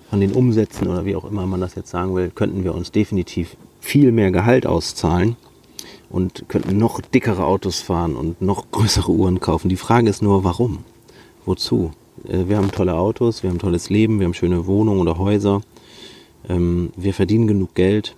von 0.09 0.19
den 0.21 0.31
Umsätzen 0.33 0.87
oder 0.87 1.05
wie 1.05 1.15
auch 1.15 1.25
immer 1.25 1.45
man 1.45 1.61
das 1.61 1.75
jetzt 1.75 1.89
sagen 1.89 2.15
will, 2.15 2.31
könnten 2.33 2.63
wir 2.63 2.73
uns 2.73 2.91
definitiv 2.91 3.57
viel 3.79 4.11
mehr 4.11 4.31
Gehalt 4.31 4.65
auszahlen 4.65 5.35
und 6.09 6.45
könnten 6.47 6.77
noch 6.77 7.01
dickere 7.01 7.45
Autos 7.45 7.81
fahren 7.81 8.15
und 8.15 8.41
noch 8.41 8.71
größere 8.71 9.11
Uhren 9.11 9.39
kaufen. 9.39 9.69
Die 9.69 9.75
Frage 9.75 10.09
ist 10.09 10.21
nur, 10.21 10.43
warum? 10.43 10.79
Wozu? 11.45 11.91
Äh, 12.27 12.47
Wir 12.47 12.57
haben 12.57 12.71
tolle 12.71 12.95
Autos, 12.95 13.43
wir 13.43 13.49
haben 13.49 13.59
tolles 13.59 13.89
Leben, 13.89 14.19
wir 14.19 14.25
haben 14.25 14.33
schöne 14.33 14.65
Wohnungen 14.67 15.01
oder 15.01 15.17
Häuser, 15.17 15.61
ähm, 16.47 16.91
wir 16.95 17.13
verdienen 17.13 17.47
genug 17.47 17.73
Geld. 17.75 18.15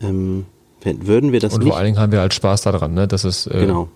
Ähm, 0.00 0.46
würden 0.82 1.32
wir 1.32 1.40
das 1.40 1.54
Und 1.54 1.60
nicht 1.60 1.68
vor 1.70 1.78
allen 1.78 1.86
Dingen 1.86 1.98
haben 1.98 2.12
wir 2.12 2.20
halt 2.20 2.34
Spaß 2.34 2.62
daran, 2.62 2.92
ne? 2.94 3.08
Das 3.08 3.24
ist, 3.24 3.46
äh, 3.46 3.60
Genau. 3.60 3.88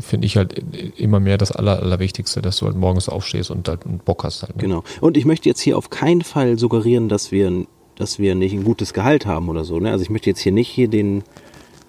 Finde 0.00 0.26
ich 0.26 0.36
halt 0.36 0.62
immer 0.96 1.20
mehr 1.20 1.38
das 1.38 1.52
Aller, 1.52 1.82
Allerwichtigste, 1.82 2.42
dass 2.42 2.58
du 2.58 2.66
halt 2.66 2.76
morgens 2.76 3.08
aufstehst 3.08 3.50
und 3.50 3.68
halt 3.68 3.80
Bock 4.04 4.24
hast 4.24 4.42
halt. 4.42 4.56
Ne? 4.56 4.62
Genau. 4.62 4.84
Und 5.00 5.16
ich 5.16 5.24
möchte 5.24 5.48
jetzt 5.48 5.60
hier 5.60 5.78
auf 5.78 5.90
keinen 5.90 6.22
Fall 6.22 6.58
suggerieren, 6.58 7.08
dass 7.08 7.32
wir, 7.32 7.66
dass 7.94 8.18
wir 8.18 8.34
nicht 8.34 8.52
ein 8.52 8.64
gutes 8.64 8.92
Gehalt 8.92 9.26
haben 9.26 9.48
oder 9.48 9.64
so. 9.64 9.78
Ne? 9.78 9.90
Also 9.90 10.02
ich 10.02 10.10
möchte 10.10 10.30
jetzt 10.30 10.40
hier 10.40 10.52
nicht 10.52 10.68
hier 10.68 10.88
den, 10.88 11.22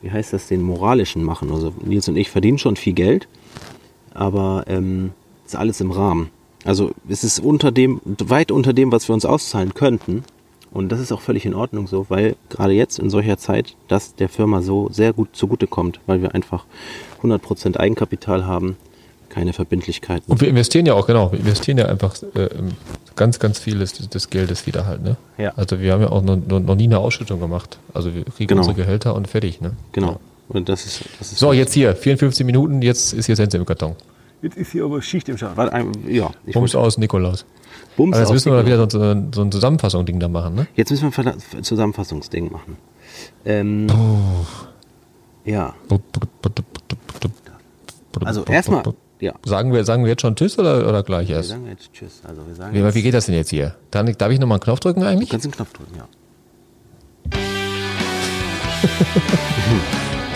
wie 0.01 0.11
heißt 0.11 0.33
das, 0.33 0.47
den 0.47 0.61
moralischen 0.61 1.23
machen. 1.23 1.51
Also 1.51 1.73
Nils 1.83 2.07
und 2.07 2.17
ich 2.17 2.29
verdienen 2.29 2.57
schon 2.57 2.75
viel 2.75 2.93
Geld, 2.93 3.27
aber 4.13 4.65
ähm, 4.67 5.11
ist 5.45 5.55
alles 5.55 5.81
im 5.81 5.91
Rahmen. 5.91 6.29
Also 6.65 6.91
es 7.07 7.23
ist 7.23 7.39
unter 7.39 7.71
dem, 7.71 8.01
weit 8.05 8.51
unter 8.51 8.73
dem, 8.73 8.91
was 8.91 9.07
wir 9.09 9.13
uns 9.13 9.25
auszahlen 9.25 9.73
könnten. 9.73 10.23
Und 10.71 10.91
das 10.91 10.99
ist 10.99 11.11
auch 11.11 11.21
völlig 11.21 11.45
in 11.45 11.53
Ordnung 11.53 11.87
so, 11.87 12.07
weil 12.09 12.35
gerade 12.49 12.73
jetzt 12.73 12.99
in 12.99 13.09
solcher 13.09 13.37
Zeit 13.37 13.75
das 13.87 14.15
der 14.15 14.29
Firma 14.29 14.61
so 14.61 14.89
sehr 14.91 15.13
gut 15.13 15.29
zugutekommt, 15.31 16.01
weil 16.05 16.21
wir 16.21 16.35
einfach 16.35 16.65
100% 17.21 17.77
Eigenkapital 17.77 18.45
haben, 18.45 18.77
keine 19.29 19.53
Verbindlichkeiten. 19.53 20.31
Und 20.31 20.41
wir 20.41 20.47
investieren 20.47 20.85
ja 20.85 20.93
auch, 20.93 21.05
genau, 21.07 21.31
wir 21.31 21.39
investieren 21.39 21.77
ja 21.77 21.85
einfach 21.85 22.15
äh, 22.35 22.49
ganz, 23.15 23.39
ganz 23.39 23.59
viel 23.59 23.79
des, 23.79 23.93
des 23.93 24.29
Geldes 24.29 24.65
wieder 24.67 24.85
halt, 24.85 25.03
ne? 25.03 25.17
Ja. 25.37 25.51
Also 25.57 25.79
wir 25.79 25.93
haben 25.93 26.01
ja 26.01 26.09
auch 26.09 26.21
noch, 26.23 26.37
noch, 26.37 26.59
noch 26.59 26.75
nie 26.75 26.85
eine 26.85 26.99
Ausschüttung 26.99 27.39
gemacht. 27.39 27.77
Also 27.93 28.13
wir 28.15 28.23
kriegen 28.23 28.47
Genau. 28.47 28.61
unsere 28.61 28.75
Gehälter 28.75 29.15
und 29.15 29.27
fertig, 29.27 29.59
ne? 29.61 29.73
Genau. 29.91 30.19
Und 30.49 30.69
das 30.69 30.85
ist, 30.85 31.03
das 31.19 31.33
ist 31.33 31.39
So, 31.39 31.51
jetzt 31.51 31.73
hier, 31.73 31.93
54 31.95 32.45
Minuten, 32.45 32.81
jetzt 32.81 33.11
ist 33.13 33.25
hier 33.25 33.35
Sense 33.35 33.57
im 33.57 33.65
Karton. 33.65 33.95
Jetzt 34.41 34.55
ist 34.55 34.71
hier 34.71 34.85
aber 34.85 35.01
Schicht 35.01 35.27
im 35.29 35.37
Schacht. 35.37 35.57
Ein- 35.59 35.91
ja, 36.07 36.29
Bums 36.53 36.73
aus, 36.75 36.97
Nikolaus. 36.97 37.43
Bums 37.97 38.13
Aber 38.13 38.21
jetzt 38.21 38.29
aus 38.29 38.33
müssen 38.33 38.51
wir 38.51 38.53
mal 38.53 38.63
Nikolaus. 38.63 38.93
wieder 38.93 39.15
so, 39.15 39.21
so, 39.21 39.27
so 39.33 39.41
ein 39.41 39.51
Zusammenfassung-Ding 39.51 40.19
da 40.21 40.27
machen, 40.29 40.55
ne? 40.55 40.67
Jetzt 40.75 40.91
müssen 40.91 41.11
wir 41.11 41.27
ein 41.27 41.63
Zusammenfassungsding 41.63 42.49
machen. 42.51 42.77
Ähm, 43.45 43.87
Ja, 45.47 45.73
also 48.25 48.43
erstmal, 48.43 48.83
ja, 49.21 49.33
Sagen 49.45 49.71
wir, 49.71 49.85
sagen 49.85 50.03
wir 50.03 50.09
jetzt 50.11 50.21
schon 50.21 50.35
Tschüss 50.35 50.59
oder, 50.59 50.87
oder 50.87 51.03
gleich 51.03 51.29
wir 51.29 51.37
erst? 51.37 51.49
sagen 51.49 51.67
jetzt 51.67 51.91
Tschüss. 51.93 52.21
Also 52.27 52.45
wir 52.45 52.53
sagen 52.53 52.73
Wie, 52.75 52.79
jetzt, 52.79 52.95
wie 52.95 53.01
geht 53.01 53.13
das 53.13 53.27
denn 53.27 53.35
jetzt 53.35 53.49
hier? 53.49 53.75
Dann, 53.89 54.11
darf 54.17 54.29
ich 54.31 54.39
nochmal 54.39 54.57
einen 54.57 54.63
Knopf 54.63 54.81
drücken 54.81 54.99
du 55.01 55.07
eigentlich? 55.07 55.29
kannst 55.29 55.45
den 55.45 55.51
Knopf 55.53 55.71
drücken, 55.71 55.95
ja. 55.95 56.07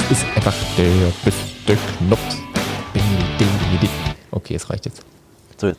Das 0.09 0.12
ist 0.18 0.26
einfach 0.36 0.53
der 0.78 0.86
beste 1.26 1.78
Knopf. 1.97 2.20
Okay, 4.32 4.55
es 4.55 4.70
reicht 4.70 4.86
jetzt. 4.86 5.03
So, 5.57 5.74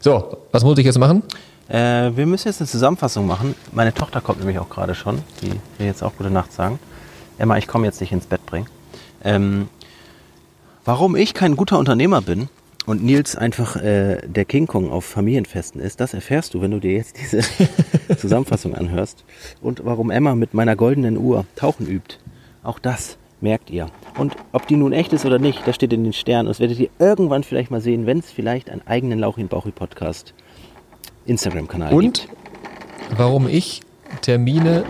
So, 0.00 0.36
was 0.50 0.64
muss 0.64 0.76
ich 0.78 0.84
jetzt 0.84 0.98
machen? 0.98 1.22
äh, 1.68 2.10
wir 2.14 2.26
müssen 2.26 2.48
jetzt 2.48 2.60
eine 2.60 2.68
Zusammenfassung 2.68 3.26
machen. 3.28 3.54
Meine 3.70 3.94
Tochter 3.94 4.20
kommt 4.20 4.40
nämlich 4.40 4.58
auch 4.58 4.68
gerade 4.68 4.94
schon. 4.96 5.20
Die 5.40 5.52
will 5.78 5.86
jetzt 5.86 6.02
auch 6.02 6.12
gute 6.16 6.30
Nacht 6.30 6.52
sagen. 6.52 6.80
Emma, 7.42 7.58
ich 7.58 7.66
komme 7.66 7.86
jetzt 7.86 8.00
nicht 8.00 8.12
ins 8.12 8.26
Bett 8.26 8.46
bringen. 8.46 8.66
Ähm, 9.24 9.68
warum 10.84 11.16
ich 11.16 11.34
kein 11.34 11.56
guter 11.56 11.76
Unternehmer 11.76 12.22
bin 12.22 12.48
und 12.86 13.02
Nils 13.02 13.34
einfach 13.34 13.74
äh, 13.74 14.18
der 14.28 14.44
King 14.44 14.68
Kong 14.68 14.92
auf 14.92 15.04
Familienfesten 15.04 15.80
ist, 15.80 15.98
das 15.98 16.14
erfährst 16.14 16.54
du, 16.54 16.60
wenn 16.60 16.70
du 16.70 16.78
dir 16.78 16.92
jetzt 16.92 17.16
diese 17.20 17.40
Zusammenfassung 18.16 18.76
anhörst. 18.76 19.24
Und 19.60 19.84
warum 19.84 20.12
Emma 20.12 20.36
mit 20.36 20.54
meiner 20.54 20.76
goldenen 20.76 21.16
Uhr 21.16 21.44
Tauchen 21.56 21.88
übt. 21.88 22.18
Auch 22.62 22.78
das 22.78 23.18
Merkt 23.40 23.70
ihr. 23.70 23.88
Und 24.16 24.36
ob 24.52 24.68
die 24.68 24.76
nun 24.76 24.92
echt 24.92 25.12
ist 25.12 25.26
oder 25.26 25.40
nicht, 25.40 25.66
das 25.66 25.74
steht 25.74 25.92
in 25.92 26.04
den 26.04 26.12
Sternen. 26.12 26.46
Das 26.46 26.60
werdet 26.60 26.78
ihr 26.78 26.90
irgendwann 27.00 27.42
vielleicht 27.42 27.72
mal 27.72 27.80
sehen, 27.80 28.06
wenn 28.06 28.20
es 28.20 28.30
vielleicht 28.30 28.70
einen 28.70 28.86
eigenen 28.86 29.18
Lauchin 29.18 29.48
Bauchi 29.48 29.72
Podcast 29.72 30.32
Instagram-Kanal 31.26 31.92
Und 31.92 32.28
gibt. 32.28 33.18
warum 33.18 33.48
ich 33.48 33.80
Termine 34.20 34.84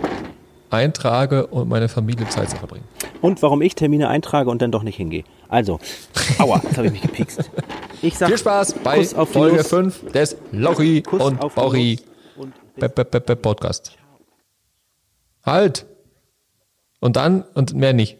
eintrage 0.73 1.47
und 1.47 1.69
meine 1.69 1.87
Familie 1.87 2.27
Zeit 2.29 2.49
zu 2.49 2.57
verbringen. 2.57 2.85
Und 3.21 3.41
warum 3.41 3.61
ich 3.61 3.75
Termine 3.75 4.09
eintrage 4.09 4.49
und 4.49 4.61
dann 4.61 4.71
doch 4.71 4.83
nicht 4.83 4.97
hingehe. 4.97 5.23
Also, 5.47 5.79
aua, 6.39 6.61
jetzt 6.63 6.77
habe 6.77 6.87
ich 6.87 6.93
mich 6.93 7.01
gepikst. 7.01 7.49
Ich 8.01 8.17
sag 8.17 8.27
Viel 8.27 8.37
Spaß 8.37 8.73
bei 8.83 8.97
Kuss 8.97 9.13
auf 9.13 9.29
Folge 9.29 9.57
Nuss. 9.57 9.67
5 9.67 10.11
des 10.11 10.35
Lochi 10.51 11.01
Kuss 11.01 11.21
und 11.21 11.39
Be- 12.75 13.35
Podcast. 13.35 13.93
Halt! 15.45 15.85
Und 16.99 17.15
dann 17.15 17.43
und 17.53 17.73
mehr 17.73 17.93
nicht. 17.93 18.17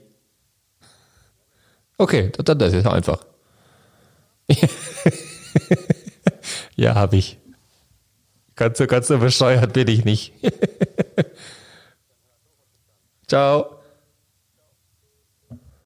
Okay, 1.98 2.32
das, 2.38 2.58
das 2.58 2.74
ist 2.74 2.86
einfach. 2.86 3.26
ja, 6.76 6.96
habe 6.96 7.16
ich. 7.16 7.40
Ganz 8.56 8.78
so, 8.78 8.86
ganz 8.88 9.08
so 9.08 9.18
bescheuert 9.18 9.74
bin 9.74 9.88
ich 9.88 10.06
nicht. 10.06 10.34
Ciao. 13.34 13.83